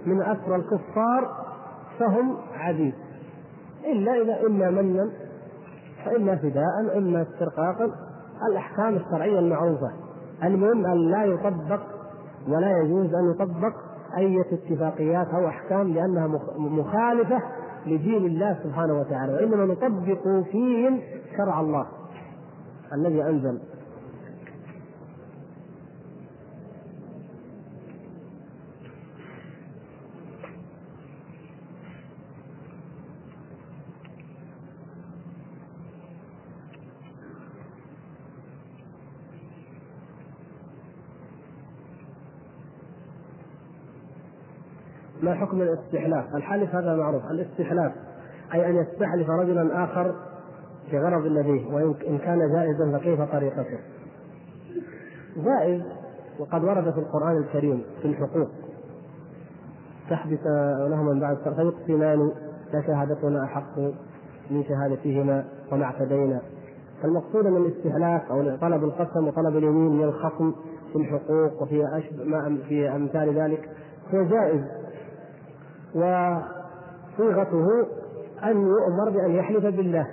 من 0.07 0.23
اسرى 0.23 0.57
الكفار 0.57 1.47
فهم 1.99 2.37
عبيد. 2.55 2.95
إلا 3.85 4.23
اذا 4.23 4.47
اما 4.47 4.71
منا 4.71 5.11
فإما 6.07 6.37
فداء 6.37 6.99
إما 6.99 7.23
استرقاقا. 7.23 7.91
الأحكام 8.51 8.97
الشرعية 8.97 9.39
المعروفة. 9.39 9.91
المهم 10.45 10.87
أن 10.87 11.11
لا 11.11 11.25
يطبق 11.25 11.81
ولا 12.49 12.79
يجوز 12.79 13.15
أن 13.15 13.31
يطبق 13.31 13.75
أي 14.17 14.41
اتفاقيات 14.41 15.27
أو 15.29 15.47
أحكام 15.47 15.89
لأنها 15.89 16.27
مخالفة 16.57 17.43
لدين 17.87 18.27
الله 18.27 18.59
سبحانه 18.65 19.01
وتعالى 19.01 19.33
وإنما 19.33 19.65
نطبق 19.65 20.45
فيهم 20.53 21.01
شرع 21.37 21.61
الله 21.61 21.87
الذي 22.93 23.23
أنزل. 23.23 23.59
ما 45.27 45.35
حكم 45.35 45.63
الاستحلاف؟ 45.63 46.37
الحلف 46.37 46.75
هذا 46.75 46.97
معروف، 46.97 47.31
الاستحلاف 47.31 47.93
أي 48.55 48.71
أن 48.71 48.77
يستحلف 48.77 49.31
رجلا 49.31 49.85
آخر 49.85 50.15
بغرض 50.93 51.27
لديه 51.27 51.75
وإن 51.75 52.19
كان 52.19 52.53
جائزا 52.53 52.99
فكيف 52.99 53.21
طريقته؟ 53.21 53.79
جائز 55.37 55.83
وقد 56.39 56.65
ورد 56.65 56.93
في 56.93 57.01
القرآن 57.01 57.37
الكريم 57.37 57.83
في 58.03 58.09
الحقوق 58.09 58.49
تحبس 60.11 60.47
له 60.91 61.03
من 61.03 61.21
بعد 61.21 61.37
فيقسمان 61.37 62.31
لشهادتنا 62.75 63.45
أحق 63.45 63.79
من 64.51 64.65
شهادتهما 64.65 65.45
وما 65.73 65.85
اعتدينا 65.85 66.41
فالمقصود 67.03 67.47
من 67.47 67.57
الاستحلاف 67.57 68.31
أو 68.31 68.57
طلب 68.57 68.85
القسم 68.85 69.29
وطلب 69.29 69.57
اليمين 69.57 69.93
من 69.93 70.05
الخصم 70.05 70.53
في 70.93 70.99
الحقوق 70.99 71.63
وفي 71.63 71.87
أشب... 71.93 72.17
في 72.69 72.89
أمثال 72.89 73.35
ذلك 73.35 73.69
هو 74.15 74.23
جائز 74.23 74.86
وصيغته 75.95 77.67
أن 78.45 78.61
يؤمر 78.61 79.11
بأن 79.11 79.31
يحلف 79.31 79.65
بالله 79.65 80.07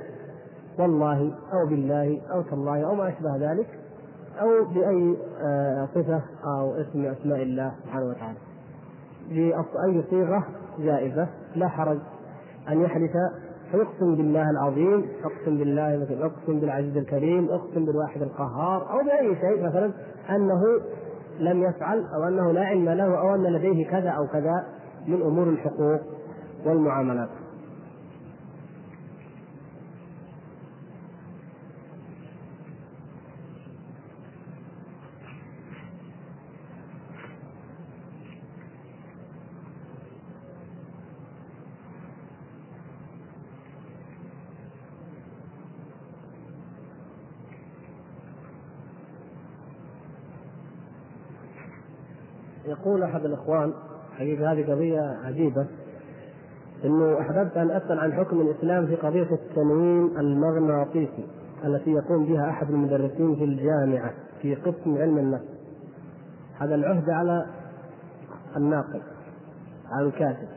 والله 0.80 1.34
أو 1.54 1.70
بالله 1.70 2.22
أو 2.34 2.42
تالله 2.42 2.86
أو 2.86 2.96
ما 2.96 3.10
أشبه 3.10 3.38
ذلك 3.38 3.68
أو 4.42 4.66
بأي 4.74 5.18
آه، 5.42 5.88
صفة 5.96 6.22
أو 6.46 6.76
اسم 6.76 7.06
أسماء 7.06 7.42
الله 7.42 7.72
سبحانه 7.84 8.06
وتعالى. 8.06 8.38
بأي 9.30 10.04
صيغة 10.10 10.44
جائزة 10.80 11.28
لا 11.56 11.68
حرج 11.68 11.98
أن 12.70 12.82
يحلف 12.82 13.12
فيقسم 13.72 14.16
بالله 14.16 14.50
العظيم 14.50 15.06
اقسم 15.24 15.58
بالله 15.58 15.98
مثلا 15.98 16.26
اقسم 16.26 16.60
بالعزيز 16.60 16.98
الكريم 16.98 17.50
اقسم 17.50 17.86
بالواحد 17.86 18.22
القهار 18.22 18.92
أو 18.92 19.04
بأي 19.06 19.36
شيء 19.36 19.68
مثلا 19.68 19.94
أنه 20.30 20.62
لم 21.40 21.64
يفعل 21.64 22.06
أو 22.16 22.28
أنه 22.28 22.52
لا 22.52 22.62
علم 22.66 22.90
له 22.90 23.20
أو 23.20 23.36
أن 23.36 23.44
لديه 23.44 23.90
كذا 23.90 24.10
أو 24.10 24.28
كذا. 24.28 24.66
من 25.08 25.22
امور 25.22 25.50
الحقوق 25.50 26.02
والمعاملات. 26.66 27.30
يقول 52.66 53.04
أحد 53.04 53.26
الإخوان 53.26 53.74
حقيقة 54.18 54.52
هذه 54.52 54.72
قضية 54.72 55.18
عجيبة 55.26 55.66
إنه 56.86 57.20
أحببت 57.20 57.58
أن 57.58 57.72
أسأل 57.72 58.00
عن 58.00 58.14
حكم 58.14 58.42
الإسلام 58.42 58.88
في 58.88 58.96
قضية 58.96 59.28
التنويم 59.32 60.18
المغناطيسي 60.18 61.28
التي 61.66 61.92
يقوم 61.92 62.26
بها 62.26 62.50
أحد 62.50 62.70
المدرسين 62.70 63.36
في 63.36 63.44
الجامعة 63.44 64.14
في 64.42 64.56
قسم 64.56 64.98
علم 64.98 65.18
النفس. 65.18 65.46
هذا 66.60 66.76
العهد 66.76 67.10
على 67.10 67.46
الناقل 68.58 69.02
على 69.92 70.06
الكاتب 70.08 70.48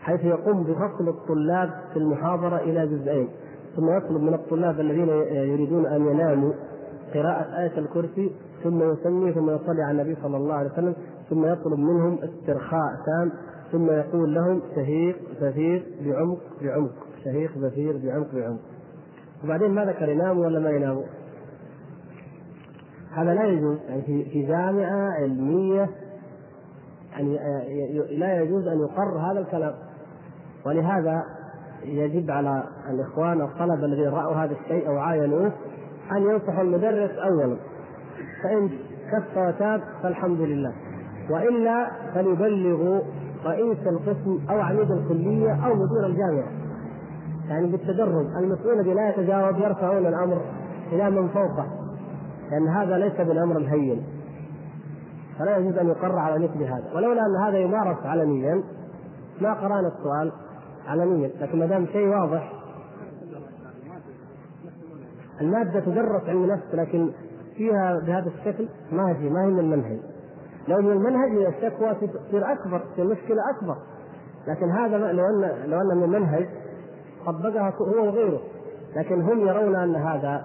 حيث 0.00 0.24
يقوم 0.24 0.62
بفصل 0.64 1.08
الطلاب 1.08 1.70
في 1.92 1.98
المحاضرة 1.98 2.56
إلى 2.56 2.86
جزئين. 2.86 3.28
ثم 3.76 3.96
يطلب 3.96 4.22
من 4.22 4.34
الطلاب 4.34 4.80
الذين 4.80 5.08
يريدون 5.48 5.86
أن 5.86 6.06
يناموا 6.06 6.52
قراءة 7.14 7.62
آية 7.62 7.78
الكرسي 7.78 8.32
ثم 8.64 8.92
يسمي 8.92 9.32
ثم 9.32 9.50
يصلي 9.50 9.82
على 9.82 10.02
النبي 10.02 10.16
صلى 10.22 10.36
الله 10.36 10.54
عليه 10.54 10.70
وسلم. 10.70 10.94
ثم 11.30 11.44
يطلب 11.44 11.78
منهم 11.78 12.18
استرخاء 12.18 12.90
تام 13.06 13.32
ثم 13.72 13.90
يقول 13.90 14.34
لهم 14.34 14.62
شهيق 14.74 15.16
زفير 15.40 15.84
بعمق 16.04 16.38
بعمق 16.62 16.92
شهيق 17.24 17.58
زفير 17.58 18.00
بعمق 18.04 18.34
بعمق. 18.34 18.60
وبعدين 19.44 19.70
ما 19.70 19.84
ذكر 19.84 20.08
يناموا 20.08 20.46
ولا 20.46 20.60
ما 20.60 20.70
يناموا 20.70 21.04
هذا 23.14 23.34
لا 23.34 23.44
يجوز 23.44 23.78
يعني 23.88 24.02
في 24.02 24.24
في 24.24 24.42
جامعة 24.42 25.10
علمية 25.20 25.88
يعني 27.12 27.38
لا 28.18 28.42
يجوز 28.42 28.66
أن 28.66 28.80
يقر 28.80 29.18
هذا 29.18 29.40
الكلام. 29.40 29.74
ولهذا 30.66 31.22
يجب 31.84 32.30
على 32.30 32.64
الإخوان 32.90 33.40
الطلبة 33.40 33.84
الذين 33.84 34.08
رأوا 34.08 34.34
هذا 34.34 34.52
الشيء 34.52 34.88
أو 34.88 34.98
عاينوه 34.98 35.52
أن 36.12 36.22
ينصحوا 36.22 36.62
المدرس 36.62 37.10
أولا. 37.10 37.56
فإن 38.42 38.68
كف 39.12 39.36
وتاب 39.36 39.80
فالحمد 40.02 40.40
لله. 40.40 40.72
وإلا 41.30 41.90
فليبلغوا 42.14 43.00
رئيس 43.44 43.78
القسم 43.86 44.38
أو 44.50 44.60
عميد 44.60 44.90
الكلية 44.90 45.66
أو 45.66 45.74
مدير 45.74 46.06
الجامعة. 46.06 46.48
يعني 47.48 47.66
بالتدرج 47.66 48.26
المسؤول 48.36 48.80
الذي 48.80 48.94
لا 48.94 49.08
يتجاوب 49.08 49.56
يرفعون 49.56 50.06
الأمر 50.06 50.40
إلى 50.92 51.10
من 51.10 51.28
فوقه 51.28 51.66
لأن 52.50 52.68
هذا 52.68 52.98
ليس 52.98 53.16
بالأمر 53.16 53.56
الهين. 53.56 54.02
فلا 55.38 55.56
يجوز 55.56 55.78
أن 55.78 55.88
يقر 55.88 56.18
على 56.18 56.44
مثل 56.44 56.62
هذا. 56.62 56.84
ولولا 56.94 57.26
أن 57.26 57.36
هذا 57.46 57.58
يمارس 57.58 58.06
علنيا 58.06 58.62
ما 59.40 59.54
قرأنا 59.54 59.88
السؤال 59.88 60.32
علنيا 60.86 61.30
لكن 61.40 61.58
ما 61.58 61.66
دام 61.66 61.86
شيء 61.86 62.08
واضح. 62.08 62.52
المادة 65.40 65.80
تدرس 65.80 66.22
علم 66.28 66.44
النفس 66.44 66.74
لكن 66.74 67.10
فيها 67.56 68.00
بهذا 68.06 68.30
الشكل 68.38 68.68
ما 68.92 69.08
هي 69.08 69.30
ما 69.30 69.44
هي 69.44 69.46
من 69.46 69.58
المنهج. 69.58 70.13
لو 70.68 70.82
من 70.82 70.92
المنهج 70.92 71.54
الشكوى 71.54 71.94
تصير 71.94 72.52
اكبر 72.52 72.78
تصير 72.92 73.04
مشكله 73.04 73.50
أكبر. 73.56 73.76
لكن 74.48 74.70
هذا 74.70 74.98
لو 74.98 75.26
ان 75.26 75.70
لو 75.70 75.80
أن 75.80 75.96
من 75.96 76.04
المنهج 76.04 76.48
طبقها 77.26 77.74
هو 77.80 78.06
وغيره. 78.06 78.40
لكن 78.96 79.20
هم 79.20 79.40
يرون 79.40 79.76
أن 79.76 79.96
هذا 79.96 80.44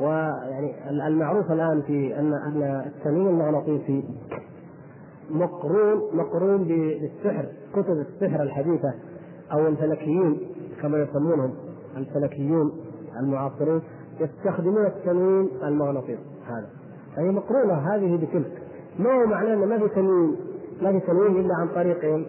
ويعني 0.00 0.74
المعروف 1.06 1.52
الآن 1.52 1.82
في 1.82 2.18
ان 2.18 2.32
أن 2.32 2.82
التنويم 2.86 3.28
المغناطيسي 3.28 4.04
مقرون 5.30 6.16
مقرون 6.16 6.64
بالسحر 6.64 7.46
كتب 7.72 8.04
السحر 8.08 8.42
الحديثة 8.42 8.94
أو 9.52 9.66
الفلكيين 9.66 10.40
كما 10.82 10.98
يسمونهم 10.98 11.54
الفلكيون 11.96 12.72
المعاصرون 13.20 13.82
يستخدمون 14.20 14.86
التنويم 14.86 15.48
المغناطيسي. 15.62 16.22
هذا. 16.46 16.68
فهي 17.16 17.30
مقرونة 17.30 17.74
هذه 17.74 18.16
بتلك. 18.16 18.62
ما 18.98 19.10
هو 19.10 19.26
معناه 19.26 19.54
إنه 19.54 19.66
ما 19.66 19.78
في 19.78 19.88
تنوين؟ 19.94 20.36
ما 20.82 20.92
في 20.92 21.06
تنوين 21.06 21.40
إلا 21.40 21.54
عن 21.54 21.68
طريقهم. 21.68 22.26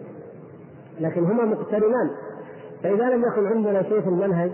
لكن 1.00 1.24
هما 1.24 1.44
مقترنان. 1.44 2.10
فإذا 2.82 3.10
لم 3.10 3.24
يكن 3.32 3.46
عندنا 3.46 3.82
شيء 3.82 4.00
في 4.00 4.08
المنهج 4.08 4.52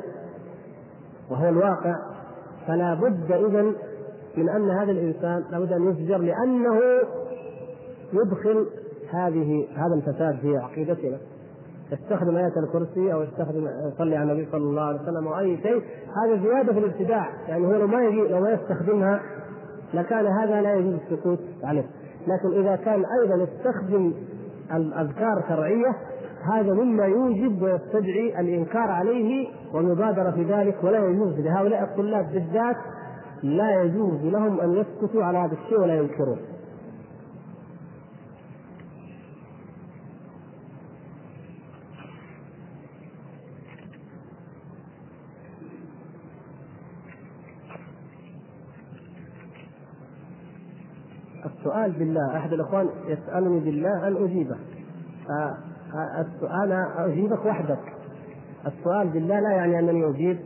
وهو 1.31 1.49
الواقع 1.49 1.95
فلا 2.67 2.95
بد 2.95 3.33
اذا 3.33 3.63
من 4.37 4.49
أن 4.49 4.71
هذا 4.71 4.91
الإنسان 4.91 5.45
لابد 5.51 5.73
أن 5.73 5.91
يفجر 5.91 6.19
لأنه 6.19 6.81
يدخل 8.13 8.67
هذه 9.11 9.67
هذا 9.77 9.95
الفساد 9.95 10.39
في 10.39 10.57
عقيدتنا. 10.57 11.19
يستخدم 11.93 12.37
آية 12.37 12.53
الكرسي 12.57 13.13
أو 13.13 13.23
يستخدم 13.23 13.69
يصلي 13.93 14.17
على 14.17 14.33
النبي 14.33 14.49
صلى 14.53 14.63
الله 14.63 14.83
عليه 14.83 15.01
وسلم 15.01 15.29
أو 15.29 15.39
أي 15.39 15.57
شيء. 15.57 15.83
هذا 16.25 16.43
زيادة 16.43 16.73
في 16.73 16.79
الابتداع. 16.79 17.29
يعني 17.49 17.67
هو 17.67 17.73
لو 17.73 17.87
ما 17.87 18.05
يجي 18.05 18.29
لو 18.29 18.41
ما 18.41 18.51
يستخدمها 18.51 19.23
لكان 19.95 20.27
هذا 20.27 20.61
لا 20.61 20.75
يجوز 20.75 20.95
السكوت 20.95 21.39
عليه. 21.65 21.87
لكن 22.27 22.61
إذا 22.61 22.77
كان 22.77 23.03
أيضا 23.21 23.35
يستخدم 23.43 24.13
الأذكار 24.75 25.45
شرعية 25.49 25.97
هذا 26.53 26.73
مما 26.73 27.05
يوجب 27.05 27.63
ويستدعي 27.63 28.41
الإنكار 28.41 28.91
عليه 28.91 29.49
والمبادرة 29.75 30.31
في 30.31 30.45
ذلك 30.45 30.85
ولا 30.85 30.99
يجوز 31.09 31.41
لهؤلاء 31.41 31.83
الطلاب 31.83 32.33
بالذات 32.33 32.77
لا 33.43 33.83
يجوز 33.83 34.25
لهم 34.25 34.61
أن 34.61 34.73
يسكتوا 34.73 35.25
على 35.25 35.39
هذا 35.39 35.53
الشيء 35.53 35.81
ولا 35.81 35.95
ينكروه 35.95 36.39
السؤال 51.67 51.93
بالله. 51.93 52.37
أحد 52.37 52.53
الإخوان 52.53 52.89
يسألني 53.07 53.61
بالله 53.61 54.09
أن 54.09 54.25
اجيبه 54.25 54.57
أنا 56.65 57.07
أجيبك 57.07 57.47
وحدك. 57.47 57.79
السؤال 58.67 59.09
بالله 59.09 59.41
لا 59.41 59.51
يعني 59.51 59.79
أنني 59.79 60.11
أجيب 60.11 60.39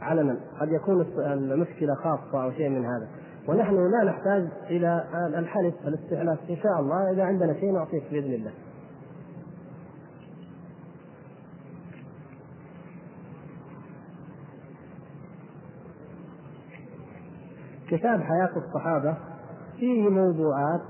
علنا. 0.00 0.36
قد 0.60 0.72
يكون 0.72 1.06
المشكلة 1.18 1.94
خاصة 1.94 2.44
أو 2.44 2.50
شيء 2.50 2.68
من 2.68 2.84
هذا. 2.84 3.08
ونحن 3.48 3.74
لا 3.74 4.04
نحتاج 4.04 4.48
إلى 4.70 5.04
الحلف 5.38 5.74
الاستحلاف 5.86 6.38
إن 6.50 6.56
شاء 6.56 6.80
الله 6.80 7.10
إذا 7.12 7.24
عندنا 7.24 7.54
شيء 7.54 7.72
نعطيك 7.72 8.02
بإذن 8.10 8.34
الله. 8.34 8.52
كتاب 17.88 18.20
حياة 18.20 18.50
الصحابة 18.56 19.16
فيه 19.80 20.08
موضوعات 20.08 20.80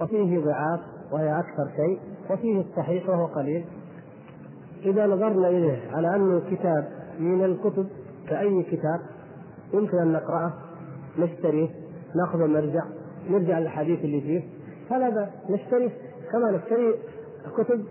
وفيه 0.00 0.44
ضعاف 0.44 0.80
وهي 1.12 1.38
أكثر 1.38 1.68
شيء 1.76 2.00
وفيه 2.30 2.60
الصحيح 2.60 3.08
وهو 3.08 3.26
قليل. 3.26 3.64
إذا 4.84 5.06
نظرنا 5.06 5.48
إليه 5.48 5.90
على 5.92 6.16
أنه 6.16 6.42
كتاب 6.50 6.88
من 7.18 7.44
الكتب 7.44 7.86
كأي 8.28 8.62
كتاب 8.62 9.00
يمكن 9.74 9.98
أن 9.98 10.12
نقرأه 10.12 10.52
نشتريه 11.18 11.68
نأخذ 12.16 12.42
ونرجع 12.42 12.82
نرجع 13.30 13.58
للحديث 13.58 14.04
اللي 14.04 14.20
فيه. 14.20 14.42
فلا 14.90 15.10
بأس 15.10 15.28
نشتريه 15.50 15.90
كما 16.32 16.50
نشتري 16.50 16.94
كتب 17.56 17.84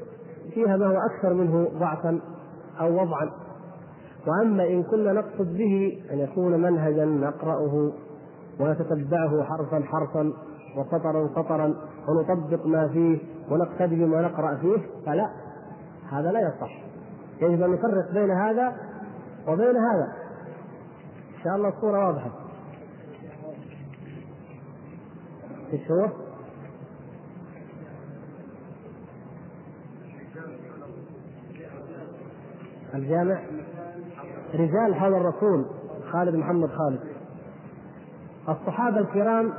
فيها 0.54 0.78
ما 0.78 0.86
هو 0.88 0.98
أكثر 0.98 1.34
منه 1.34 1.68
ضعفا 1.80 2.20
أو 2.80 3.02
وضعا. 3.02 3.30
وأما 4.28 4.68
إن 4.68 4.84
كنا 4.84 5.14
نقصد 5.14 5.58
به 5.58 6.02
أن 6.12 6.20
يكون 6.20 6.62
منهجا 6.62 7.06
نقرأه. 7.06 7.92
ونتتبعه 8.60 9.44
حرفا 9.44 9.84
حرفا 9.84 10.34
وسطرا 10.78 11.28
سطرا 11.36 11.76
ونطبق 12.08 12.66
ما 12.66 12.88
فيه 12.88 13.20
ونقتدي 13.52 13.96
بما 13.96 14.22
نقرأ 14.22 14.56
فيه 14.56 14.78
فلا 15.06 15.30
هذا 16.12 16.32
لا 16.32 16.40
يصح. 16.40 16.72
يجب 17.42 17.62
أن 17.62 17.72
نفرق 17.72 18.12
بين 18.14 18.32
هذا 18.32 18.76
وبين 19.48 19.78
هذا. 19.78 20.14
إن 21.38 21.44
شاء 21.44 21.56
الله 21.56 21.70
الصورة 21.70 22.06
واضحة. 22.06 22.32
إيش 25.74 25.92
هو؟ 25.92 26.10
الجامع؟ 32.96 33.40
رجال 34.54 34.96
حول 34.96 35.14
الرسول. 35.14 35.66
خالد 36.12 36.36
محمد 36.36 36.70
خالد. 36.70 37.15
الصحابة 38.50 39.00
الكرام 39.00 39.54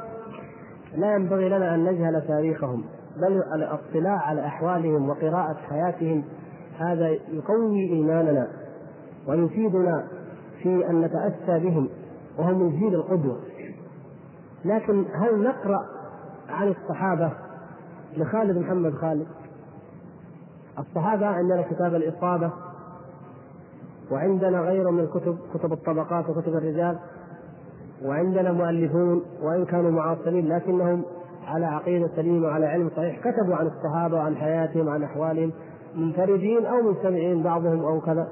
لا 0.96 1.14
ينبغي 1.14 1.48
لنا 1.48 1.74
أن 1.74 1.84
نجهل 1.84 2.22
تاريخهم 2.28 2.84
بل 3.16 3.42
الاطلاع 3.54 4.18
على 4.18 4.46
أحوالهم 4.46 5.08
وقراءة 5.08 5.56
حياتهم 5.70 6.24
هذا 6.78 7.08
يقوي 7.08 7.80
إيماننا 7.92 8.48
ويفيدنا 9.28 10.06
في 10.62 10.90
أن 10.90 11.00
نتأسى 11.00 11.64
بهم 11.64 11.88
وهم 12.38 12.62
من 12.62 12.78
جيل 12.78 12.94
القدوة. 12.94 13.40
لكن 14.64 15.04
هل 15.14 15.42
نقرأ 15.42 15.86
عن 16.48 16.68
الصحابة 16.68 17.32
لخالد 18.16 18.58
محمد 18.58 18.94
خالد؟ 18.94 19.26
الصحابة 20.78 21.26
عندنا 21.26 21.62
كتاب 21.62 21.94
الإصابة 21.94 22.52
وعندنا 24.10 24.60
غيره 24.60 24.90
من 24.90 25.00
الكتب 25.00 25.38
كتب 25.54 25.72
الطبقات 25.72 26.30
وكتب 26.30 26.54
الرجال. 26.54 26.98
وعندنا 28.04 28.52
مؤلفون 28.52 29.22
وإن 29.42 29.64
كانوا 29.64 29.90
معاصرين 29.90 30.48
لكنهم 30.48 31.02
على 31.46 31.66
عقيدة 31.66 32.08
سليمة 32.16 32.46
وعلى 32.46 32.66
علم 32.66 32.90
صحيح 32.96 33.20
كتبوا 33.20 33.54
عن 33.54 33.66
الصحابة 33.66 34.16
وعن 34.16 34.36
حياتهم 34.36 34.86
وعن 34.86 35.02
أحوالهم 35.02 35.52
منفردين 35.94 36.66
أو 36.66 36.82
مجتمعين 36.82 37.42
بعضهم 37.42 37.84
أو 37.84 38.00
كذا 38.00 38.28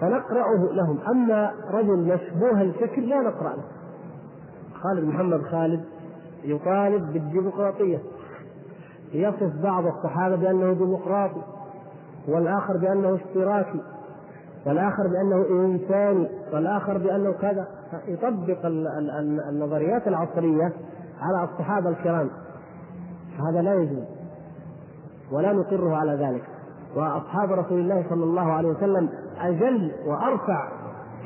فنقرأه 0.00 0.72
لهم. 0.72 0.98
أما 1.10 1.52
رجل 1.70 1.96
مشبوه 1.96 2.62
الفكر 2.62 3.02
لا 3.02 3.20
نقرأ 3.20 3.56
له. 3.56 3.64
خالد 4.82 5.04
محمد 5.04 5.42
خالد 5.42 5.84
يطالب 6.44 7.12
بالديمقراطية. 7.12 7.98
يصف 9.12 9.62
بعض 9.62 9.86
الصحابة 9.86 10.36
بأنه 10.36 10.72
ديمقراطي 10.72 11.42
والآخر 12.28 12.76
بأنه 12.76 13.14
اشتراكي. 13.14 13.80
والآخر 14.66 15.06
بأنه 15.06 15.46
إنساني 15.50 16.28
والآخر 16.52 16.98
بأنه 16.98 17.32
كذا. 17.32 17.66
يطبق 18.08 18.58
النظريات 19.48 20.08
العصرية 20.08 20.72
على 21.20 21.44
الصحابة 21.44 21.88
الكرام. 21.88 22.30
هذا 23.48 23.62
لا 23.62 23.74
يجوز 23.74 24.04
ولا 25.32 25.52
نقره 25.52 25.96
على 25.96 26.12
ذلك. 26.12 26.42
وأصحاب 26.96 27.52
رسول 27.52 27.80
الله 27.80 28.04
صلى 28.10 28.24
الله 28.24 28.52
عليه 28.52 28.68
وسلم 28.68 29.08
أجل 29.40 29.92
وأرفع 30.06 30.68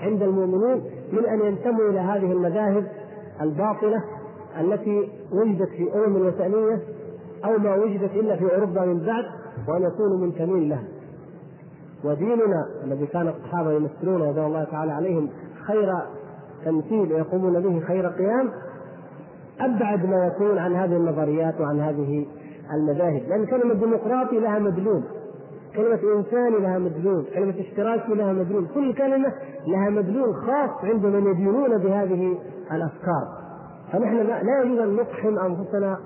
عند 0.02 0.22
المؤمنين 0.22 0.84
من 1.12 1.26
أن 1.26 1.40
ينتموا 1.40 1.88
إلى 1.90 2.00
هذه 2.00 2.32
المذاهب 2.32 2.86
الباطلة 3.40 4.02
التي 4.60 5.08
وجدت 5.32 5.68
في 5.68 5.88
أمم 5.94 6.26
وثنية 6.26 6.78
أو 7.44 7.58
ما 7.58 7.74
وجدت 7.74 8.10
إلا 8.14 8.36
في 8.36 8.54
أوروبا 8.54 8.84
من 8.84 8.98
بعد 9.06 9.24
وأن 9.68 9.82
يكونوا 9.82 10.18
منتمين 10.18 10.68
لها. 10.68 10.84
وديننا 12.04 12.66
الذي 12.84 13.06
كان 13.06 13.28
الصحابه 13.28 13.72
يمثلون 13.72 14.22
رضي 14.22 14.40
الله 14.40 14.64
تعالى 14.64 14.92
عليهم 14.92 15.28
خير 15.66 15.92
تمثيل 16.64 17.12
ويقومون 17.12 17.60
به 17.60 17.80
خير 17.86 18.06
قيام 18.06 18.50
أبعد 19.60 20.06
ما 20.06 20.26
يكون 20.26 20.58
عن 20.58 20.74
هذه 20.74 20.96
النظريات 20.96 21.60
وعن 21.60 21.80
هذه 21.80 22.26
المذاهب 22.74 23.22
لأن 23.28 23.46
كلمة 23.46 23.74
ديمقراطي 23.74 24.38
لها 24.40 24.58
مدلول 24.58 25.02
كلمة 25.76 26.00
إنساني 26.16 26.58
لها 26.58 26.78
مدلول، 26.78 27.24
كلمة 27.34 27.54
اشتراكي 27.60 28.14
لها 28.14 28.32
مدلول، 28.32 28.66
كل 28.74 28.94
كلمة 28.94 29.32
لها 29.66 29.90
مدلول 29.90 30.34
خاص 30.34 30.84
عند 30.84 31.06
من 31.06 31.26
يدينون 31.26 31.78
بهذه 31.78 32.38
الأفكار. 32.72 33.28
فنحن 33.92 34.16
لا 34.16 34.62
يجوز 34.62 34.78
أن 34.78 34.96
نقحم 34.96 35.38
أنفسنا 35.38 35.98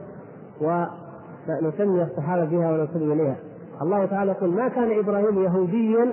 ونسمي 0.60 2.02
الصحابة 2.02 2.44
بها 2.44 2.72
ونسمي 2.72 3.12
إليها، 3.12 3.36
الله 3.82 4.06
تعالى 4.06 4.30
يقول 4.30 4.50
ما 4.50 4.68
كان 4.68 4.98
إبراهيم 4.98 5.42
يهوديا 5.42 6.12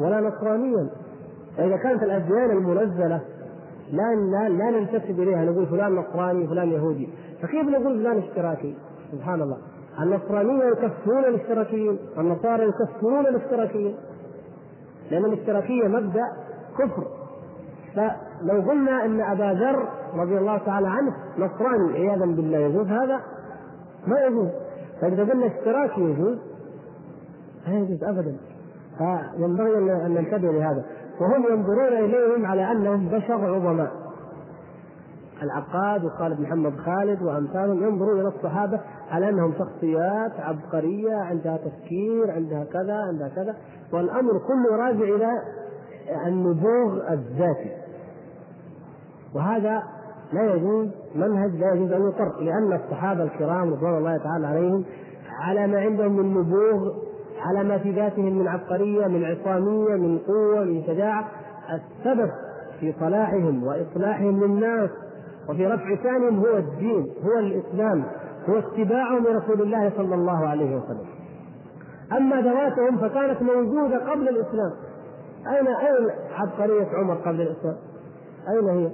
ولا 0.00 0.20
نصرانيا. 0.20 0.90
فإذا 1.56 1.76
كانت 1.76 2.02
الأديان 2.02 2.50
المنزلة 2.50 3.20
لا 3.92 4.14
لا 4.14 4.48
لا 4.48 4.70
ننتسب 4.70 5.20
إليها 5.20 5.44
نقول 5.44 5.66
فلان 5.66 5.94
نصراني 5.94 6.46
فلان 6.46 6.68
يهودي. 6.68 7.08
فكيف 7.42 7.68
نقول 7.68 7.98
فلان 7.98 8.18
إشتراكي؟ 8.18 8.76
سبحان 9.12 9.42
الله. 9.42 9.56
النصرانية 10.02 10.64
يكفرون 10.64 11.24
الإشتراكيين 11.24 11.98
النصارى 12.18 12.68
يكفرون 12.68 13.26
الإشتراكيين. 13.26 13.94
لأن 15.10 15.24
الإشتراكية 15.24 15.88
مبدأ 15.88 16.24
كفر. 16.78 17.04
فلو 17.96 18.70
قلنا 18.70 19.04
إن 19.04 19.20
أبا 19.20 19.58
ذر 19.60 19.88
رضي 20.14 20.38
الله 20.38 20.58
تعالى 20.58 20.88
عنه 20.88 21.12
نصراني 21.38 21.92
عياذا 21.92 22.26
بالله 22.26 22.58
يجوز 22.58 22.86
هذا؟ 22.86 23.20
ما 24.06 24.20
يجوز. 24.20 24.48
فإذا 25.00 25.32
قلنا 25.32 25.46
إشتراكي 25.46 26.00
يجوز 26.00 26.38
لا 27.66 27.78
يجوز 27.78 28.04
ابدا. 28.04 28.36
فينبغي 28.98 29.78
ان 30.06 30.14
ننتبه 30.14 30.52
لهذا. 30.52 30.84
وهم 31.20 31.44
ينظرون 31.50 31.92
إليهم 31.92 32.46
على 32.46 32.72
أنهم 32.72 33.08
بشر 33.08 33.54
عظماء. 33.54 33.92
العقاد 35.42 36.04
وخالد 36.04 36.40
محمد 36.40 36.76
خالد 36.76 37.22
وأمثالهم 37.22 37.82
ينظرون 37.82 38.20
إلى 38.20 38.28
الصحابة 38.28 38.80
على 39.10 39.28
أنهم 39.28 39.52
شخصيات 39.58 40.32
عبقرية 40.40 41.14
عندها 41.14 41.56
تفكير 41.56 42.30
عندها 42.30 42.64
كذا 42.64 42.94
عندها 42.94 43.28
كذا. 43.28 43.56
والأمر 43.92 44.32
كله 44.32 44.76
راجع 44.76 45.04
إلى 45.16 45.42
النبوغ 46.26 47.12
الذاتي. 47.12 47.70
وهذا 49.34 49.82
لا 50.32 50.54
يجوز 50.54 50.88
منهج 51.14 51.50
لا 51.50 51.72
يجوز 51.72 51.92
أن 51.92 52.02
يقر 52.02 52.40
لأن 52.40 52.72
الصحابة 52.72 53.22
الكرام 53.22 53.74
رضوان 53.74 53.98
الله 53.98 54.16
تعالى 54.16 54.46
عليهم 54.46 54.84
على 55.40 55.66
ما 55.66 55.80
عندهم 55.80 56.16
من 56.16 56.34
نبوغ 56.34 57.09
على 57.40 57.68
ما 57.68 57.78
في 57.78 57.90
ذاتهم 57.92 58.38
من 58.38 58.48
عبقرية 58.48 59.06
من 59.06 59.24
عصامية 59.24 59.94
من 59.94 60.18
قوة 60.18 60.64
من 60.64 60.82
شجاعة 60.86 61.28
السبب 61.72 62.30
في 62.80 62.94
صلاحهم 63.00 63.64
وإصلاحهم 63.64 64.44
للناس 64.44 64.90
وفي 65.48 65.66
رفع 65.66 66.02
شأنهم 66.02 66.38
هو 66.38 66.56
الدين 66.56 67.06
هو 67.24 67.38
الإسلام 67.38 68.04
هو 68.48 68.58
اتباعهم 68.58 69.24
لرسول 69.24 69.62
الله 69.62 69.92
صلى 69.96 70.14
الله 70.14 70.48
عليه 70.48 70.76
وسلم 70.76 71.06
أما 72.12 72.40
ذواتهم 72.40 72.96
فكانت 72.96 73.42
موجودة 73.42 74.10
قبل 74.10 74.28
الإسلام 74.28 74.72
أين 75.46 75.66
أين 75.66 76.10
عبقرية 76.34 76.88
عمر 76.94 77.14
قبل 77.14 77.40
الإسلام؟ 77.40 77.76
أين 78.48 78.68
هي؟ 78.68 78.90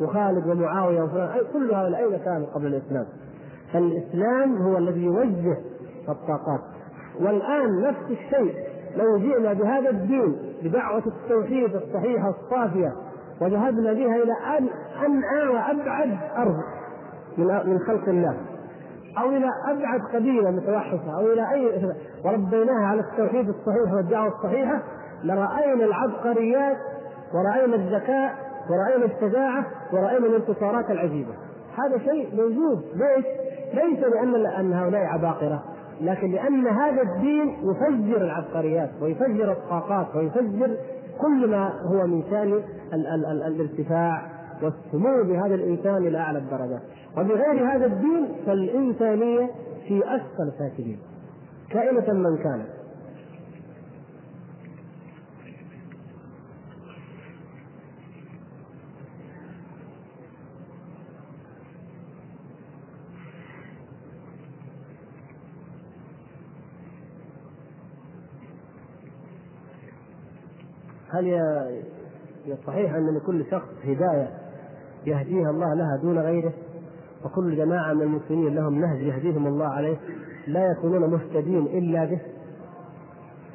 وخالد 0.00 0.46
ومعاوية 0.46 1.02
وفلان 1.02 1.28
كل 1.52 1.74
هؤلاء 1.74 2.04
أين 2.04 2.18
كانوا 2.18 2.46
قبل 2.46 2.66
الإسلام؟ 2.66 3.06
فالإسلام 3.72 4.62
هو 4.62 4.78
الذي 4.78 5.04
يوجه 5.04 5.56
الطاقات 6.08 6.60
والآن 7.20 7.82
نفس 7.82 8.10
الشيء 8.10 8.54
لو 8.96 9.18
جئنا 9.18 9.52
بهذا 9.52 9.90
الدين 9.90 10.36
بدعوة 10.62 11.02
التوحيد 11.06 11.74
الصحيحة 11.74 12.28
الصافية 12.28 12.92
وذهبنا 13.40 13.92
بها 13.92 14.16
إلى 14.16 14.32
أن 14.58 14.68
أنعى 15.06 15.48
وأبعد 15.48 16.18
أرض 16.36 16.56
من 17.66 17.78
خلق 17.78 18.08
الله 18.08 18.36
أو 19.18 19.28
إلى 19.28 19.46
أبعد 19.68 20.00
قبيلة 20.14 20.50
متوحشة 20.50 21.16
أو 21.18 21.32
إلى 21.32 21.50
أي 21.52 21.92
وربيناها 22.24 22.86
على 22.86 23.00
التوحيد 23.00 23.48
الصحيح 23.48 23.92
والدعوة 23.92 24.28
الصحيحة 24.28 24.82
لرأينا 25.24 25.84
العبقريات 25.84 26.76
ورأينا 27.34 27.76
الذكاء 27.76 28.34
ورأينا 28.70 29.04
الشجاعة 29.04 29.64
ورأينا 29.92 30.26
الانتصارات 30.26 30.90
العجيبة 30.90 31.32
هذا 31.78 31.98
شيء 31.98 32.36
موجود 32.36 32.84
ليش؟ 32.94 33.24
ليس 33.74 33.98
لأن 33.98 34.46
أن 34.46 34.72
هؤلاء 34.72 35.04
عباقرة 35.04 35.62
لكن 36.00 36.30
لأن 36.30 36.66
هذا 36.66 37.02
الدين 37.02 37.48
يفجر 37.48 38.16
العبقريات 38.16 38.90
ويفجر 39.02 39.52
الطاقات 39.52 40.16
ويفجر 40.16 40.76
كل 41.20 41.50
ما 41.50 41.72
هو 41.82 42.06
من 42.06 42.22
شأن 42.30 42.62
الارتفاع 43.46 44.22
والسمو 44.62 45.24
بهذا 45.24 45.54
الإنسان 45.54 45.96
إلى 45.96 46.18
أعلى 46.18 46.38
الدرجات. 46.38 46.82
وبغير 47.16 47.76
هذا 47.76 47.86
الدين 47.86 48.28
فالإنسانية 48.46 49.50
في 49.88 50.02
أسفل 50.04 50.52
ساكنين 50.58 50.98
كائنة 51.70 52.12
من 52.12 52.36
كانت. 52.36 52.79
هل 71.10 71.40
صحيح 72.66 72.94
أن 72.94 73.16
لكل 73.16 73.44
شخص 73.50 73.68
هداية 73.84 74.30
يهديها 75.06 75.50
الله 75.50 75.74
لها 75.74 75.96
دون 76.02 76.18
غيره؟ 76.18 76.52
وكل 77.24 77.56
جماعة 77.56 77.92
من 77.92 78.02
المسلمين 78.02 78.54
لهم 78.54 78.80
نهج 78.80 79.02
يهديهم 79.02 79.46
الله 79.46 79.66
عليه 79.66 79.96
لا 80.46 80.70
يكونون 80.70 81.10
مهتدين 81.10 81.66
إلا 81.66 82.04
به؟ 82.04 82.20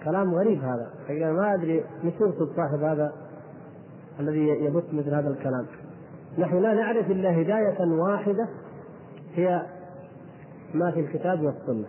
كلام 0.04 0.36
غريب 0.36 0.64
هذا. 0.64 0.90
ما 1.32 1.54
أدري 1.54 1.84
مش 2.04 2.14
يقصد 2.14 2.56
صاحب 2.56 2.84
هذا 2.84 3.14
الذي 4.20 4.48
يبث 4.48 4.94
مثل 4.94 5.14
هذا 5.14 5.30
الكلام. 5.30 5.66
نحن 6.38 6.58
لا 6.58 6.74
نعرف 6.74 7.12
إلا 7.12 7.42
هداية 7.42 7.92
واحدة 7.92 8.48
هي 9.34 9.66
ما 10.74 10.92
في 10.92 11.00
الكتاب 11.00 11.42
والسنة 11.42 11.88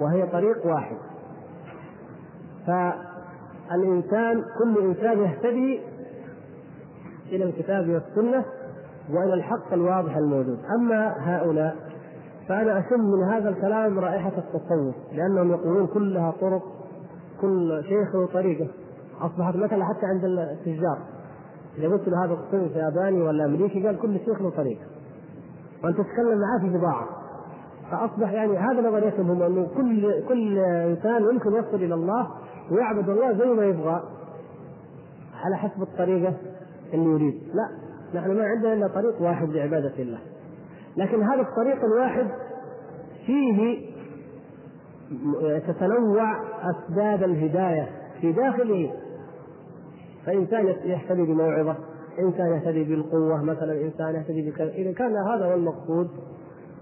وهي 0.00 0.26
طريق 0.26 0.66
واحد. 0.66 0.96
فالإنسان 3.70 4.44
كل 4.58 4.78
إنسان 4.78 5.18
يهتدي 5.18 5.80
إلى 7.32 7.44
الكتاب 7.44 7.88
والسنة 7.88 8.44
وإلى 9.10 9.34
الحق 9.34 9.72
الواضح 9.72 10.16
الموجود. 10.16 10.58
أما 10.78 11.14
هؤلاء 11.18 11.76
فأنا 12.48 12.78
أشم 12.78 13.00
من 13.00 13.22
هذا 13.32 13.48
الكلام 13.48 13.98
رائحة 13.98 14.32
التصوف 14.38 14.94
لأنهم 15.12 15.50
يقولون 15.50 15.86
كلها 15.86 16.30
طرق 16.40 16.62
كل 17.40 17.82
شيخ 17.88 18.14
له 18.14 18.26
طريقة. 18.26 18.68
أصبحت 19.20 19.56
مثلا 19.56 19.84
حتى 19.84 20.06
عند 20.06 20.24
التجار 20.24 20.98
إذا 21.78 21.88
قلت 21.88 22.08
له 22.08 22.24
هذا 22.24 22.32
التصوف 22.32 22.76
ياباني 22.76 23.22
ولا 23.22 23.44
أمريكي 23.44 23.86
قال 23.86 23.98
كل 23.98 24.18
شيخ 24.18 24.42
له 24.42 24.50
طريقة. 24.50 24.84
وأنت 25.84 25.96
تتكلم 25.96 26.40
معاه 26.40 26.58
في 26.60 26.78
بضاعة 26.78 27.08
فأصبح 27.90 28.32
يعني 28.32 28.58
هذا 28.58 28.88
نظريتهم 28.88 29.30
هم 29.30 29.42
أنه 29.42 29.68
كل 29.76 30.24
كل 30.28 30.58
إنسان 30.58 31.22
يمكن 31.22 31.54
يصل 31.54 31.74
إلى 31.74 31.94
الله 31.94 32.26
ويعبد 32.70 33.08
الله 33.08 33.32
زي 33.32 33.46
ما 33.46 33.64
يبغى 33.64 34.02
على 35.44 35.56
حسب 35.56 35.82
الطريقة 35.82 36.34
اللي 36.94 37.10
يريد، 37.10 37.42
لا 37.54 37.68
نحن 38.20 38.30
ما 38.36 38.44
عندنا 38.44 38.72
إلا 38.72 38.88
طريق 38.88 39.22
واحد 39.22 39.48
لعبادة 39.48 39.92
الله. 39.98 40.18
لكن 40.96 41.22
هذا 41.22 41.40
الطريق 41.40 41.84
الواحد 41.84 42.26
فيه 43.26 43.78
تتنوع 45.66 46.36
أسباب 46.70 47.22
الهداية 47.22 47.88
في 48.20 48.32
داخله 48.32 48.92
فانسان 50.26 50.66
يهتدي 50.66 51.22
بموعظة، 51.22 51.76
انسان 52.18 52.46
يهتدي 52.46 52.84
بالقوة 52.84 53.42
مثلا، 53.42 53.80
انسان 53.80 54.14
يهتدي 54.14 54.50
بكذا، 54.50 54.68
إذا 54.68 54.92
كان 54.92 55.16
هذا 55.16 55.46
هو 55.46 55.54
المقصود 55.54 56.08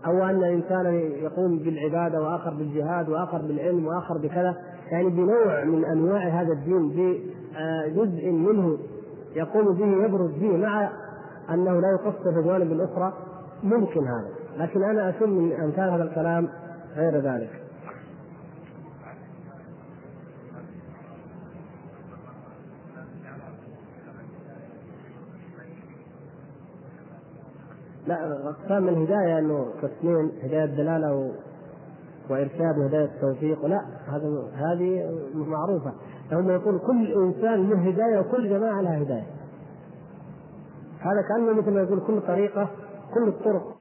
أو 0.07 0.25
أن 0.25 0.45
انسانا 0.45 0.91
يقوم 0.93 1.59
بالعبادة 1.59 2.23
وآخر 2.23 2.51
بالجهاد 2.51 3.09
وآخر 3.09 3.39
بالعلم 3.39 3.87
وآخر 3.87 4.19
بكذا 4.19 4.57
يعني 4.91 5.11
بنوع 5.11 5.65
من 5.65 5.85
أنواع 5.85 6.29
هذا 6.29 6.53
الدين 6.53 6.89
بجزء 6.89 8.31
منه 8.31 8.79
يقوم 9.37 9.75
به 9.75 10.05
يبرز 10.05 10.31
به 10.31 10.57
مع 10.57 10.91
أنه 11.51 11.81
لا 11.81 11.89
يقصر 11.91 12.33
في 12.33 12.39
الجوانب 12.39 12.73
الأخرى 12.73 13.13
ممكن 13.63 14.01
هذا. 14.01 14.29
لكن 14.57 14.83
أنا 14.83 15.11
أشم 15.11 15.31
من 15.31 15.53
امثال 15.53 15.91
هذا 15.91 16.03
الكلام 16.03 16.49
غير 16.97 17.21
ذلك. 17.21 17.64
لا 28.07 28.49
اقسام 28.49 28.89
الهدايه 28.89 29.39
إنه 29.39 29.67
قسمين 29.83 30.33
هداية 30.43 30.65
دلاله 30.65 31.15
و... 31.15 31.31
وإرشاد 32.31 32.79
وهدايه 32.79 33.11
توفيق 33.21 33.67
لا 33.67 33.81
هذا 34.09 34.43
هذه 34.55 35.11
معروفة. 35.35 35.93
هم 36.33 36.51
يقول 36.51 36.79
كل 36.79 37.13
إنسان 37.13 37.71
له 37.71 37.77
هداية 37.89 38.19
وكل 38.19 38.49
جماعة 38.49 38.81
لها 38.81 39.03
هداية. 39.03 39.27
هذا 41.01 41.23
كأنه 41.29 41.53
مثل 41.53 41.71
ما 41.71 41.81
يقول 41.81 42.01
كل 42.01 42.21
طريقة 42.21 42.71
كل 43.15 43.29
الطرق 43.29 43.74